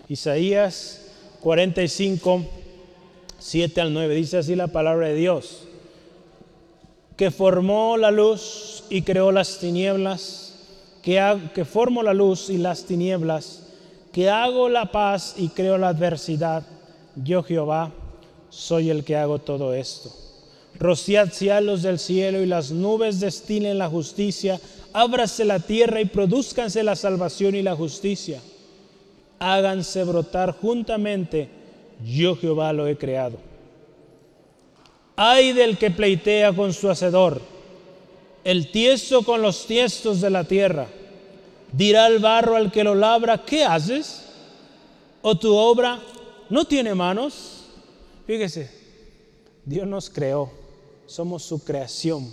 Isaías 0.07 1.11
45, 1.41 2.45
7 3.39 3.81
al 3.81 3.93
9. 3.93 4.15
Dice 4.15 4.37
así 4.37 4.55
la 4.55 4.67
palabra 4.67 5.09
de 5.09 5.15
Dios 5.15 5.67
que 7.15 7.31
formó 7.31 7.97
la 7.97 8.11
luz 8.11 8.74
y 8.89 9.01
creó 9.01 9.31
las 9.31 9.59
tinieblas, 9.59 10.53
que, 11.01 11.21
que 11.53 11.65
formo 11.65 12.03
la 12.03 12.13
luz 12.13 12.49
y 12.49 12.57
las 12.57 12.85
tinieblas, 12.85 13.63
que 14.11 14.29
hago 14.29 14.69
la 14.69 14.91
paz 14.91 15.35
y 15.37 15.49
creo 15.49 15.77
la 15.77 15.89
adversidad. 15.89 16.63
Yo 17.15 17.43
Jehová 17.43 17.91
soy 18.49 18.89
el 18.89 19.03
que 19.03 19.15
hago 19.15 19.39
todo 19.39 19.73
esto. 19.73 20.11
Rociad 20.79 21.31
cielos 21.31 21.83
del 21.83 21.99
cielo 21.99 22.41
y 22.41 22.45
las 22.45 22.71
nubes 22.71 23.19
destilen 23.19 23.77
la 23.77 23.89
justicia. 23.89 24.59
Ábrase 24.93 25.45
la 25.45 25.59
tierra 25.59 26.01
y 26.01 26.05
produzcanse 26.05 26.83
la 26.83 26.95
salvación 26.95 27.55
y 27.55 27.61
la 27.61 27.75
justicia. 27.75 28.41
Háganse 29.39 30.03
brotar 30.03 30.51
juntamente. 30.51 31.49
Yo 32.05 32.35
Jehová 32.35 32.73
lo 32.73 32.87
he 32.87 32.97
creado. 32.97 33.37
Ay 35.15 35.53
del 35.53 35.77
que 35.77 35.91
pleitea 35.91 36.53
con 36.53 36.73
su 36.73 36.89
hacedor, 36.89 37.41
el 38.45 38.69
tieso 38.69 39.23
con 39.23 39.41
los 39.41 39.65
tiestos 39.65 40.21
de 40.21 40.29
la 40.29 40.43
tierra. 40.43 40.87
Dirá 41.71 42.07
el 42.07 42.19
barro 42.19 42.55
al 42.55 42.71
que 42.71 42.83
lo 42.83 42.93
labra, 42.93 43.43
¿qué 43.43 43.65
haces? 43.65 44.23
¿O 45.23 45.35
tu 45.35 45.53
obra 45.53 45.99
no 46.49 46.63
tiene 46.63 46.93
manos? 46.93 47.63
Fíjese, 48.27 48.69
Dios 49.65 49.87
nos 49.87 50.11
creó, 50.11 50.51
somos 51.07 51.43
su 51.43 51.63
creación. 51.63 52.31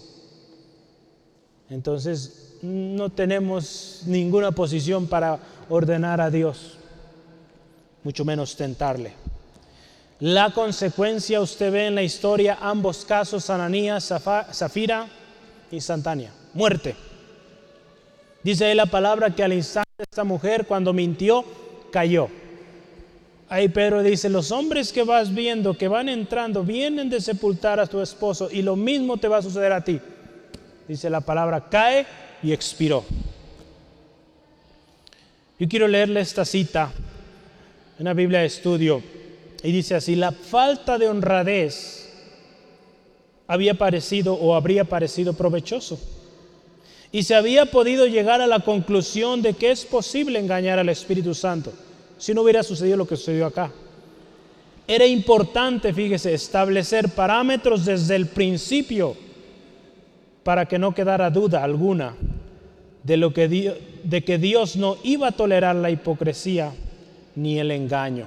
Entonces 1.70 2.58
no 2.60 3.08
tenemos 3.08 4.02
ninguna 4.04 4.52
posición 4.52 5.06
para 5.06 5.40
ordenar 5.70 6.20
a 6.20 6.30
Dios, 6.30 6.76
mucho 8.04 8.22
menos 8.26 8.54
tentarle. 8.54 9.14
La 10.20 10.52
consecuencia 10.52 11.40
usted 11.40 11.72
ve 11.72 11.86
en 11.86 11.94
la 11.94 12.02
historia 12.02 12.58
ambos 12.60 13.06
casos, 13.06 13.48
Ananías, 13.48 14.12
Zafira 14.52 15.08
y 15.72 15.80
Santania, 15.80 16.30
muerte. 16.54 16.94
Dice 18.44 18.66
ahí 18.66 18.74
la 18.74 18.86
palabra 18.86 19.34
que 19.34 19.42
al 19.42 19.52
instante 19.52 19.88
esta 19.98 20.22
mujer 20.22 20.66
cuando 20.66 20.92
mintió, 20.92 21.44
cayó. 21.90 22.28
Ahí 23.48 23.68
Pedro 23.68 24.02
dice, 24.02 24.28
los 24.28 24.50
hombres 24.50 24.92
que 24.92 25.02
vas 25.02 25.34
viendo, 25.34 25.74
que 25.74 25.88
van 25.88 26.08
entrando, 26.08 26.62
vienen 26.62 27.10
de 27.10 27.20
sepultar 27.20 27.80
a 27.80 27.86
tu 27.86 28.00
esposo 28.00 28.48
y 28.50 28.62
lo 28.62 28.76
mismo 28.76 29.16
te 29.16 29.28
va 29.28 29.38
a 29.38 29.42
suceder 29.42 29.72
a 29.72 29.82
ti. 29.82 30.00
Dice 30.88 31.10
la 31.10 31.20
palabra, 31.20 31.68
cae 31.68 32.06
y 32.42 32.52
expiró. 32.52 33.04
Yo 35.58 35.68
quiero 35.68 35.86
leerle 35.86 36.20
esta 36.20 36.44
cita 36.44 36.90
en 37.98 38.04
la 38.04 38.14
Biblia 38.14 38.40
de 38.40 38.46
estudio 38.46 39.02
y 39.62 39.70
dice 39.70 39.94
así, 39.94 40.16
la 40.16 40.32
falta 40.32 40.98
de 40.98 41.08
honradez 41.08 42.01
había 43.46 43.74
parecido 43.74 44.34
o 44.34 44.54
habría 44.54 44.84
parecido 44.84 45.34
provechoso. 45.34 45.98
Y 47.10 47.24
se 47.24 47.34
había 47.34 47.66
podido 47.66 48.06
llegar 48.06 48.40
a 48.40 48.46
la 48.46 48.60
conclusión 48.60 49.42
de 49.42 49.54
que 49.54 49.70
es 49.70 49.84
posible 49.84 50.38
engañar 50.38 50.78
al 50.78 50.88
Espíritu 50.88 51.34
Santo 51.34 51.72
si 52.16 52.32
no 52.32 52.42
hubiera 52.42 52.62
sucedido 52.62 52.96
lo 52.96 53.06
que 53.06 53.16
sucedió 53.16 53.46
acá. 53.46 53.72
Era 54.86 55.06
importante, 55.06 55.92
fíjese, 55.92 56.32
establecer 56.32 57.08
parámetros 57.08 57.84
desde 57.84 58.14
el 58.14 58.26
principio 58.26 59.16
para 60.44 60.66
que 60.66 60.78
no 60.78 60.94
quedara 60.94 61.30
duda 61.30 61.64
alguna 61.64 62.14
de, 63.02 63.16
lo 63.16 63.32
que, 63.32 63.48
de 64.04 64.24
que 64.24 64.38
Dios 64.38 64.76
no 64.76 64.96
iba 65.02 65.28
a 65.28 65.32
tolerar 65.32 65.76
la 65.76 65.90
hipocresía 65.90 66.72
ni 67.34 67.58
el 67.58 67.70
engaño. 67.70 68.26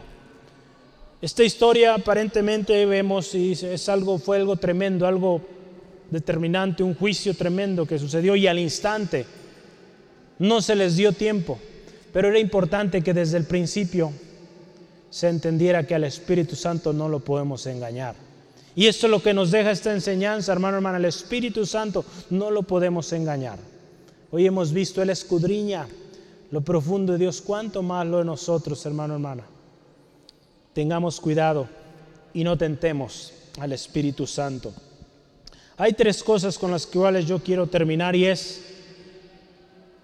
Esta 1.26 1.44
historia 1.44 1.96
aparentemente 1.96 2.86
vemos 2.86 3.34
y 3.34 3.54
es 3.54 3.90
algo, 3.90 4.20
fue 4.20 4.38
algo 4.38 4.58
tremendo, 4.58 5.08
algo 5.08 5.42
determinante, 6.12 6.84
un 6.84 6.94
juicio 6.94 7.34
tremendo 7.34 7.88
que 7.88 7.98
sucedió 7.98 8.36
y 8.36 8.46
al 8.46 8.60
instante 8.60 9.26
no 10.38 10.62
se 10.62 10.76
les 10.76 10.96
dio 10.98 11.14
tiempo, 11.14 11.58
pero 12.14 12.28
era 12.28 12.38
importante 12.38 13.02
que 13.02 13.16
desde 13.16 13.40
el 13.40 13.46
principio 13.46 14.12
se 15.10 15.28
entendiera 15.30 15.88
que 15.88 15.96
al 15.96 16.04
Espíritu 16.04 16.56
Santo 16.56 16.94
no 16.94 17.10
lo 17.10 17.22
podemos 17.22 17.66
engañar. 17.66 18.14
Y 18.76 18.86
esto 18.86 19.08
es 19.08 19.12
lo 19.12 19.24
que 19.24 19.34
nos 19.34 19.50
deja 19.50 19.72
esta 19.72 19.94
enseñanza, 19.94 20.52
hermano, 20.52 20.78
hermana, 20.78 21.00
el 21.00 21.06
Espíritu 21.06 21.66
Santo 21.66 22.06
no 22.30 22.52
lo 22.52 22.62
podemos 22.62 23.12
engañar. 23.14 23.58
Hoy 24.30 24.46
hemos 24.46 24.72
visto, 24.72 25.02
Él 25.02 25.10
escudriña 25.10 25.88
lo 26.52 26.62
profundo 26.62 27.14
de 27.14 27.18
Dios, 27.18 27.42
cuánto 27.42 27.82
más 27.82 28.06
lo 28.06 28.20
de 28.20 28.26
nosotros, 28.26 28.86
hermano, 28.86 29.16
hermana. 29.16 29.55
Tengamos 30.76 31.22
cuidado 31.22 31.70
y 32.34 32.44
no 32.44 32.58
tentemos 32.58 33.32
al 33.62 33.72
Espíritu 33.72 34.28
Santo. 34.28 34.74
Hay 35.78 35.94
tres 35.94 36.22
cosas 36.22 36.58
con 36.58 36.70
las 36.70 36.86
cuales 36.86 37.26
yo 37.26 37.40
quiero 37.40 37.66
terminar 37.68 38.14
y 38.14 38.26
es 38.26 38.62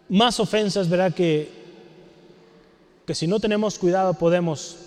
más 0.07 0.39
ofensas, 0.39 0.87
¿verdad? 0.87 1.13
Que, 1.13 1.49
que 3.05 3.13
si 3.13 3.27
no 3.27 3.41
tenemos 3.41 3.77
cuidado 3.77 4.13
podemos 4.13 4.77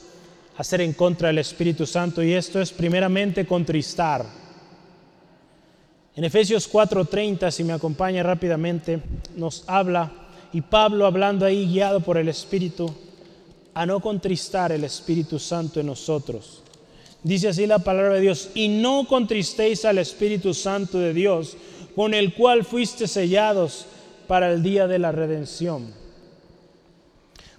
hacer 0.56 0.80
en 0.80 0.94
contra 0.94 1.28
del 1.28 1.36
Espíritu 1.36 1.84
Santo 1.84 2.22
y 2.22 2.32
esto 2.32 2.62
es 2.62 2.72
primeramente 2.72 3.46
contristar. 3.46 4.24
En 6.16 6.24
Efesios 6.24 6.66
4:30, 6.66 7.50
si 7.50 7.62
me 7.62 7.74
acompaña 7.74 8.22
rápidamente, 8.22 9.02
nos 9.36 9.64
habla, 9.66 10.10
y 10.50 10.62
Pablo 10.62 11.04
hablando 11.04 11.44
ahí 11.44 11.66
guiado 11.66 12.00
por 12.00 12.16
el 12.16 12.30
Espíritu, 12.30 12.90
a 13.74 13.84
no 13.84 14.00
contristar 14.00 14.72
el 14.72 14.84
Espíritu 14.84 15.38
Santo 15.38 15.80
en 15.80 15.86
nosotros. 15.86 16.62
Dice 17.22 17.48
así 17.48 17.66
la 17.66 17.78
palabra 17.80 18.14
de 18.14 18.20
Dios, 18.20 18.50
y 18.54 18.68
no 18.68 19.06
contristéis 19.08 19.84
al 19.84 19.98
Espíritu 19.98 20.54
Santo 20.54 20.98
de 20.98 21.12
Dios, 21.12 21.56
con 21.96 22.14
el 22.14 22.34
cual 22.34 22.64
fuiste 22.64 23.08
sellados 23.08 23.86
para 24.26 24.52
el 24.52 24.62
día 24.62 24.86
de 24.86 24.98
la 24.98 25.12
redención. 25.12 25.92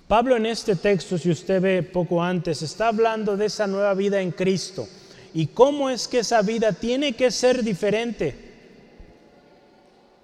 Pablo 0.07 0.36
en 0.36 0.45
este 0.45 0.76
texto, 0.76 1.18
si 1.18 1.32
usted 1.32 1.61
ve 1.61 1.84
poco 1.84 2.22
antes, 2.22 2.61
está 2.61 2.89
hablando 2.89 3.36
de 3.36 3.47
esa 3.47 3.66
nueva 3.66 3.93
vida 3.95 4.22
en 4.22 4.32
Cristo 4.32 4.88
y 5.34 5.47
cómo 5.47 5.89
es 5.89 6.07
que 6.07 6.20
esa 6.20 6.41
vida 6.43 6.72
tiene 6.74 7.13
que 7.13 7.32
ser 7.32 7.63
diferente 7.63 8.45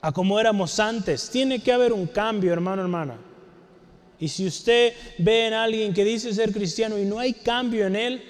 a 0.02 0.12
como 0.12 0.39
éramos 0.39 0.80
antes. 0.80 1.30
Tiene 1.30 1.62
que 1.62 1.72
haber 1.72 1.94
un 1.94 2.08
cambio, 2.08 2.54
hermano, 2.54 2.82
hermana. 2.84 3.18
Y 4.22 4.28
si 4.28 4.45
usted 4.45 4.93
ve 5.17 5.47
en 5.47 5.53
alguien 5.53 5.93
que 5.93 6.05
dice 6.05 6.32
ser 6.32 6.53
cristiano 6.53 6.97
y 6.97 7.05
no 7.05 7.17
hay 7.17 7.34
cambio 7.34 7.88
en 7.88 7.95
él, 7.95 8.22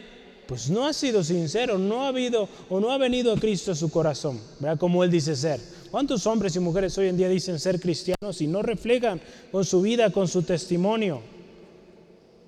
pues 0.48 0.70
no 0.70 0.88
ha 0.88 0.94
sido 0.94 1.22
sincero, 1.22 1.78
no 1.78 2.04
ha 2.04 2.08
habido 2.08 2.48
o 2.70 2.80
no 2.80 2.92
ha 2.92 2.98
venido 2.98 3.34
a 3.34 3.38
Cristo 3.38 3.74
a 3.74 3.76
su 3.76 3.92
corazón, 3.92 4.40
¿verdad? 4.60 4.80
Como 4.80 5.04
él 5.04 5.12
dice 5.12 5.36
ser. 5.36 5.60
¿Cuántos 5.92 6.26
hombres 6.26 6.56
y 6.56 6.60
mujeres 6.62 6.98
hoy 6.98 7.10
en 7.10 7.18
día 7.18 7.28
dicen 7.28 7.60
ser 7.60 7.80
cristianos 7.82 8.40
y 8.40 8.48
no 8.48 8.62
reflejan 8.62 9.20
con 9.52 9.66
su 9.66 9.82
vida, 9.82 10.10
con 10.12 10.30
su 10.30 10.44
testimonio? 10.44 11.22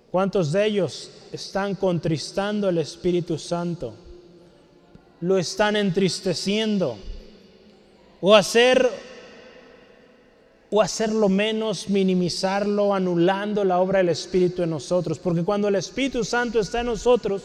¿Cuántos 0.10 0.54
de 0.54 0.66
ellos 0.66 1.12
están 1.34 1.76
contristando 1.76 2.70
al 2.70 2.78
Espíritu 2.78 3.38
Santo? 3.38 3.94
Lo 5.20 5.38
están 5.38 5.76
entristeciendo. 5.76 6.98
O 8.22 8.34
hacer 8.34 8.90
o 10.76 10.82
hacerlo 10.82 11.30
menos, 11.30 11.88
minimizarlo, 11.88 12.96
anulando 12.96 13.64
la 13.64 13.78
obra 13.78 14.00
del 14.00 14.10
Espíritu 14.10 14.64
en 14.64 14.72
nosotros. 14.72 15.20
Porque 15.20 15.44
cuando 15.44 15.68
el 15.68 15.76
Espíritu 15.76 16.24
Santo 16.24 16.60
está 16.60 16.80
en 16.80 16.88
nosotros, 16.88 17.44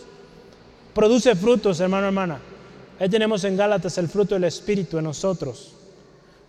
produce 0.95 1.37
frutos, 1.37 1.79
hermano, 1.81 2.07
hermana. 2.07 2.41
Ahí 2.99 3.11
tenemos 3.11 3.45
en 3.45 3.55
Gálatas 3.55 3.99
el 3.99 4.09
fruto 4.09 4.35
del 4.35 4.45
Espíritu 4.45 4.97
en 4.97 5.05
nosotros. 5.05 5.75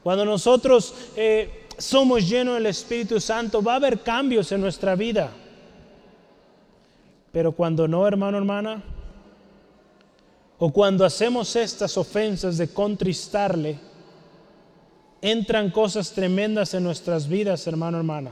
Cuando 0.01 0.23
nosotros 0.23 0.93
eh, 1.17 1.67
somos 1.77 2.29
llenos 2.29 2.53
del 2.53 2.67
Espíritu 2.67 3.19
Santo, 3.19 3.61
va 3.61 3.73
a 3.73 3.75
haber 3.75 3.99
cambios 3.99 4.49
en 4.53 4.61
nuestra 4.61 4.95
vida. 4.95 5.31
Pero 7.33 7.51
cuando 7.51 7.89
no, 7.89 8.07
hermano, 8.07 8.37
hermana, 8.37 8.81
o 10.57 10.71
cuando 10.71 11.03
hacemos 11.03 11.53
estas 11.57 11.97
ofensas 11.97 12.57
de 12.57 12.69
contristarle, 12.69 13.88
entran 15.21 15.71
cosas 15.71 16.11
tremendas 16.11 16.73
en 16.73 16.83
nuestras 16.83 17.27
vidas, 17.27 17.65
hermano, 17.67 17.97
hermana. 17.97 18.31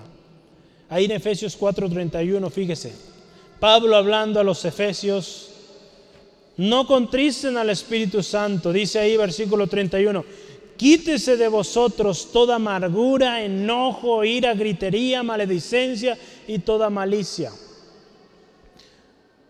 Ahí 0.90 1.06
en 1.06 1.12
Efesios 1.12 1.58
4:31, 1.58 2.50
fíjese, 2.50 2.94
Pablo 3.60 3.96
hablando 3.96 4.40
a 4.40 4.44
los 4.44 4.64
Efesios, 4.64 5.50
no 6.58 6.88
contristen 6.88 7.58
al 7.58 7.70
Espíritu 7.70 8.24
Santo, 8.24 8.72
dice 8.72 9.00
ahí 9.00 9.18
versículo 9.18 9.68
31. 9.68 10.24
Quítese 10.78 11.38
de 11.38 11.48
vosotros 11.48 12.32
toda 12.32 12.56
amargura, 12.56 13.44
enojo, 13.44 14.24
ira, 14.24 14.54
gritería, 14.54 15.24
maledicencia 15.24 16.18
y 16.48 16.60
toda 16.60 16.92
malicia. 16.92 17.52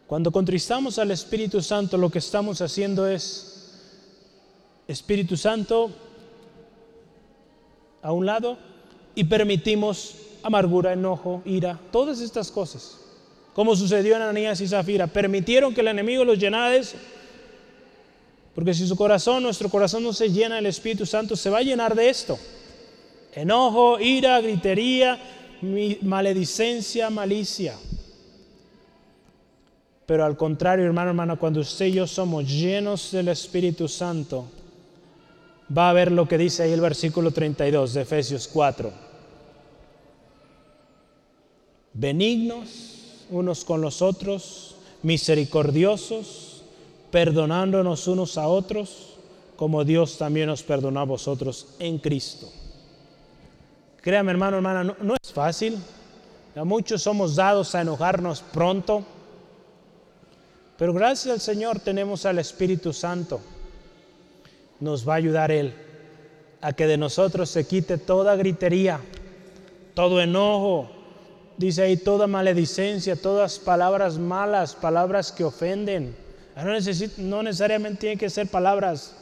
Cuando 0.07 0.31
contristamos 0.31 0.97
al 0.99 1.11
Espíritu 1.11 1.61
Santo, 1.61 1.97
lo 1.97 2.09
que 2.09 2.19
estamos 2.19 2.61
haciendo 2.61 3.05
es, 3.07 3.73
Espíritu 4.87 5.35
Santo, 5.35 5.91
a 8.07 8.13
un 8.13 8.25
lado, 8.25 8.57
y 9.15 9.25
permitimos 9.25 10.15
amargura, 10.43 10.93
enojo, 10.93 11.41
ira, 11.43 11.77
todas 11.91 12.21
estas 12.21 12.51
cosas 12.51 12.99
como 13.57 13.75
sucedió 13.75 14.15
en 14.15 14.21
Ananías 14.21 14.61
y 14.61 14.67
Zafira. 14.67 15.07
Permitieron 15.07 15.73
que 15.73 15.81
el 15.81 15.87
enemigo 15.87 16.23
los 16.23 16.37
llenara 16.37 16.69
de 16.69 16.77
eso. 16.77 16.95
Porque 18.53 18.71
si 18.71 18.87
su 18.87 18.95
corazón, 18.95 19.41
nuestro 19.41 19.67
corazón 19.67 20.03
no 20.03 20.13
se 20.13 20.29
llena 20.29 20.57
del 20.57 20.67
Espíritu 20.67 21.07
Santo, 21.07 21.35
se 21.35 21.49
va 21.49 21.57
a 21.57 21.63
llenar 21.63 21.95
de 21.95 22.07
esto. 22.07 22.37
Enojo, 23.33 23.99
ira, 23.99 24.39
gritería, 24.41 25.19
maledicencia, 26.03 27.09
malicia. 27.09 27.73
Pero 30.05 30.23
al 30.23 30.37
contrario, 30.37 30.85
hermano, 30.85 31.09
hermana, 31.09 31.35
cuando 31.35 31.61
usted 31.61 31.87
y 31.87 31.93
yo 31.93 32.05
somos 32.05 32.47
llenos 32.47 33.11
del 33.11 33.29
Espíritu 33.29 33.87
Santo, 33.87 34.45
va 35.75 35.89
a 35.89 35.93
ver 35.93 36.11
lo 36.11 36.27
que 36.27 36.37
dice 36.37 36.63
ahí 36.63 36.71
el 36.71 36.81
versículo 36.81 37.31
32 37.31 37.93
de 37.93 38.01
Efesios 38.01 38.47
4. 38.47 38.91
Benignos 41.93 43.25
unos 43.29 43.65
con 43.65 43.81
los 43.81 44.01
otros, 44.01 44.75
misericordiosos, 45.03 46.63
perdonándonos 47.11 48.07
unos 48.07 48.37
a 48.37 48.47
otros, 48.47 49.15
como 49.55 49.83
Dios 49.83 50.17
también 50.17 50.47
nos 50.47 50.63
perdonó 50.63 50.99
a 50.99 51.05
vosotros 51.05 51.67
en 51.79 51.97
Cristo. 51.97 52.49
Créame 54.01 54.31
hermano, 54.31 54.57
hermana, 54.57 54.83
no, 54.83 54.95
no 55.01 55.15
es 55.21 55.33
fácil. 55.33 55.77
A 56.55 56.63
muchos 56.63 57.01
somos 57.01 57.35
dados 57.35 57.75
a 57.75 57.81
enojarnos 57.81 58.41
pronto, 58.41 59.03
pero 60.77 60.93
gracias 60.93 61.33
al 61.33 61.41
Señor 61.41 61.79
tenemos 61.79 62.25
al 62.25 62.39
Espíritu 62.39 62.93
Santo. 62.93 63.41
Nos 64.79 65.07
va 65.07 65.13
a 65.13 65.17
ayudar 65.17 65.51
Él 65.51 65.73
a 66.61 66.73
que 66.73 66.87
de 66.87 66.97
nosotros 66.97 67.49
se 67.49 67.65
quite 67.65 67.97
toda 67.97 68.35
gritería, 68.35 68.99
todo 69.93 70.21
enojo, 70.21 70.89
dice 71.57 71.83
ahí 71.83 71.97
toda 71.97 72.27
maledicencia, 72.27 73.15
todas 73.15 73.59
palabras 73.59 74.17
malas, 74.17 74.75
palabras 74.75 75.31
que 75.31 75.43
ofenden. 75.43 76.15
No, 76.55 76.63
no 77.17 77.43
necesariamente 77.43 77.99
tienen 77.99 78.17
que 78.17 78.29
ser 78.29 78.47
palabras 78.47 79.15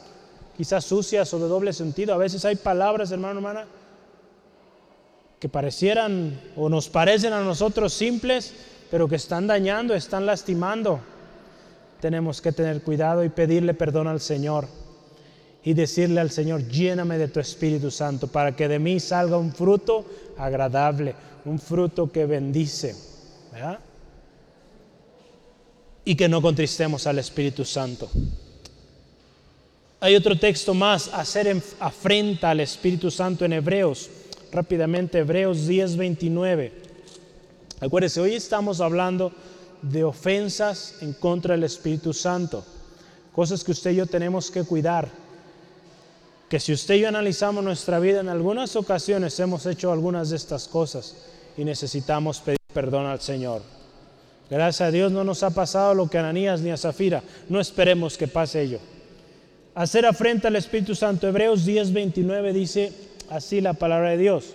quizás 0.56 0.84
sucias 0.84 1.32
o 1.34 1.38
de 1.38 1.48
doble 1.48 1.72
sentido. 1.72 2.14
A 2.14 2.18
veces 2.18 2.44
hay 2.44 2.56
palabras, 2.56 3.10
hermano, 3.10 3.38
hermana, 3.40 3.66
que 5.38 5.48
parecieran 5.48 6.40
o 6.56 6.68
nos 6.68 6.88
parecen 6.88 7.32
a 7.34 7.42
nosotros 7.42 7.92
simples, 7.92 8.54
pero 8.90 9.08
que 9.08 9.16
están 9.16 9.46
dañando, 9.46 9.94
están 9.94 10.24
lastimando. 10.24 11.00
Tenemos 12.00 12.40
que 12.40 12.52
tener 12.52 12.82
cuidado 12.82 13.24
y 13.24 13.28
pedirle 13.28 13.74
perdón 13.74 14.06
al 14.06 14.20
Señor 14.20 14.66
y 15.66 15.74
decirle 15.74 16.20
al 16.20 16.30
Señor, 16.30 16.68
lléname 16.68 17.18
de 17.18 17.26
tu 17.26 17.40
Espíritu 17.40 17.90
Santo 17.90 18.28
para 18.28 18.54
que 18.54 18.68
de 18.68 18.78
mí 18.78 19.00
salga 19.00 19.36
un 19.36 19.52
fruto 19.52 20.06
agradable, 20.38 21.12
un 21.44 21.58
fruto 21.58 22.12
que 22.12 22.24
bendice. 22.24 22.94
Y 26.04 26.14
que 26.14 26.28
no 26.28 26.40
contristemos 26.40 27.08
al 27.08 27.18
Espíritu 27.18 27.64
Santo. 27.64 28.08
Hay 29.98 30.14
otro 30.14 30.38
texto 30.38 30.72
más, 30.72 31.08
hacer 31.12 31.60
afrenta 31.80 32.50
al 32.50 32.60
Espíritu 32.60 33.10
Santo 33.10 33.44
en 33.44 33.54
Hebreos. 33.54 34.08
Rápidamente, 34.52 35.18
Hebreos 35.18 35.66
10, 35.66 35.96
29. 35.96 36.72
Acuérdense, 37.80 38.20
hoy 38.20 38.34
estamos 38.36 38.80
hablando 38.80 39.32
de 39.82 40.04
ofensas 40.04 40.94
en 41.00 41.12
contra 41.14 41.54
del 41.54 41.64
Espíritu 41.64 42.12
Santo. 42.12 42.64
Cosas 43.32 43.64
que 43.64 43.72
usted 43.72 43.90
y 43.90 43.96
yo 43.96 44.06
tenemos 44.06 44.48
que 44.48 44.62
cuidar. 44.62 45.25
Que 46.48 46.60
si 46.60 46.72
usted 46.72 46.94
y 46.94 47.00
yo 47.00 47.08
analizamos 47.08 47.64
nuestra 47.64 47.98
vida, 47.98 48.20
en 48.20 48.28
algunas 48.28 48.76
ocasiones 48.76 49.38
hemos 49.40 49.66
hecho 49.66 49.90
algunas 49.90 50.30
de 50.30 50.36
estas 50.36 50.68
cosas 50.68 51.16
y 51.56 51.64
necesitamos 51.64 52.40
pedir 52.40 52.58
perdón 52.72 53.06
al 53.06 53.20
Señor. 53.20 53.62
Gracias 54.48 54.88
a 54.88 54.92
Dios 54.92 55.10
no 55.10 55.24
nos 55.24 55.42
ha 55.42 55.50
pasado 55.50 55.94
lo 55.94 56.08
que 56.08 56.18
a 56.18 56.20
Ananías 56.20 56.60
ni 56.60 56.70
a 56.70 56.76
Zafira. 56.76 57.22
No 57.48 57.58
esperemos 57.58 58.16
que 58.16 58.28
pase 58.28 58.62
ello. 58.62 58.78
Hacer 59.74 60.06
afrenta 60.06 60.48
al 60.48 60.56
Espíritu 60.56 60.94
Santo. 60.94 61.26
Hebreos 61.26 61.66
10:29 61.66 62.52
dice 62.52 62.92
así 63.28 63.60
la 63.60 63.72
palabra 63.72 64.10
de 64.10 64.18
Dios. 64.18 64.54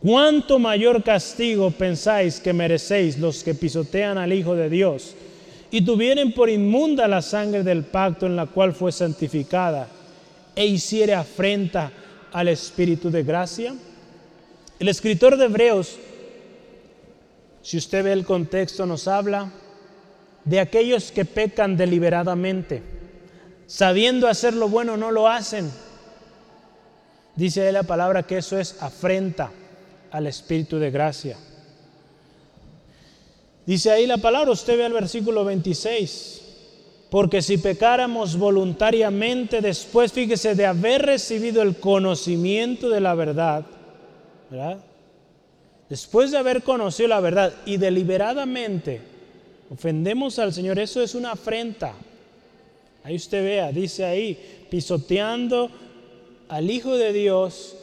¿Cuánto 0.00 0.58
mayor 0.58 1.02
castigo 1.02 1.72
pensáis 1.72 2.40
que 2.40 2.52
merecéis 2.52 3.18
los 3.18 3.42
que 3.42 3.54
pisotean 3.54 4.16
al 4.16 4.32
Hijo 4.32 4.54
de 4.54 4.70
Dios 4.70 5.14
y 5.70 5.84
tuvieren 5.84 6.32
por 6.32 6.48
inmunda 6.48 7.08
la 7.08 7.20
sangre 7.20 7.64
del 7.64 7.84
pacto 7.84 8.26
en 8.26 8.36
la 8.36 8.46
cual 8.46 8.72
fue 8.72 8.92
santificada 8.92 9.88
e 10.54 10.66
hiciere 10.66 11.14
afrenta 11.14 11.92
al 12.32 12.48
Espíritu 12.48 13.10
de 13.10 13.22
gracia? 13.22 13.74
El 14.78 14.88
escritor 14.88 15.36
de 15.36 15.44
Hebreos, 15.44 15.98
si 17.62 17.76
usted 17.76 18.04
ve 18.04 18.12
el 18.12 18.24
contexto, 18.24 18.86
nos 18.86 19.06
habla 19.08 19.52
de 20.44 20.60
aquellos 20.60 21.12
que 21.12 21.24
pecan 21.24 21.76
deliberadamente, 21.76 22.82
sabiendo 23.66 24.26
hacer 24.26 24.54
lo 24.54 24.68
bueno 24.68 24.96
no 24.96 25.10
lo 25.10 25.28
hacen. 25.28 25.70
Dice 27.36 27.66
ahí 27.66 27.72
la 27.72 27.82
palabra 27.82 28.22
que 28.22 28.38
eso 28.38 28.58
es 28.58 28.82
afrenta 28.82 29.50
al 30.10 30.26
Espíritu 30.26 30.78
de 30.78 30.90
gracia. 30.90 31.36
Dice 33.66 33.90
ahí 33.90 34.06
la 34.06 34.16
palabra, 34.16 34.50
usted 34.50 34.76
ve 34.76 34.86
el 34.86 34.92
versículo 34.92 35.44
26, 35.44 36.39
porque 37.10 37.42
si 37.42 37.58
pecáramos 37.58 38.36
voluntariamente 38.36 39.60
después, 39.60 40.12
fíjese, 40.12 40.54
de 40.54 40.66
haber 40.66 41.02
recibido 41.02 41.60
el 41.62 41.76
conocimiento 41.76 42.88
de 42.88 43.00
la 43.00 43.14
verdad, 43.14 43.66
¿verdad? 44.48 44.78
Después 45.88 46.30
de 46.30 46.38
haber 46.38 46.62
conocido 46.62 47.08
la 47.08 47.20
verdad 47.20 47.52
y 47.66 47.76
deliberadamente 47.76 49.00
ofendemos 49.70 50.38
al 50.38 50.52
Señor, 50.52 50.78
eso 50.78 51.02
es 51.02 51.16
una 51.16 51.32
afrenta. 51.32 51.94
Ahí 53.02 53.16
usted 53.16 53.42
vea, 53.42 53.72
dice 53.72 54.04
ahí, 54.04 54.66
pisoteando 54.70 55.70
al 56.48 56.70
Hijo 56.70 56.96
de 56.96 57.12
Dios 57.12 57.76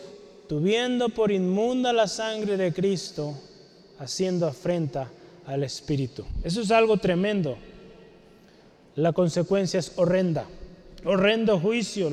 tuviendo 0.47 1.09
por 1.09 1.31
inmunda 1.31 1.91
la 1.91 2.07
sangre 2.07 2.55
de 2.55 2.73
Cristo, 2.73 3.37
haciendo 3.99 4.47
afrenta 4.47 5.09
al 5.45 5.63
Espíritu. 5.63 6.25
Eso 6.43 6.61
es 6.61 6.71
algo 6.71 6.97
tremendo. 6.97 7.57
La 8.97 9.13
consecuencia 9.13 9.79
es 9.79 9.91
horrenda, 9.97 10.45
horrendo 11.05 11.59
juicio, 11.59 12.09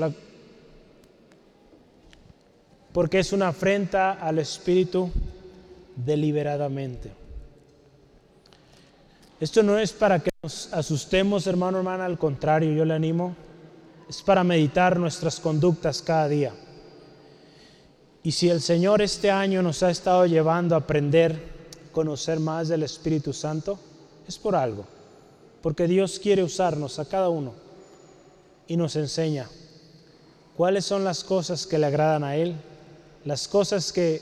porque 2.92 3.20
es 3.20 3.32
una 3.32 3.48
afrenta 3.48 4.12
al 4.12 4.38
Espíritu 4.38 5.10
deliberadamente. 5.96 7.10
Esto 9.40 9.62
no 9.62 9.78
es 9.78 9.94
para 9.94 10.18
que 10.18 10.28
nos 10.42 10.70
asustemos, 10.74 11.46
hermano, 11.46 11.78
hermana, 11.78 12.04
al 12.04 12.18
contrario, 12.18 12.74
yo 12.74 12.84
le 12.84 12.92
animo, 12.92 13.34
es 14.06 14.20
para 14.20 14.44
meditar 14.44 14.98
nuestras 14.98 15.40
conductas 15.40 16.02
cada 16.02 16.28
día. 16.28 16.52
Y 18.22 18.30
si 18.30 18.50
el 18.50 18.60
Señor 18.60 19.00
este 19.00 19.30
año 19.30 19.62
nos 19.62 19.82
ha 19.82 19.90
estado 19.90 20.26
llevando 20.26 20.74
a 20.74 20.78
aprender, 20.78 21.34
conocer 21.92 22.40
más 22.40 22.68
del 22.68 22.82
Espíritu 22.82 23.32
Santo, 23.32 23.78
es 24.28 24.36
por 24.36 24.54
algo. 24.54 24.93
Porque 25.64 25.88
Dios 25.88 26.18
quiere 26.18 26.42
usarnos 26.42 26.98
a 26.98 27.06
cada 27.06 27.30
uno 27.30 27.54
y 28.68 28.76
nos 28.76 28.96
enseña 28.96 29.48
cuáles 30.58 30.84
son 30.84 31.04
las 31.04 31.24
cosas 31.24 31.66
que 31.66 31.78
le 31.78 31.86
agradan 31.86 32.22
a 32.22 32.36
Él, 32.36 32.54
las 33.24 33.48
cosas 33.48 33.90
que 33.90 34.20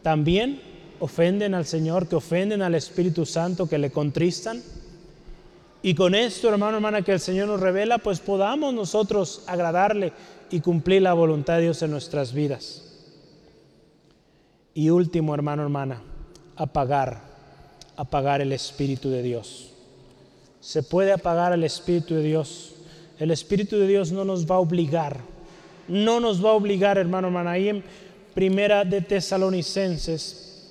también 0.00 0.58
ofenden 1.00 1.52
al 1.52 1.66
Señor, 1.66 2.08
que 2.08 2.16
ofenden 2.16 2.62
al 2.62 2.74
Espíritu 2.74 3.26
Santo, 3.26 3.68
que 3.68 3.76
le 3.76 3.90
contristan. 3.90 4.62
Y 5.82 5.94
con 5.94 6.14
esto, 6.14 6.48
hermano, 6.48 6.76
hermana, 6.78 7.02
que 7.02 7.12
el 7.12 7.20
Señor 7.20 7.48
nos 7.48 7.60
revela, 7.60 7.98
pues 7.98 8.18
podamos 8.20 8.72
nosotros 8.72 9.42
agradarle 9.46 10.14
y 10.50 10.60
cumplir 10.60 11.02
la 11.02 11.12
voluntad 11.12 11.56
de 11.56 11.64
Dios 11.64 11.82
en 11.82 11.90
nuestras 11.90 12.32
vidas. 12.32 13.04
Y 14.72 14.88
último, 14.88 15.34
hermano, 15.34 15.62
hermana, 15.62 16.02
apagar, 16.56 17.20
apagar 17.98 18.40
el 18.40 18.52
Espíritu 18.52 19.10
de 19.10 19.22
Dios. 19.22 19.74
Se 20.66 20.82
puede 20.82 21.12
apagar 21.12 21.52
el 21.52 21.62
Espíritu 21.62 22.16
de 22.16 22.24
Dios. 22.24 22.72
El 23.20 23.30
Espíritu 23.30 23.76
de 23.76 23.86
Dios 23.86 24.10
no 24.10 24.24
nos 24.24 24.50
va 24.50 24.56
a 24.56 24.58
obligar, 24.58 25.20
no 25.86 26.18
nos 26.18 26.44
va 26.44 26.50
a 26.50 26.54
obligar, 26.54 26.98
hermano, 26.98 27.28
hermana. 27.28 27.54
Primera 28.34 28.84
de 28.84 29.00
Tesalonicenses, 29.00 30.64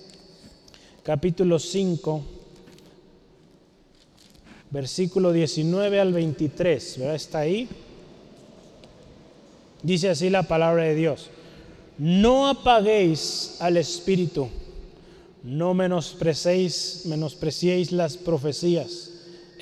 capítulo 1.02 1.60
5, 1.60 2.22
versículo 4.70 5.32
19 5.32 6.02
al 6.02 6.12
23, 6.12 6.98
¿verdad? 7.00 7.16
Está 7.16 7.40
ahí. 7.40 7.70
Dice 9.82 10.10
así 10.10 10.30
la 10.30 10.44
palabra 10.44 10.84
de 10.84 10.96
Dios. 10.96 11.30
No 11.98 12.50
apaguéis 12.50 13.56
al 13.62 13.78
espíritu, 13.78 14.50
no 15.42 15.74
menospreciéis, 15.74 17.04
menospreciéis 17.06 17.94
las 17.94 18.18
profecías, 18.18 19.14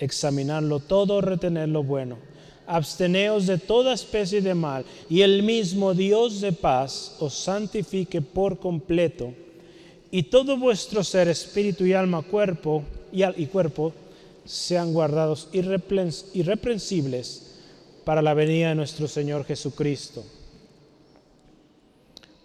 examinarlo 0.04 0.80
todo, 0.80 1.22
retener 1.22 1.70
lo 1.70 1.84
bueno. 1.84 2.18
Absteneos 2.66 3.46
de 3.46 3.58
toda 3.58 3.94
especie 3.94 4.42
de 4.42 4.54
mal, 4.54 4.86
y 5.10 5.22
el 5.22 5.44
mismo 5.44 5.94
Dios 5.94 6.42
de 6.42 6.54
paz 6.54 7.16
os 7.20 7.34
santifique 7.34 8.22
por 8.22 8.60
completo, 8.60 9.34
y 10.12 10.24
todo 10.24 10.58
vuestro 10.58 11.04
ser, 11.04 11.28
espíritu 11.28 11.86
y 11.86 11.94
alma, 11.94 12.22
cuerpo 12.22 12.84
y, 13.12 13.24
y 13.24 13.48
cuerpo, 13.48 13.94
sean 14.46 14.94
guardados 14.94 15.50
irreprensibles 15.54 17.54
para 18.06 18.22
la 18.22 18.34
venida 18.34 18.70
de 18.70 18.76
nuestro 18.76 19.08
Señor 19.08 19.46
Jesucristo. 19.46 20.24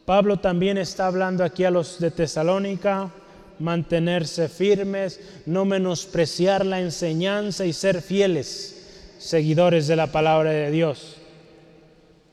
Pablo 0.04 0.38
también 0.38 0.78
está 0.78 1.06
hablando 1.06 1.44
aquí 1.44 1.64
a 1.64 1.70
los 1.70 1.98
de 1.98 2.10
Tesalónica, 2.10 3.12
mantenerse 3.58 4.48
firmes, 4.48 5.20
no 5.46 5.64
menospreciar 5.64 6.64
la 6.64 6.80
enseñanza 6.80 7.66
y 7.66 7.72
ser 7.72 8.02
fieles, 8.02 9.14
seguidores 9.18 9.86
de 9.86 9.96
la 9.96 10.08
palabra 10.08 10.50
de 10.50 10.70
Dios. 10.70 11.16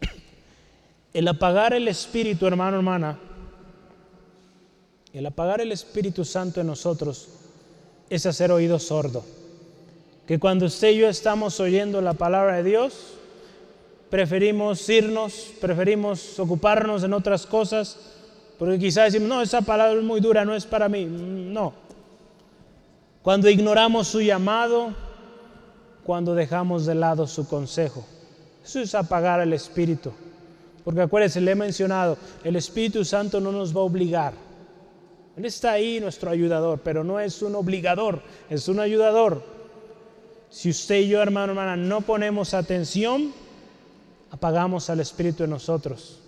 El 1.14 1.28
apagar 1.28 1.74
el 1.74 1.88
Espíritu, 1.88 2.46
hermano, 2.46 2.78
hermana, 2.78 3.18
el 5.14 5.26
apagar 5.26 5.62
el 5.62 5.72
Espíritu 5.72 6.26
Santo 6.26 6.60
en 6.60 6.68
nosotros 6.68 7.30
es 8.10 8.26
hacer 8.26 8.52
oído 8.52 8.80
sordo. 8.80 9.24
Que 10.28 10.40
cuando 10.40 10.66
usted 10.66 10.90
y 10.90 10.98
yo 10.98 11.08
estamos 11.08 11.58
oyendo 11.62 12.02
la 12.02 12.16
palabra 12.16 12.58
de 12.58 12.64
Dios, 12.64 13.14
preferimos 14.10 14.90
irnos, 14.90 15.54
preferimos 15.62 16.38
ocuparnos 16.38 17.04
en 17.04 17.14
otras 17.14 17.46
cosas, 17.46 17.98
porque 18.58 18.80
quizás 18.80 19.12
decimos, 19.12 19.30
no, 19.30 19.42
esa 19.42 19.62
palabra 19.62 19.98
es 20.00 20.04
muy 20.04 20.22
dura, 20.22 20.46
no 20.46 20.56
es 20.56 20.66
para 20.66 20.88
mí. 20.88 21.06
No. 21.06 21.74
Cuando 23.22 23.50
ignoramos 23.50 24.08
su 24.08 24.22
llamado, 24.22 24.94
cuando 26.04 26.36
dejamos 26.36 26.86
de 26.86 26.96
lado 26.96 27.28
su 27.28 27.48
consejo. 27.48 28.06
Eso 28.64 28.80
es 28.80 28.96
apagar 28.96 29.42
el 29.42 29.54
Espíritu. 29.54 30.14
Porque 30.84 31.02
acuérdense, 31.02 31.42
le 31.42 31.52
he 31.52 31.56
mencionado, 31.56 32.18
el 32.44 32.56
Espíritu 32.56 33.04
Santo 33.04 33.42
no 33.42 33.52
nos 33.52 33.76
va 33.76 33.82
a 33.82 33.86
obligar. 33.86 34.34
Él 35.36 35.46
está 35.46 35.72
ahí, 35.72 36.00
nuestro 36.00 36.30
ayudador, 36.30 36.80
pero 36.84 37.04
no 37.04 37.20
es 37.20 37.42
un 37.42 37.56
obligador, 37.56 38.22
es 38.50 38.68
un 38.70 38.80
ayudador. 38.80 39.44
Si 40.50 40.70
usted 40.70 41.02
y 41.02 41.10
yo, 41.10 41.22
hermano, 41.22 41.52
hermana, 41.52 41.76
no 41.76 42.02
ponemos 42.02 42.54
atención, 42.54 43.34
apagamos 44.32 44.90
al 44.90 45.02
Espíritu 45.02 45.44
en 45.44 45.50
nosotros. 45.50 46.20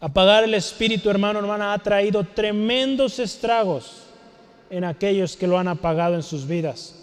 Apagar 0.00 0.44
el 0.44 0.54
Espíritu, 0.54 1.10
hermano, 1.10 1.40
hermana, 1.40 1.74
ha 1.74 1.78
traído 1.78 2.24
tremendos 2.24 3.18
estragos 3.18 4.04
en 4.70 4.84
aquellos 4.84 5.36
que 5.36 5.46
lo 5.46 5.58
han 5.58 5.68
apagado 5.68 6.14
en 6.14 6.22
sus 6.22 6.46
vidas. 6.46 6.94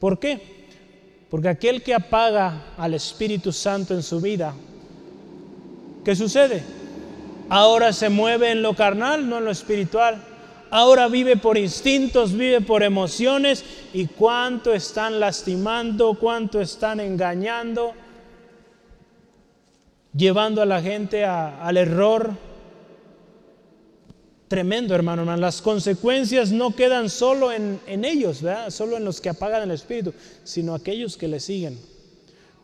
¿Por 0.00 0.18
qué? 0.18 0.40
Porque 1.30 1.48
aquel 1.48 1.82
que 1.82 1.94
apaga 1.94 2.74
al 2.76 2.94
Espíritu 2.94 3.52
Santo 3.52 3.94
en 3.94 4.02
su 4.02 4.20
vida, 4.20 4.52
¿qué 6.04 6.16
sucede? 6.16 6.62
Ahora 7.48 7.92
se 7.92 8.08
mueve 8.08 8.50
en 8.50 8.62
lo 8.62 8.74
carnal, 8.74 9.28
no 9.28 9.38
en 9.38 9.44
lo 9.44 9.50
espiritual. 9.50 10.20
Ahora 10.70 11.06
vive 11.06 11.36
por 11.36 11.56
instintos, 11.56 12.32
vive 12.32 12.60
por 12.60 12.82
emociones 12.82 13.64
y 13.92 14.06
cuánto 14.06 14.74
están 14.74 15.20
lastimando, 15.20 16.14
cuánto 16.14 16.60
están 16.60 16.98
engañando, 16.98 17.92
llevando 20.14 20.62
a 20.62 20.66
la 20.66 20.80
gente 20.80 21.24
al 21.24 21.76
error. 21.76 22.32
Tremendo, 24.48 24.94
hermano, 24.94 25.22
hermano. 25.22 25.40
Las 25.40 25.60
consecuencias 25.60 26.52
no 26.52 26.74
quedan 26.74 27.10
solo 27.10 27.50
en, 27.50 27.80
ellos, 27.86 28.42
¿verdad? 28.42 28.70
solo 28.70 28.96
en 28.96 29.04
los 29.04 29.20
que 29.20 29.28
apagan 29.28 29.62
el 29.62 29.72
espíritu, 29.72 30.14
sino 30.44 30.74
aquellos 30.74 31.16
que 31.16 31.28
le 31.28 31.40
siguen. 31.40 31.78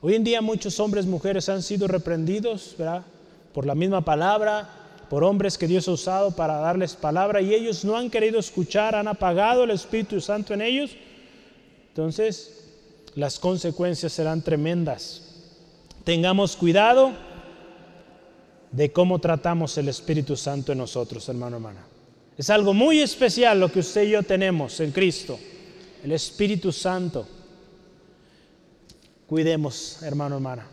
Hoy 0.00 0.14
en 0.14 0.24
día 0.24 0.40
muchos 0.40 0.80
hombres 0.80 1.04
y 1.04 1.08
mujeres 1.08 1.48
han 1.48 1.62
sido 1.62 1.86
reprendidos 1.86 2.74
¿verdad? 2.78 3.02
por 3.52 3.66
la 3.66 3.74
misma 3.74 4.02
palabra, 4.02 4.68
por 5.10 5.24
hombres 5.24 5.58
que 5.58 5.66
Dios 5.66 5.88
ha 5.88 5.92
usado 5.92 6.30
para 6.30 6.58
darles 6.58 6.94
palabra 6.94 7.42
y 7.42 7.52
ellos 7.52 7.84
no 7.84 7.96
han 7.96 8.08
querido 8.08 8.38
escuchar, 8.38 8.94
han 8.94 9.08
apagado 9.08 9.64
el 9.64 9.70
Espíritu 9.70 10.20
Santo 10.20 10.54
en 10.54 10.62
ellos. 10.62 10.92
Entonces, 11.88 12.64
las 13.16 13.38
consecuencias 13.38 14.12
serán 14.12 14.40
tremendas. 14.40 15.22
Tengamos 16.04 16.56
cuidado 16.56 17.12
de 18.70 18.92
cómo 18.92 19.18
tratamos 19.18 19.76
el 19.78 19.88
Espíritu 19.88 20.36
Santo 20.36 20.72
en 20.72 20.78
nosotros, 20.78 21.28
hermano, 21.28 21.56
hermana. 21.56 21.84
Es 22.36 22.48
algo 22.50 22.72
muy 22.72 23.00
especial 23.00 23.60
lo 23.60 23.70
que 23.70 23.80
usted 23.80 24.04
y 24.04 24.10
yo 24.10 24.22
tenemos 24.22 24.80
en 24.80 24.92
Cristo, 24.92 25.38
el 26.02 26.12
Espíritu 26.12 26.72
Santo. 26.72 27.26
Cuidemos, 29.26 30.02
hermano, 30.02 30.36
hermana. 30.36 30.66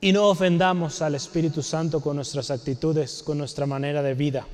Y 0.00 0.12
no 0.12 0.28
ofendamos 0.28 1.02
al 1.02 1.14
Espíritu 1.14 1.62
Santo 1.62 2.00
con 2.00 2.16
nuestras 2.16 2.50
actitudes, 2.50 3.22
con 3.22 3.38
nuestra 3.38 3.66
manera 3.66 4.02
de 4.02 4.14
vida. 4.14 4.46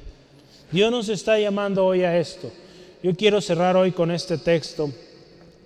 Dios 0.71 0.91
nos 0.91 1.09
está 1.09 1.39
llamando 1.39 1.85
hoy 1.85 2.03
a 2.03 2.17
esto. 2.19 2.51
Yo 3.03 3.15
quiero 3.15 3.41
cerrar 3.41 3.77
hoy 3.77 3.93
con 3.93 4.11
este 4.11 4.39
texto. 4.39 4.91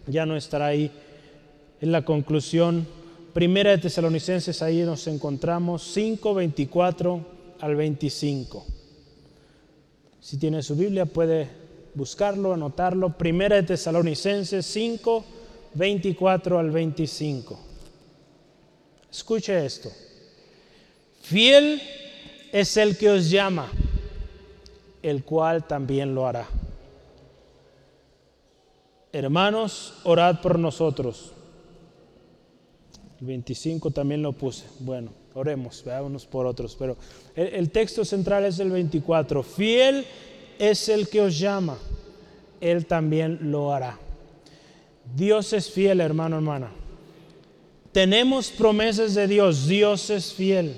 Ya 0.06 0.26
no 0.26 0.36
estará 0.36 0.66
ahí 0.66 0.90
en 1.80 1.92
la 1.92 2.04
conclusión. 2.04 2.86
Primera 3.36 3.72
de 3.72 3.76
Tesalonicenses, 3.76 4.62
ahí 4.62 4.80
nos 4.80 5.06
encontramos 5.08 5.82
5, 5.92 6.32
24 6.32 7.26
al 7.60 7.76
25. 7.76 8.64
Si 10.18 10.38
tiene 10.38 10.62
su 10.62 10.74
Biblia 10.74 11.04
puede 11.04 11.46
buscarlo, 11.92 12.54
anotarlo. 12.54 13.10
Primera 13.18 13.56
de 13.56 13.64
Tesalonicenses 13.64 14.64
5, 14.64 15.24
24 15.74 16.58
al 16.58 16.70
25. 16.70 17.58
Escuche 19.10 19.66
esto. 19.66 19.92
Fiel 21.20 21.82
es 22.52 22.74
el 22.78 22.96
que 22.96 23.10
os 23.10 23.28
llama, 23.28 23.70
el 25.02 25.24
cual 25.24 25.66
también 25.66 26.14
lo 26.14 26.26
hará. 26.26 26.48
Hermanos, 29.12 29.92
orad 30.04 30.40
por 30.40 30.58
nosotros. 30.58 31.35
El 33.20 33.26
25 33.26 33.90
también 33.90 34.22
lo 34.22 34.32
puse. 34.32 34.64
Bueno, 34.80 35.10
oremos, 35.34 35.82
veámonos 35.84 36.26
por 36.26 36.46
otros. 36.46 36.76
Pero 36.78 36.96
el, 37.34 37.48
el 37.48 37.70
texto 37.70 38.04
central 38.04 38.44
es 38.44 38.58
el 38.58 38.70
24. 38.70 39.42
Fiel 39.42 40.04
es 40.58 40.88
el 40.88 41.08
que 41.08 41.20
os 41.20 41.38
llama, 41.38 41.78
Él 42.60 42.86
también 42.86 43.38
lo 43.50 43.72
hará. 43.72 43.98
Dios 45.14 45.52
es 45.52 45.70
fiel, 45.70 46.00
hermano, 46.00 46.36
hermana. 46.36 46.70
Tenemos 47.92 48.50
promesas 48.50 49.14
de 49.14 49.26
Dios, 49.26 49.66
Dios 49.66 50.10
es 50.10 50.32
fiel. 50.32 50.76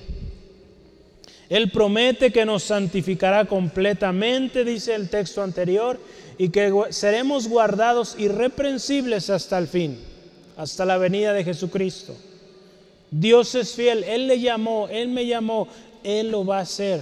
Él 1.49 1.70
promete 1.70 2.30
que 2.30 2.45
nos 2.45 2.62
santificará 2.64 3.47
completamente, 3.47 4.64
dice 4.64 4.95
el 4.95 5.09
texto 5.09 5.43
anterior, 5.43 5.99
y 6.36 6.51
que 6.51 6.72
seremos 6.91 7.49
guardados 7.49 8.14
irreprensibles 8.18 9.30
hasta 9.30 9.59
el 9.59 9.66
fin, 9.66 9.99
hasta 10.59 10.85
la 10.85 10.99
venida 10.99 11.33
de 11.33 11.45
Jesucristo. 11.45 12.15
Dios 13.11 13.55
es 13.55 13.75
fiel, 13.75 14.03
Él 14.05 14.27
le 14.27 14.41
llamó, 14.41 14.89
Él 14.89 15.09
me 15.09 15.25
llamó, 15.25 15.69
Él 16.03 16.33
lo 16.33 16.45
va 16.45 16.59
a 16.59 16.63
hacer. 16.63 17.01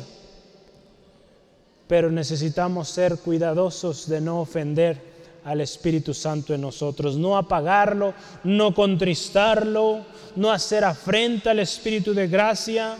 Pero 1.88 2.10
necesitamos 2.10 2.88
ser 2.88 3.16
cuidadosos 3.18 4.08
de 4.08 4.20
no 4.20 4.40
ofender 4.40 5.00
al 5.42 5.62
Espíritu 5.62 6.12
Santo 6.12 6.52
en 6.52 6.60
nosotros, 6.60 7.16
no 7.16 7.36
apagarlo, 7.36 8.12
no 8.44 8.74
contristarlo, 8.74 10.00
no 10.36 10.52
hacer 10.52 10.84
afrenta 10.84 11.52
al 11.52 11.60
Espíritu 11.60 12.12
de 12.12 12.28
gracia, 12.28 12.96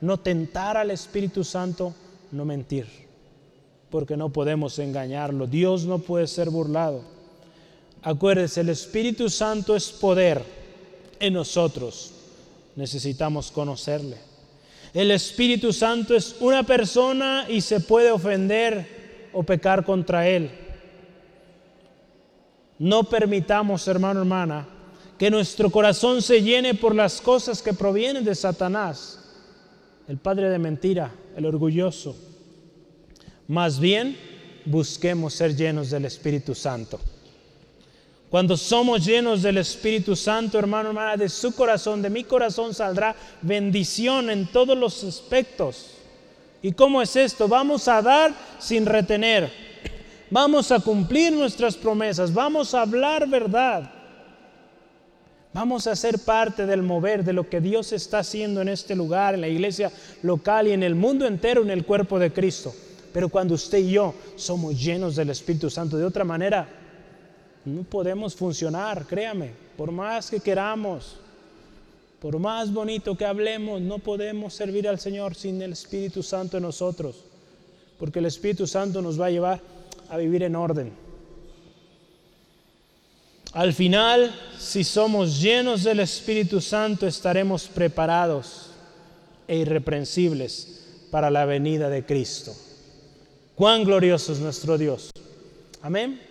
no 0.00 0.18
tentar 0.18 0.78
al 0.78 0.90
Espíritu 0.92 1.44
Santo, 1.44 1.92
no 2.32 2.46
mentir, 2.46 2.86
porque 3.90 4.16
no 4.16 4.30
podemos 4.30 4.78
engañarlo. 4.78 5.46
Dios 5.46 5.84
no 5.84 5.98
puede 5.98 6.26
ser 6.26 6.48
burlado. 6.48 7.17
Acuérdese, 8.02 8.60
el 8.60 8.68
Espíritu 8.68 9.28
Santo 9.28 9.74
es 9.74 9.90
poder 9.90 10.42
en 11.18 11.34
nosotros. 11.34 12.12
Necesitamos 12.76 13.50
conocerle. 13.50 14.16
El 14.94 15.10
Espíritu 15.10 15.72
Santo 15.72 16.14
es 16.14 16.36
una 16.40 16.62
persona 16.62 17.46
y 17.48 17.60
se 17.60 17.80
puede 17.80 18.10
ofender 18.10 19.30
o 19.32 19.42
pecar 19.42 19.84
contra 19.84 20.28
él. 20.28 20.50
No 22.78 23.04
permitamos, 23.04 23.86
hermano, 23.88 24.20
hermana, 24.20 24.68
que 25.18 25.30
nuestro 25.30 25.70
corazón 25.70 26.22
se 26.22 26.42
llene 26.42 26.74
por 26.74 26.94
las 26.94 27.20
cosas 27.20 27.60
que 27.60 27.74
provienen 27.74 28.24
de 28.24 28.34
Satanás, 28.34 29.18
el 30.06 30.16
padre 30.16 30.48
de 30.48 30.58
mentira, 30.58 31.12
el 31.36 31.44
orgulloso. 31.44 32.16
Más 33.48 33.80
bien, 33.80 34.16
busquemos 34.64 35.34
ser 35.34 35.56
llenos 35.56 35.90
del 35.90 36.04
Espíritu 36.04 36.54
Santo. 36.54 37.00
Cuando 38.30 38.56
somos 38.56 39.04
llenos 39.04 39.42
del 39.42 39.58
Espíritu 39.58 40.14
Santo, 40.14 40.58
hermano, 40.58 40.90
hermana, 40.90 41.16
de 41.16 41.28
su 41.28 41.54
corazón, 41.54 42.02
de 42.02 42.10
mi 42.10 42.24
corazón 42.24 42.74
saldrá 42.74 43.16
bendición 43.40 44.28
en 44.28 44.46
todos 44.46 44.76
los 44.76 45.02
aspectos. 45.04 45.92
¿Y 46.60 46.72
cómo 46.72 47.00
es 47.00 47.16
esto? 47.16 47.48
Vamos 47.48 47.88
a 47.88 48.02
dar 48.02 48.34
sin 48.58 48.84
retener 48.84 49.68
Vamos 50.30 50.70
a 50.72 50.80
cumplir 50.80 51.32
nuestras 51.32 51.76
promesas, 51.76 52.34
vamos 52.34 52.74
a 52.74 52.82
hablar 52.82 53.26
verdad. 53.28 53.90
Vamos 55.54 55.86
a 55.86 55.96
ser 55.96 56.18
parte 56.18 56.66
del 56.66 56.82
mover 56.82 57.24
de 57.24 57.32
lo 57.32 57.48
que 57.48 57.60
Dios 57.60 57.92
está 57.92 58.18
haciendo 58.18 58.60
en 58.60 58.68
este 58.68 58.94
lugar, 58.94 59.34
en 59.34 59.40
la 59.40 59.48
iglesia 59.48 59.90
local 60.22 60.68
y 60.68 60.72
en 60.72 60.82
el 60.82 60.94
mundo 60.94 61.26
entero, 61.26 61.62
en 61.62 61.70
el 61.70 61.86
cuerpo 61.86 62.18
de 62.18 62.30
Cristo. 62.30 62.74
Pero 63.12 63.30
cuando 63.30 63.54
usted 63.54 63.78
y 63.78 63.92
yo 63.92 64.14
somos 64.36 64.78
llenos 64.78 65.16
del 65.16 65.30
Espíritu 65.30 65.70
Santo, 65.70 65.96
de 65.96 66.04
otra 66.04 66.24
manera, 66.24 66.68
no 67.64 67.82
podemos 67.82 68.34
funcionar, 68.34 69.06
créame, 69.06 69.52
por 69.76 69.90
más 69.90 70.30
que 70.30 70.40
queramos, 70.40 71.16
por 72.20 72.38
más 72.38 72.72
bonito 72.72 73.16
que 73.16 73.24
hablemos, 73.24 73.80
no 73.80 73.98
podemos 73.98 74.54
servir 74.54 74.88
al 74.88 74.98
Señor 74.98 75.34
sin 75.34 75.60
el 75.62 75.72
Espíritu 75.72 76.22
Santo 76.22 76.56
en 76.56 76.64
nosotros, 76.64 77.24
porque 77.98 78.18
el 78.18 78.26
Espíritu 78.26 78.66
Santo 78.66 79.00
nos 79.02 79.20
va 79.20 79.26
a 79.26 79.30
llevar 79.30 79.60
a 80.08 80.16
vivir 80.16 80.42
en 80.42 80.56
orden. 80.56 80.92
Al 83.52 83.72
final, 83.72 84.34
si 84.58 84.84
somos 84.84 85.40
llenos 85.40 85.82
del 85.82 86.00
Espíritu 86.00 86.60
Santo, 86.60 87.06
estaremos 87.06 87.66
preparados 87.66 88.70
e 89.46 89.56
irreprensibles 89.56 90.84
para 91.10 91.30
la 91.30 91.46
venida 91.46 91.88
de 91.88 92.04
Cristo. 92.04 92.54
Cuán 93.54 93.84
glorioso 93.84 94.32
es 94.32 94.40
nuestro 94.40 94.76
Dios. 94.76 95.10
Amén. 95.82 96.27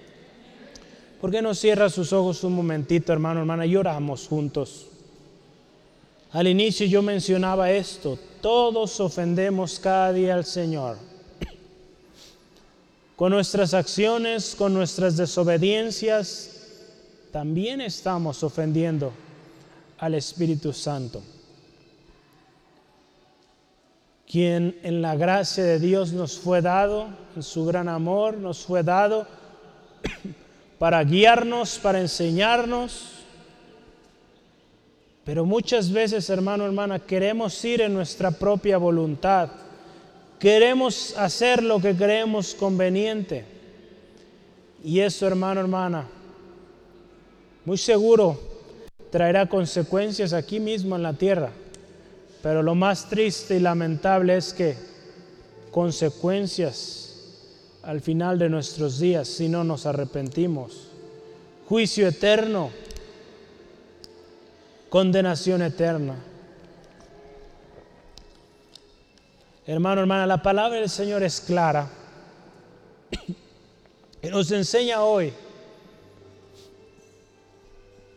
¿Por 1.19 1.31
qué 1.31 1.41
no 1.41 1.55
cierra 1.55 1.89
sus 1.89 2.13
ojos 2.13 2.43
un 2.43 2.53
momentito, 2.53 3.11
hermano, 3.11 3.39
hermana, 3.39 3.65
y 3.65 3.75
oramos 3.75 4.27
juntos? 4.27 4.87
Al 6.31 6.47
inicio 6.47 6.85
yo 6.85 7.01
mencionaba 7.01 7.71
esto, 7.71 8.19
todos 8.41 8.99
ofendemos 8.99 9.79
cada 9.79 10.13
día 10.13 10.35
al 10.35 10.45
Señor. 10.45 10.97
Con 13.15 13.31
nuestras 13.31 13.73
acciones, 13.73 14.53
con 14.55 14.75
nuestras 14.75 15.17
desobediencias, 15.17 16.57
también 17.31 17.81
estamos 17.81 18.43
ofendiendo 18.43 19.11
al 19.97 20.13
Espíritu 20.13 20.71
Santo, 20.71 21.23
quien 24.29 24.77
en 24.83 25.01
la 25.01 25.15
gracia 25.15 25.63
de 25.63 25.79
Dios 25.79 26.13
nos 26.13 26.37
fue 26.37 26.61
dado, 26.61 27.07
en 27.35 27.41
su 27.41 27.65
gran 27.65 27.89
amor 27.89 28.37
nos 28.37 28.63
fue 28.63 28.83
dado 28.83 29.25
para 30.77 31.03
guiarnos, 31.03 31.79
para 31.79 31.99
enseñarnos. 31.99 33.13
Pero 35.23 35.45
muchas 35.45 35.91
veces, 35.91 36.29
hermano, 36.29 36.65
hermana, 36.65 36.99
queremos 36.99 37.63
ir 37.65 37.81
en 37.81 37.93
nuestra 37.93 38.31
propia 38.31 38.77
voluntad 38.77 39.49
Queremos 40.39 41.15
hacer 41.17 41.63
lo 41.63 41.79
que 41.79 41.95
creemos 41.95 42.53
conveniente. 42.53 43.43
Y 44.83 44.99
eso, 44.99 45.25
hermano, 45.25 45.61
hermana, 45.61 46.07
muy 47.65 47.77
seguro 47.77 48.39
traerá 49.09 49.47
consecuencias 49.47 50.33
aquí 50.33 50.59
mismo 50.59 50.95
en 50.95 51.03
la 51.03 51.13
tierra. 51.13 51.49
Pero 52.43 52.61
lo 52.61 52.75
más 52.75 53.09
triste 53.09 53.55
y 53.55 53.59
lamentable 53.59 54.37
es 54.37 54.53
que 54.53 54.75
consecuencias 55.71 57.06
al 57.87 58.01
final 58.01 58.37
de 58.37 58.49
nuestros 58.49 58.99
días 58.99 59.29
si 59.29 59.47
no 59.47 59.63
nos 59.63 59.85
arrepentimos. 59.85 60.89
Juicio 61.69 62.05
eterno, 62.05 62.69
condenación 64.89 65.61
eterna. 65.61 66.15
Hermano, 69.65 70.01
hermana, 70.01 70.27
la 70.27 70.43
palabra 70.43 70.79
del 70.79 70.89
Señor 70.89 71.23
es 71.23 71.41
clara. 71.41 71.89
Y 74.19 74.29
nos 74.29 74.51
enseña 74.51 75.03
hoy 75.03 75.31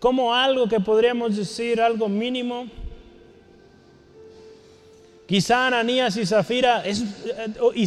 como 0.01 0.35
algo 0.35 0.67
que 0.67 0.81
podríamos 0.81 1.37
decir 1.37 1.81
algo 1.81 2.09
mínimo. 2.09 2.67
Quizá 5.31 5.69
Ananías 5.69 6.17
y 6.17 6.27
Zafira, 6.27 6.85
es, 6.85 7.05
y 7.77 7.87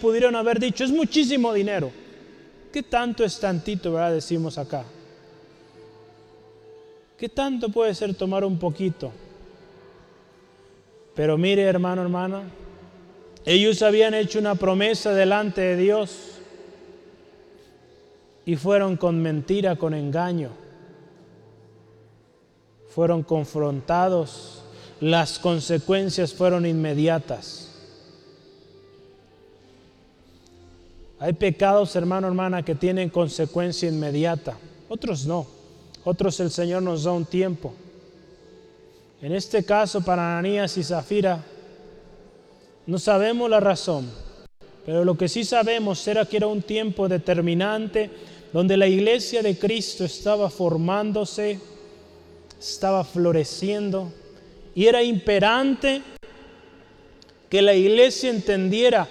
pudieron 0.00 0.36
haber 0.36 0.60
dicho, 0.60 0.84
es 0.84 0.92
muchísimo 0.92 1.52
dinero. 1.52 1.90
¿Qué 2.72 2.84
tanto 2.84 3.24
es 3.24 3.40
tantito, 3.40 3.94
verdad? 3.94 4.12
Decimos 4.12 4.58
acá. 4.58 4.84
¿Qué 7.18 7.28
tanto 7.28 7.68
puede 7.70 7.96
ser 7.96 8.14
tomar 8.14 8.44
un 8.44 8.60
poquito? 8.60 9.10
Pero 11.16 11.36
mire, 11.36 11.62
hermano, 11.62 12.00
hermana, 12.00 12.44
ellos 13.44 13.82
habían 13.82 14.14
hecho 14.14 14.38
una 14.38 14.54
promesa 14.54 15.12
delante 15.14 15.62
de 15.62 15.76
Dios 15.76 16.38
y 18.46 18.54
fueron 18.54 18.96
con 18.96 19.20
mentira, 19.20 19.74
con 19.74 19.94
engaño. 19.94 20.50
Fueron 22.86 23.24
confrontados, 23.24 24.63
las 25.04 25.38
consecuencias 25.38 26.32
fueron 26.32 26.64
inmediatas. 26.64 27.68
Hay 31.18 31.34
pecados, 31.34 31.94
hermano, 31.94 32.26
hermana, 32.26 32.62
que 32.62 32.74
tienen 32.74 33.10
consecuencia 33.10 33.86
inmediata, 33.86 34.56
otros 34.88 35.26
no. 35.26 35.46
Otros 36.04 36.40
el 36.40 36.50
Señor 36.50 36.82
nos 36.82 37.04
da 37.04 37.12
un 37.12 37.26
tiempo. 37.26 37.74
En 39.20 39.32
este 39.32 39.62
caso, 39.62 40.00
para 40.00 40.38
Ananías 40.38 40.74
y 40.78 40.82
Zafira, 40.82 41.44
no 42.86 42.98
sabemos 42.98 43.50
la 43.50 43.60
razón, 43.60 44.10
pero 44.86 45.04
lo 45.04 45.18
que 45.18 45.28
sí 45.28 45.44
sabemos 45.44 46.08
era 46.08 46.24
que 46.24 46.38
era 46.38 46.46
un 46.46 46.62
tiempo 46.62 47.08
determinante 47.10 48.10
donde 48.54 48.78
la 48.78 48.86
iglesia 48.86 49.42
de 49.42 49.58
Cristo 49.58 50.06
estaba 50.06 50.48
formándose, 50.48 51.60
estaba 52.58 53.04
floreciendo 53.04 54.10
y 54.74 54.86
era 54.86 55.02
imperante 55.02 56.02
que 57.48 57.62
la 57.62 57.74
iglesia 57.74 58.30
entendiera 58.30 59.06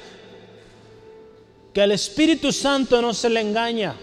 que 1.74 1.82
al 1.82 1.92
Espíritu 1.92 2.52
Santo 2.52 3.02
no 3.02 3.14
se 3.14 3.30
le 3.30 3.40
engaña, 3.40 3.96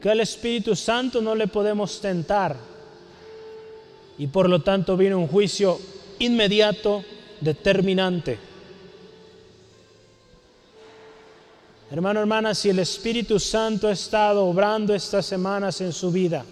que 0.00 0.10
al 0.10 0.20
Espíritu 0.20 0.76
Santo 0.76 1.20
no 1.20 1.34
le 1.34 1.48
podemos 1.48 2.00
tentar. 2.00 2.56
Y 4.18 4.26
por 4.28 4.48
lo 4.48 4.62
tanto 4.62 4.96
viene 4.96 5.16
un 5.16 5.26
juicio 5.26 5.80
inmediato, 6.20 7.02
determinante. 7.40 8.38
Hermano, 11.90 12.20
hermana, 12.20 12.54
si 12.54 12.68
el 12.68 12.78
Espíritu 12.78 13.40
Santo 13.40 13.88
ha 13.88 13.92
estado 13.92 14.44
obrando 14.44 14.94
estas 14.94 15.26
semanas 15.26 15.80
en 15.80 15.92
su 15.92 16.12
vida 16.12 16.44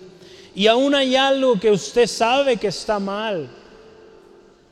y 0.55 0.67
aún 0.67 0.95
hay 0.95 1.17
algo 1.17 1.59
que 1.59 1.71
usted 1.71 2.07
sabe 2.07 2.57
que 2.57 2.69
está 2.69 2.99
mal, 2.99 3.49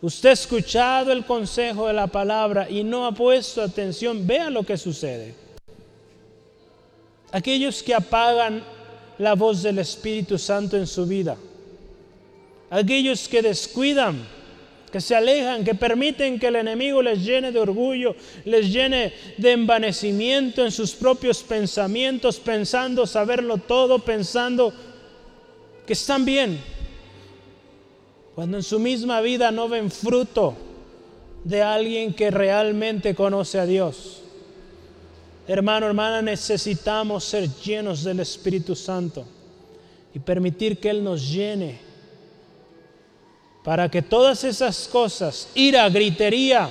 usted 0.02 0.30
ha 0.30 0.32
escuchado 0.32 1.12
el 1.12 1.24
consejo 1.24 1.86
de 1.86 1.94
la 1.94 2.06
palabra 2.06 2.68
y 2.68 2.84
no 2.84 3.06
ha 3.06 3.12
puesto 3.12 3.62
atención, 3.62 4.26
vea 4.26 4.50
lo 4.50 4.62
que 4.62 4.76
sucede. 4.76 5.34
Aquellos 7.32 7.82
que 7.82 7.94
apagan 7.94 8.62
la 9.18 9.34
voz 9.34 9.62
del 9.62 9.78
Espíritu 9.78 10.38
Santo 10.38 10.76
en 10.76 10.86
su 10.86 11.06
vida. 11.06 11.36
Aquellos 12.70 13.28
que 13.28 13.42
descuidan, 13.42 14.26
que 14.90 15.00
se 15.00 15.14
alejan, 15.14 15.62
que 15.64 15.74
permiten 15.74 16.38
que 16.38 16.48
el 16.48 16.56
enemigo 16.56 17.02
les 17.02 17.24
llene 17.24 17.52
de 17.52 17.60
orgullo, 17.60 18.16
les 18.44 18.72
llene 18.72 19.12
de 19.36 19.52
envanecimiento 19.52 20.64
en 20.64 20.72
sus 20.72 20.92
propios 20.92 21.42
pensamientos, 21.42 22.38
pensando 22.38 23.06
saberlo 23.06 23.58
todo, 23.58 23.98
pensando 23.98 24.72
que 25.86 25.92
están 25.92 26.24
bien, 26.24 26.60
cuando 28.34 28.56
en 28.56 28.62
su 28.62 28.78
misma 28.78 29.20
vida 29.20 29.50
no 29.50 29.68
ven 29.68 29.90
fruto 29.90 30.54
de 31.44 31.62
alguien 31.62 32.14
que 32.14 32.30
realmente 32.30 33.14
conoce 33.14 33.58
a 33.58 33.66
Dios. 33.66 34.22
Hermano, 35.48 35.86
hermana, 35.86 36.22
necesitamos 36.22 37.24
ser 37.24 37.48
llenos 37.48 38.04
del 38.04 38.20
Espíritu 38.20 38.76
Santo 38.76 39.26
y 40.14 40.18
permitir 40.18 40.78
que 40.78 40.90
Él 40.90 41.02
nos 41.02 41.28
llene 41.28 41.90
para 43.64 43.90
que 43.90 44.02
todas 44.02 44.44
esas 44.44 44.88
cosas, 44.88 45.48
ira, 45.54 45.88
gritería, 45.88 46.70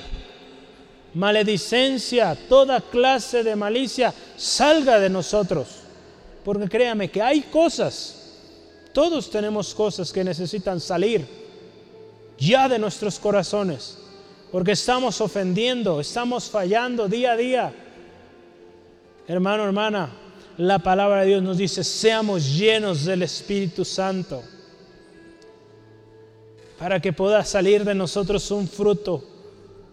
maledicencia, 1.13 2.35
toda 2.47 2.81
clase 2.81 3.43
de 3.43 3.55
malicia, 3.55 4.13
salga 4.37 4.99
de 4.99 5.09
nosotros. 5.09 5.67
Porque 6.43 6.67
créame 6.67 7.09
que 7.09 7.21
hay 7.21 7.41
cosas, 7.41 8.18
todos 8.93 9.29
tenemos 9.29 9.73
cosas 9.73 10.11
que 10.11 10.23
necesitan 10.23 10.79
salir 10.79 11.27
ya 12.37 12.69
de 12.69 12.79
nuestros 12.79 13.19
corazones, 13.19 13.97
porque 14.51 14.71
estamos 14.71 15.19
ofendiendo, 15.21 15.99
estamos 15.99 16.49
fallando 16.49 17.07
día 17.07 17.33
a 17.33 17.37
día 17.37 17.73
Hermano, 19.29 19.63
hermana, 19.63 20.09
la 20.57 20.79
palabra 20.79 21.21
de 21.21 21.27
Dios 21.27 21.43
nos 21.43 21.59
dice, 21.59 21.83
seamos 21.83 22.57
llenos 22.57 23.05
del 23.05 23.21
Espíritu 23.21 23.85
Santo 23.85 24.41
para 26.79 26.99
que 26.99 27.13
pueda 27.13 27.45
salir 27.45 27.85
de 27.85 27.93
nosotros 27.93 28.49
un 28.49 28.67
fruto 28.67 29.23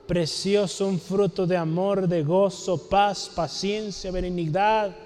precioso, 0.07 0.89
un 0.89 0.99
fruto 0.99 1.47
de 1.47 1.55
amor, 1.55 2.09
de 2.09 2.23
gozo, 2.23 2.89
paz, 2.89 3.31
paciencia, 3.35 4.11
benignidad, 4.11 4.97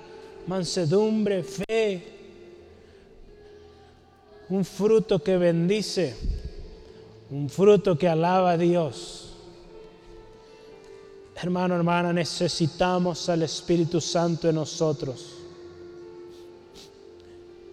mansedumbre, 0.47 1.43
fe. 1.43 2.20
Un 4.51 4.65
fruto 4.65 5.23
que 5.23 5.37
bendice, 5.39 6.17
un 7.31 7.49
fruto 7.49 7.97
que 7.97 8.09
alaba 8.09 8.51
a 8.51 8.59
Dios. 8.59 9.33
Hermano, 11.37 11.77
hermana, 11.77 12.13
necesitamos 12.13 13.29
al 13.29 13.45
Espíritu 13.45 14.01
Santo 14.01 14.49
en 14.49 14.57
nosotros. 14.57 15.37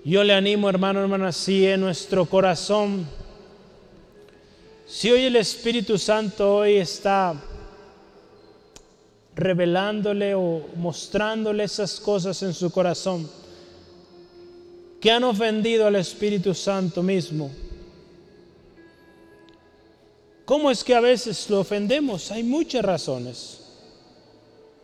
Yo 0.05 0.23
le 0.23 0.35
animo, 0.35 0.69
hermano, 0.69 1.01
hermana, 1.01 1.31
si 1.31 1.65
en 1.65 1.81
nuestro 1.81 2.27
corazón, 2.27 3.07
si 4.85 5.09
hoy 5.09 5.23
el 5.23 5.35
Espíritu 5.35 5.97
Santo 5.97 6.57
hoy 6.57 6.75
está 6.75 7.33
revelándole 9.35 10.35
o 10.35 10.61
mostrándole 10.75 11.63
esas 11.63 11.99
cosas 11.99 12.41
en 12.43 12.53
su 12.53 12.69
corazón 12.69 13.27
que 14.99 15.11
han 15.11 15.23
ofendido 15.23 15.85
al 15.87 15.95
Espíritu 15.95 16.53
Santo 16.53 17.03
mismo. 17.03 17.51
¿Cómo 20.45 20.71
es 20.71 20.83
que 20.83 20.95
a 20.95 21.01
veces 21.01 21.49
lo 21.49 21.59
ofendemos? 21.59 22.31
Hay 22.31 22.41
muchas 22.43 22.83
razones. 22.83 23.61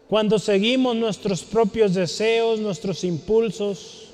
Cuando 0.10 0.38
seguimos 0.38 0.96
nuestros 0.96 1.42
propios 1.42 1.94
deseos, 1.94 2.60
nuestros 2.60 3.04
impulsos, 3.04 4.10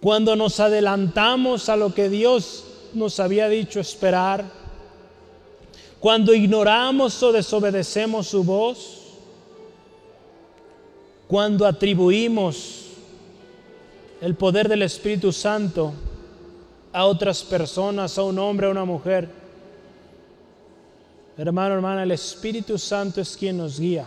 cuando 0.00 0.36
nos 0.36 0.60
adelantamos 0.60 1.68
a 1.68 1.76
lo 1.76 1.92
que 1.92 2.08
Dios 2.08 2.64
nos 2.94 3.20
había 3.20 3.48
dicho 3.48 3.80
esperar, 3.80 4.44
cuando 6.00 6.34
ignoramos 6.34 7.22
o 7.22 7.32
desobedecemos 7.32 8.28
su 8.28 8.44
voz, 8.44 9.00
cuando 11.28 11.66
atribuimos 11.66 12.81
el 14.22 14.36
poder 14.36 14.68
del 14.68 14.82
Espíritu 14.82 15.32
Santo 15.32 15.92
a 16.92 17.06
otras 17.06 17.42
personas, 17.42 18.16
a 18.16 18.22
un 18.22 18.38
hombre, 18.38 18.68
a 18.68 18.70
una 18.70 18.84
mujer. 18.84 19.28
Hermano, 21.36 21.74
hermana, 21.74 22.04
el 22.04 22.12
Espíritu 22.12 22.78
Santo 22.78 23.20
es 23.20 23.36
quien 23.36 23.58
nos 23.58 23.80
guía. 23.80 24.06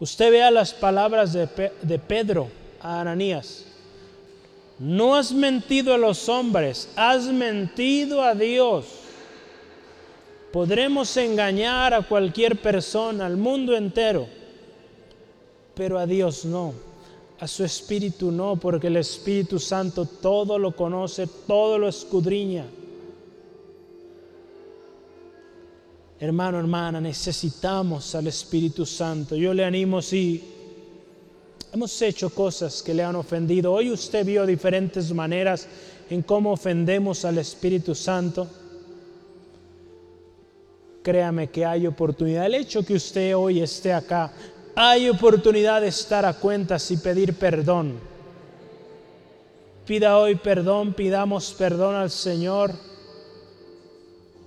Usted 0.00 0.30
vea 0.30 0.50
las 0.50 0.72
palabras 0.72 1.34
de, 1.34 1.46
de 1.82 1.98
Pedro 1.98 2.48
a 2.80 3.02
Ananías. 3.02 3.66
No 4.78 5.14
has 5.14 5.30
mentido 5.30 5.92
a 5.92 5.98
los 5.98 6.26
hombres, 6.30 6.88
has 6.96 7.26
mentido 7.26 8.22
a 8.22 8.34
Dios. 8.34 8.86
Podremos 10.54 11.14
engañar 11.18 11.92
a 11.92 12.00
cualquier 12.00 12.56
persona, 12.56 13.26
al 13.26 13.36
mundo 13.36 13.76
entero, 13.76 14.26
pero 15.74 15.98
a 15.98 16.06
Dios 16.06 16.46
no 16.46 16.83
a 17.40 17.48
su 17.48 17.64
espíritu 17.64 18.30
no, 18.30 18.56
porque 18.56 18.86
el 18.86 18.96
Espíritu 18.96 19.58
Santo 19.58 20.06
todo 20.06 20.58
lo 20.58 20.74
conoce, 20.74 21.26
todo 21.46 21.78
lo 21.78 21.88
escudriña. 21.88 22.66
Hermano, 26.20 26.58
hermana, 26.58 27.00
necesitamos 27.00 28.14
al 28.14 28.28
Espíritu 28.28 28.86
Santo. 28.86 29.34
Yo 29.34 29.52
le 29.52 29.64
animo 29.64 30.00
si 30.00 30.42
hemos 31.72 32.00
hecho 32.02 32.30
cosas 32.30 32.82
que 32.82 32.94
le 32.94 33.02
han 33.02 33.16
ofendido. 33.16 33.72
Hoy 33.72 33.90
usted 33.90 34.24
vio 34.24 34.46
diferentes 34.46 35.12
maneras 35.12 35.66
en 36.08 36.22
cómo 36.22 36.52
ofendemos 36.52 37.24
al 37.24 37.38
Espíritu 37.38 37.96
Santo. 37.96 38.46
Créame 41.02 41.50
que 41.50 41.66
hay 41.66 41.86
oportunidad. 41.86 42.46
El 42.46 42.54
hecho 42.54 42.84
que 42.84 42.94
usted 42.94 43.36
hoy 43.36 43.60
esté 43.60 43.92
acá 43.92 44.32
hay 44.76 45.08
oportunidad 45.08 45.80
de 45.80 45.88
estar 45.88 46.24
a 46.24 46.34
cuentas 46.34 46.90
y 46.90 46.96
pedir 46.96 47.34
perdón. 47.34 47.98
Pida 49.86 50.18
hoy 50.18 50.34
perdón, 50.36 50.94
pidamos 50.94 51.54
perdón 51.56 51.94
al 51.94 52.10
Señor 52.10 52.72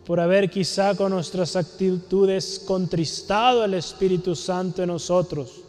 por 0.06 0.20
haber 0.20 0.50
quizá 0.50 0.96
con 0.96 1.12
nuestras 1.12 1.56
actitudes 1.56 2.64
contristado 2.66 3.64
al 3.64 3.74
Espíritu 3.74 4.36
Santo 4.36 4.82
en 4.82 4.88
nosotros. 4.88 5.62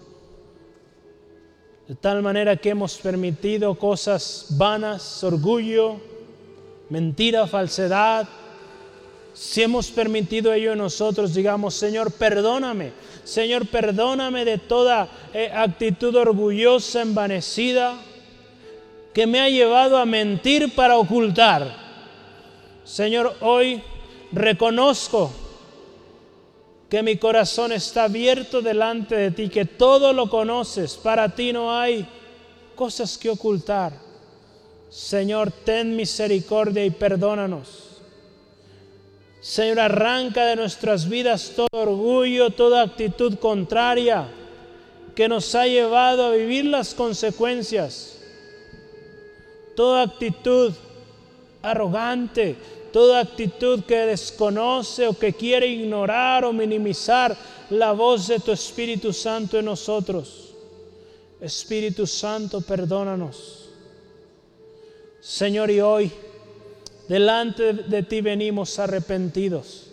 De 1.89 1.95
tal 1.95 2.23
manera 2.23 2.57
que 2.57 2.71
hemos 2.71 2.99
permitido 2.99 3.75
cosas 3.77 4.47
vanas, 4.51 5.25
orgullo, 5.25 5.97
mentira, 6.89 7.47
falsedad. 7.47 8.29
Si 9.35 9.63
hemos 9.63 9.91
permitido 9.91 10.53
ello 10.53 10.73
en 10.73 10.79
nosotros, 10.79 11.35
digamos, 11.35 11.75
Señor, 11.75 12.13
perdóname. 12.13 12.93
Señor, 13.29 13.67
perdóname 13.67 14.47
de 14.47 14.57
toda 14.57 15.07
eh, 15.35 15.53
actitud 15.55 16.17
orgullosa, 16.17 17.03
envanecida 17.03 17.95
que 19.13 19.27
me 19.27 19.39
ha 19.39 19.51
llevado 19.51 19.99
a 19.99 20.07
mentir 20.07 20.75
para 20.75 20.97
ocultar. 20.97 21.77
Señor, 22.85 23.37
hoy 23.43 23.83
reconozco 24.33 25.31
que 26.89 27.03
mi 27.03 27.19
corazón 27.19 27.73
está 27.73 28.05
abierto 28.05 28.63
delante 28.63 29.15
de 29.15 29.31
ti, 29.31 29.51
que 29.51 29.67
todo 29.67 30.15
lo 30.15 30.31
conoces, 30.31 30.95
para 30.95 31.29
ti 31.29 31.53
no 31.53 31.71
hay 31.71 32.09
cosas 32.75 33.19
que 33.19 33.29
ocultar. 33.29 33.93
Señor, 34.89 35.53
ten 35.53 35.95
misericordia 35.95 36.83
y 36.83 36.91
perdónanos. 36.91 37.88
Señor, 39.41 39.81
arranca 39.81 40.47
de 40.47 40.57
nuestras 40.57 41.09
vidas 41.09 41.53
todo 41.55 41.69
orgullo, 41.73 42.51
toda 42.51 42.83
actitud 42.83 43.39
contraria 43.39 44.27
que 45.15 45.29
nos 45.29 45.55
ha 45.55 45.67
llevado 45.67 46.27
a 46.27 46.31
vivir 46.31 46.65
las 46.65 46.95
consecuencias 46.95 48.19
toda 49.79 50.03
actitud 50.03 50.73
arrogante, 51.63 52.57
toda 52.93 53.21
actitud 53.21 53.85
que 53.85 54.07
desconoce 54.11 55.07
o 55.07 55.17
que 55.17 55.33
quiere 55.33 55.69
ignorar 55.69 56.45
o 56.45 56.53
minimizar 56.53 57.37
la 57.71 57.93
voz 57.93 58.27
de 58.27 58.41
tu 58.41 58.51
Espíritu 58.51 59.13
Santo 59.13 59.57
en 59.57 59.67
nosotros. 59.67 60.53
Espíritu 61.41 62.09
Santo, 62.09 62.61
perdónanos. 62.61 63.69
Señor, 65.21 65.71
y 65.71 65.81
hoy 65.81 66.11
delante 67.09 67.73
de 67.73 68.03
ti 68.03 68.21
venimos 68.21 68.79
arrepentidos, 68.79 69.87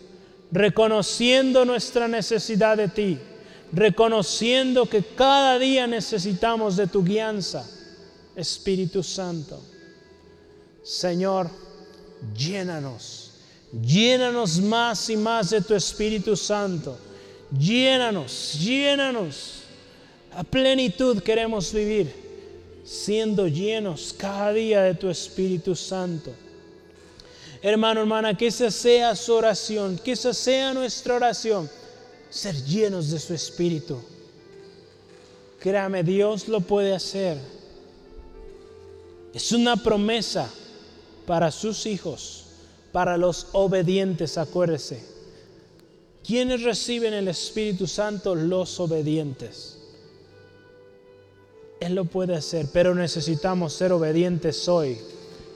reconociendo 0.52 1.66
nuestra 1.66 2.08
necesidad 2.08 2.78
de 2.78 2.90
ti, 2.90 3.18
reconociendo 3.72 4.86
que 4.86 5.04
cada 5.04 5.58
día 5.58 5.88
necesitamos 5.88 6.76
de 6.76 6.88
tu 6.88 7.04
guianza, 7.04 7.68
Espíritu 8.36 9.02
Santo. 9.02 9.62
Señor, 10.84 11.50
llénanos, 12.38 13.32
llénanos 13.82 14.60
más 14.60 15.10
y 15.10 15.18
más 15.18 15.50
de 15.50 15.62
tu 15.62 15.74
Espíritu 15.74 16.36
Santo. 16.36 16.98
Llénanos, 17.58 18.60
llénanos. 18.60 19.62
A 20.34 20.44
plenitud 20.44 21.22
queremos 21.24 21.72
vivir, 21.74 22.14
siendo 22.84 23.48
llenos 23.48 24.14
cada 24.18 24.52
día 24.52 24.82
de 24.82 24.96
tu 24.96 25.10
Espíritu 25.10 25.76
Santo. 25.76 26.32
Hermano, 27.66 28.02
hermana, 28.02 28.38
que 28.38 28.46
esa 28.46 28.70
sea 28.70 29.16
su 29.16 29.34
oración, 29.34 29.98
que 29.98 30.12
esa 30.12 30.36
sea 30.36 30.72
nuestra 30.72 31.16
oración, 31.16 31.68
ser 32.30 32.54
llenos 32.64 33.10
de 33.10 33.18
su 33.18 33.34
Espíritu. 33.34 34.00
Créame, 35.60 36.04
Dios 36.04 36.48
lo 36.48 36.62
puede 36.62 36.94
hacer. 36.94 37.40
Es 39.34 39.52
una 39.52 39.78
promesa 39.78 40.48
para 41.26 41.50
sus 41.50 41.88
hijos, 41.88 42.46
para 42.92 43.18
los 43.18 43.48
obedientes, 43.54 44.38
acuérdese. 44.38 45.04
¿Quiénes 46.24 46.62
reciben 46.62 47.16
el 47.16 47.30
Espíritu 47.30 47.88
Santo? 47.88 48.36
Los 48.36 48.80
obedientes. 48.80 49.80
Él 51.80 51.96
lo 51.96 52.06
puede 52.06 52.36
hacer, 52.36 52.68
pero 52.72 52.94
necesitamos 52.94 53.74
ser 53.74 53.92
obedientes 53.92 54.68
hoy 54.68 55.00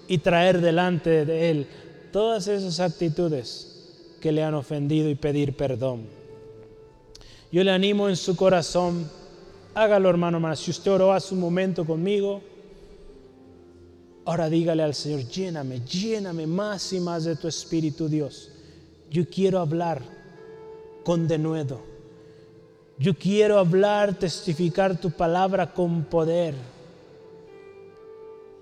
y 0.07 0.17
traer 0.17 0.59
delante 0.59 1.23
de 1.23 1.51
Él 1.51 1.67
todas 2.11 2.47
esas 2.47 2.79
actitudes 2.79 4.15
que 4.21 4.31
le 4.31 4.43
han 4.43 4.53
ofendido 4.53 5.09
y 5.09 5.15
pedir 5.15 5.55
perdón. 5.55 6.03
Yo 7.51 7.63
le 7.63 7.71
animo 7.71 8.09
en 8.09 8.15
su 8.15 8.35
corazón, 8.35 9.09
hágalo 9.73 10.09
hermano, 10.09 10.37
hermano. 10.37 10.55
Si 10.55 10.71
usted 10.71 10.91
oró 10.91 11.13
hace 11.13 11.33
un 11.33 11.39
momento 11.39 11.85
conmigo, 11.85 12.41
Ahora 14.29 14.47
dígale 14.47 14.83
al 14.83 14.93
Señor, 14.93 15.21
lléname, 15.27 15.81
lléname 15.81 16.45
más 16.45 16.93
y 16.93 16.99
más 16.99 17.23
de 17.23 17.35
tu 17.35 17.47
Espíritu 17.47 18.07
Dios. 18.07 18.51
Yo 19.09 19.27
quiero 19.27 19.57
hablar 19.57 20.03
con 21.03 21.27
denuedo. 21.27 21.81
Yo 22.99 23.17
quiero 23.17 23.57
hablar, 23.57 24.19
testificar 24.19 25.01
tu 25.01 25.09
palabra 25.09 25.73
con 25.73 26.03
poder. 26.03 26.53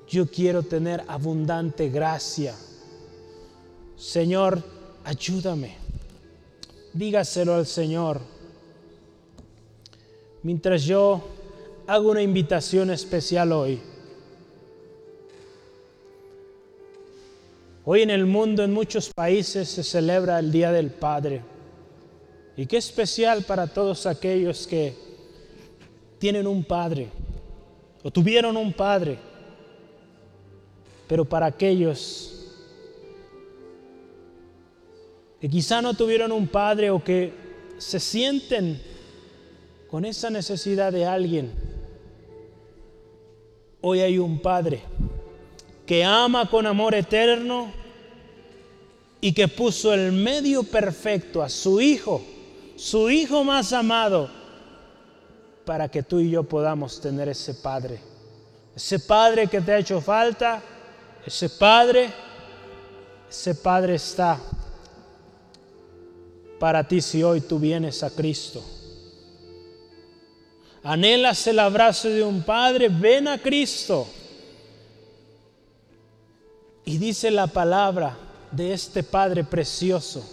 Yo 0.07 0.27
quiero 0.27 0.63
tener 0.63 1.03
abundante 1.05 1.89
gracia. 1.89 2.55
Señor, 3.97 4.61
ayúdame. 5.03 5.75
Dígaselo 6.93 7.55
al 7.55 7.65
Señor. 7.65 8.21
Mientras 10.43 10.83
yo 10.83 11.23
hago 11.87 12.11
una 12.11 12.21
invitación 12.21 12.91
especial 12.91 13.51
hoy. 13.51 13.81
Hoy 17.85 18.01
en 18.03 18.11
el 18.11 18.25
mundo, 18.25 18.63
en 18.63 18.71
muchos 18.71 19.11
países, 19.11 19.67
se 19.67 19.83
celebra 19.83 20.37
el 20.37 20.51
Día 20.51 20.71
del 20.71 20.91
Padre. 20.91 21.41
Y 22.55 22.67
qué 22.67 22.77
especial 22.77 23.43
para 23.43 23.65
todos 23.65 24.05
aquellos 24.05 24.67
que 24.67 24.93
tienen 26.19 26.45
un 26.45 26.63
padre 26.63 27.07
o 28.03 28.11
tuvieron 28.11 28.57
un 28.57 28.73
padre. 28.73 29.17
Pero 31.07 31.25
para 31.25 31.45
aquellos 31.45 32.36
que 35.39 35.49
quizá 35.49 35.81
no 35.81 35.93
tuvieron 35.93 36.31
un 36.31 36.47
padre 36.47 36.89
o 36.89 37.03
que 37.03 37.33
se 37.77 37.99
sienten 37.99 38.81
con 39.89 40.03
esa 40.03 40.29
necesidad 40.29 40.91
de 40.91 41.05
alguien, 41.05 41.51
hoy 43.81 43.99
hay 43.99 44.17
un 44.17 44.39
padre 44.39 44.81
que 45.85 46.03
ama 46.03 46.49
con 46.49 46.65
amor 46.65 46.95
eterno 46.95 47.71
y 49.21 49.33
que 49.33 49.47
puso 49.47 49.93
el 49.93 50.11
medio 50.11 50.63
perfecto 50.63 51.41
a 51.41 51.49
su 51.49 51.79
Hijo, 51.79 52.21
su 52.75 53.09
Hijo 53.09 53.43
más 53.43 53.73
amado, 53.73 54.29
para 55.65 55.89
que 55.89 56.03
tú 56.03 56.19
y 56.19 56.29
yo 56.29 56.43
podamos 56.43 56.99
tener 57.01 57.29
ese 57.29 57.53
Padre. 57.53 57.99
Ese 58.75 58.99
Padre 58.99 59.47
que 59.47 59.59
te 59.61 59.73
ha 59.73 59.79
hecho 59.79 59.99
falta, 60.01 60.61
ese 61.25 61.49
Padre, 61.49 62.09
ese 63.29 63.55
Padre 63.55 63.95
está 63.95 64.39
para 66.59 66.87
ti 66.87 67.01
si 67.01 67.23
hoy 67.23 67.41
tú 67.41 67.59
vienes 67.59 68.03
a 68.03 68.09
Cristo. 68.09 68.63
Anhelas 70.83 71.45
el 71.47 71.59
abrazo 71.59 72.09
de 72.09 72.23
un 72.23 72.41
Padre, 72.43 72.89
ven 72.89 73.27
a 73.27 73.41
Cristo. 73.41 74.07
Y 76.85 76.97
dice 76.97 77.29
la 77.31 77.47
palabra 77.47 78.17
de 78.51 78.71
este 78.73 79.03
Padre 79.03 79.43
precioso 79.43 80.23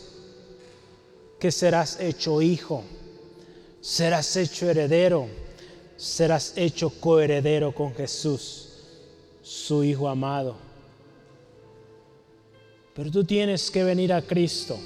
que 1.40 1.50
serás 1.50 1.98
hecho 1.98 2.40
hijo, 2.40 2.84
serás 3.80 4.36
hecho 4.36 4.70
heredero, 4.70 5.26
serás 5.96 6.52
hecho 6.56 6.90
coheredero 7.00 7.74
con 7.74 7.92
Jesús, 7.94 8.68
su 9.42 9.82
Hijo 9.84 10.08
amado. 10.08 10.56
Pero 12.94 13.10
tú 13.10 13.24
tienes 13.24 13.70
que 13.70 13.82
venir 13.82 14.12
a 14.12 14.22
Cristo. 14.22 14.78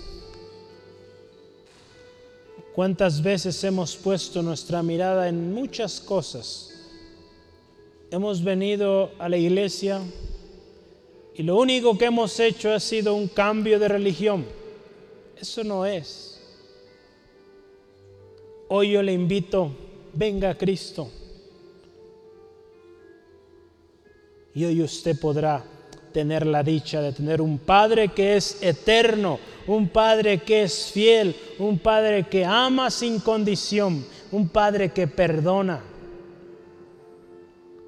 ¿Cuántas 2.78 3.20
veces 3.20 3.64
hemos 3.64 3.96
puesto 3.96 4.40
nuestra 4.40 4.84
mirada 4.84 5.28
en 5.28 5.52
muchas 5.52 6.00
cosas? 6.00 6.72
Hemos 8.08 8.44
venido 8.44 9.10
a 9.18 9.28
la 9.28 9.36
iglesia 9.36 10.00
y 11.34 11.42
lo 11.42 11.56
único 11.56 11.98
que 11.98 12.04
hemos 12.04 12.38
hecho 12.38 12.72
ha 12.72 12.78
sido 12.78 13.16
un 13.16 13.26
cambio 13.26 13.80
de 13.80 13.88
religión. 13.88 14.46
Eso 15.36 15.64
no 15.64 15.84
es. 15.84 16.40
Hoy 18.68 18.92
yo 18.92 19.02
le 19.02 19.12
invito, 19.12 19.72
venga 20.12 20.50
a 20.50 20.56
Cristo. 20.56 21.10
Y 24.54 24.64
hoy 24.64 24.82
usted 24.82 25.18
podrá 25.18 25.64
tener 26.12 26.46
la 26.46 26.62
dicha 26.62 27.00
de 27.00 27.12
tener 27.12 27.40
un 27.40 27.58
Padre 27.58 28.08
que 28.08 28.36
es 28.36 28.62
eterno, 28.62 29.38
un 29.66 29.88
Padre 29.88 30.38
que 30.38 30.62
es 30.62 30.90
fiel, 30.92 31.34
un 31.58 31.78
Padre 31.78 32.24
que 32.24 32.44
ama 32.44 32.90
sin 32.90 33.20
condición, 33.20 34.04
un 34.32 34.48
Padre 34.48 34.90
que 34.90 35.06
perdona. 35.06 35.82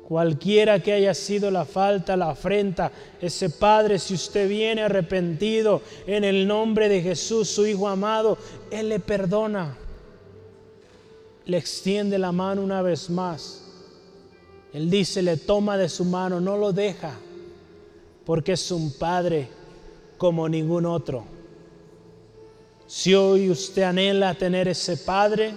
Cualquiera 0.06 0.80
que 0.80 0.92
haya 0.92 1.14
sido 1.14 1.52
la 1.52 1.64
falta, 1.64 2.16
la 2.16 2.30
afrenta, 2.30 2.90
ese 3.20 3.48
Padre, 3.48 3.98
si 3.98 4.14
usted 4.14 4.48
viene 4.48 4.82
arrepentido 4.82 5.82
en 6.06 6.24
el 6.24 6.48
nombre 6.48 6.88
de 6.88 7.01
Jesús, 7.01 7.48
su 7.48 7.64
Hijo 7.64 7.86
amado, 7.86 8.36
Él 8.72 8.88
le 8.88 8.98
perdona. 8.98 9.76
Le 11.47 11.56
extiende 11.56 12.18
la 12.18 12.32
mano 12.32 12.62
una 12.62 12.82
vez 12.82 13.09
más. 13.09 13.64
Él 14.72 14.90
dice, 14.90 15.22
le 15.22 15.36
toma 15.36 15.76
de 15.76 15.88
su 15.88 16.05
mano, 16.05 16.40
no 16.40 16.56
lo 16.56 16.72
deja, 16.72 17.12
porque 18.31 18.52
es 18.52 18.70
un 18.70 18.93
Padre 18.93 19.48
como 20.16 20.48
ningún 20.48 20.86
otro. 20.86 21.24
Si 22.86 23.12
hoy 23.12 23.51
usted 23.51 23.82
anhela 23.82 24.36
tener 24.36 24.69
ese 24.69 24.98
Padre, 24.98 25.52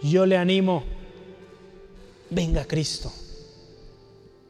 yo 0.00 0.24
le 0.24 0.38
animo 0.38 0.82
venga 2.30 2.64
Cristo 2.64 3.12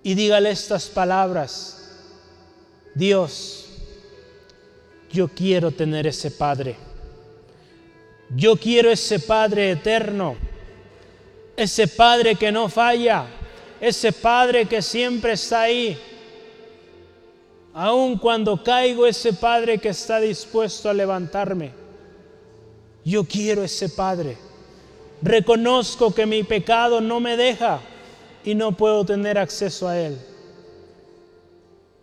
y 0.05 0.15
dígale 0.15 0.49
estas 0.51 0.87
palabras, 0.87 1.91
Dios, 2.95 3.67
yo 5.11 5.27
quiero 5.27 5.73
tener 5.73 6.07
ese 6.07 6.31
Padre, 6.31 6.77
yo 8.31 8.55
quiero 8.55 8.93
ese 8.93 9.19
Padre 9.19 9.73
eterno, 9.73 10.37
ese 11.57 11.89
Padre 11.89 12.37
que 12.37 12.53
no 12.53 12.69
falla, 12.69 13.27
ese 13.81 14.13
Padre 14.13 14.67
que 14.67 14.81
siempre 14.81 15.33
está 15.33 15.63
ahí, 15.63 15.99
aun 17.79 18.17
cuando 18.17 18.63
caigo, 18.63 19.07
ese 19.07 19.35
Padre 19.35 19.77
que 19.77 19.91
está 19.91 20.19
dispuesto 20.19 20.89
a 20.89 20.95
levantarme. 20.95 21.73
Yo 23.05 23.25
quiero 23.25 23.63
ese 23.63 23.91
Padre. 23.91 24.39
Reconozco 25.21 26.15
que 26.15 26.25
mi 26.25 26.43
pecado 26.43 27.03
no 27.03 27.21
me 27.21 27.37
deja 27.37 27.81
y 28.43 28.55
no 28.55 28.73
puedo 28.73 29.05
tener 29.05 29.37
acceso 29.37 29.87
a 29.87 29.99
Él. 29.99 30.17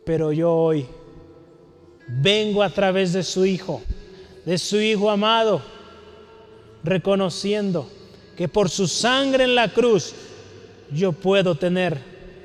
Pero 0.06 0.32
yo 0.32 0.54
hoy 0.54 0.86
vengo 2.08 2.62
a 2.62 2.70
través 2.70 3.12
de 3.12 3.24
su 3.24 3.44
Hijo, 3.44 3.82
de 4.46 4.60
su 4.60 4.78
Hijo 4.80 5.10
amado, 5.10 5.60
reconociendo 6.84 7.90
que 8.38 8.48
por 8.48 8.70
su 8.70 8.88
sangre 8.88 9.46
en 9.46 9.56
la 9.56 9.74
cruz 9.74 10.14
yo 10.92 11.14
puedo 11.14 11.56
tener 11.56 11.98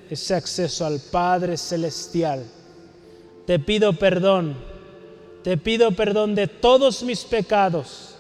ese 0.09 0.35
acceso 0.35 0.87
al 0.87 0.99
Padre 1.11 1.59
Celestial. 1.59 2.58
Te 3.49 3.59
pido 3.59 3.95
perdón, 3.95 4.55
te 5.43 5.57
pido 5.57 5.93
perdón 5.93 6.35
de 6.35 6.49
todos 6.49 7.03
mis 7.03 7.25
pecados. 7.25 8.15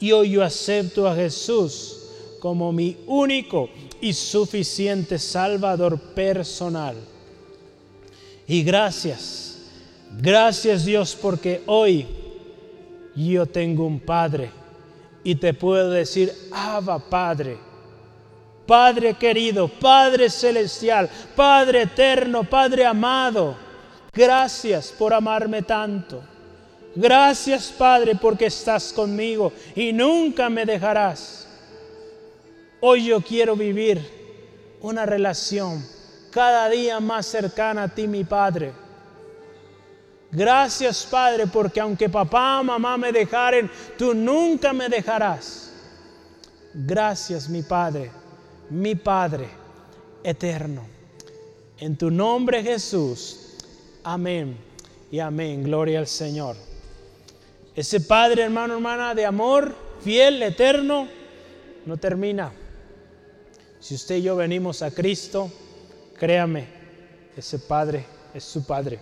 Y 0.00 0.10
hoy 0.10 0.30
yo 0.30 0.42
acepto 0.42 1.06
a 1.06 1.14
Jesús 1.14 2.00
como 2.40 2.72
mi 2.72 2.96
único 3.06 3.70
y 4.00 4.12
suficiente 4.12 5.20
Salvador 5.20 6.00
personal. 6.16 6.96
Y 8.48 8.64
gracias, 8.64 9.58
gracias 10.20 10.84
Dios 10.84 11.16
porque 11.22 11.62
hoy 11.66 12.04
yo 13.14 13.46
tengo 13.46 13.86
un 13.86 14.00
Padre. 14.00 14.50
Y 15.22 15.36
te 15.36 15.54
puedo 15.54 15.92
decir, 15.92 16.34
Abba 16.50 16.98
Padre, 16.98 17.56
Padre 18.66 19.14
querido, 19.14 19.68
Padre 19.68 20.28
celestial, 20.28 21.08
Padre 21.36 21.82
eterno, 21.82 22.42
Padre 22.42 22.84
amado, 22.84 23.61
gracias 24.12 24.88
por 24.88 25.12
amarme 25.14 25.62
tanto. 25.62 26.22
Gracias 26.94 27.72
Padre 27.76 28.14
porque 28.16 28.46
estás 28.46 28.92
conmigo 28.92 29.52
y 29.74 29.92
nunca 29.92 30.50
me 30.50 30.66
dejarás. 30.66 31.48
Hoy 32.80 33.06
yo 33.06 33.20
quiero 33.22 33.56
vivir 33.56 34.04
una 34.80 35.06
relación 35.06 35.84
cada 36.30 36.68
día 36.68 37.00
más 37.00 37.26
cercana 37.26 37.84
a 37.84 37.88
ti, 37.88 38.06
mi 38.06 38.24
Padre. 38.24 38.72
Gracias 40.30 41.06
Padre 41.10 41.46
porque 41.46 41.80
aunque 41.80 42.08
papá, 42.08 42.62
mamá 42.62 42.96
me 42.96 43.12
dejaren, 43.12 43.70
tú 43.96 44.14
nunca 44.14 44.72
me 44.72 44.88
dejarás. 44.88 45.70
Gracias 46.74 47.48
mi 47.48 47.62
Padre, 47.62 48.10
mi 48.70 48.94
Padre 48.94 49.48
eterno. 50.22 50.86
En 51.78 51.96
tu 51.96 52.10
nombre 52.10 52.62
Jesús. 52.62 53.41
Amén 54.04 54.56
y 55.10 55.18
amén. 55.20 55.62
Gloria 55.62 56.00
al 56.00 56.06
Señor. 56.06 56.56
Ese 57.74 58.00
Padre, 58.00 58.42
hermano, 58.42 58.74
hermana, 58.74 59.14
de 59.14 59.24
amor, 59.24 59.74
fiel, 60.02 60.42
eterno, 60.42 61.08
no 61.86 61.96
termina. 61.96 62.52
Si 63.80 63.94
usted 63.94 64.16
y 64.16 64.22
yo 64.22 64.36
venimos 64.36 64.82
a 64.82 64.90
Cristo, 64.90 65.50
créame, 66.18 66.66
ese 67.36 67.58
Padre 67.58 68.04
es 68.34 68.44
su 68.44 68.64
Padre. 68.64 69.00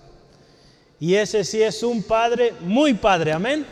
Y 0.98 1.14
ese 1.14 1.44
sí 1.44 1.62
es 1.62 1.82
un 1.82 2.02
Padre, 2.02 2.52
muy 2.60 2.94
Padre, 2.94 3.32
amén. 3.32 3.66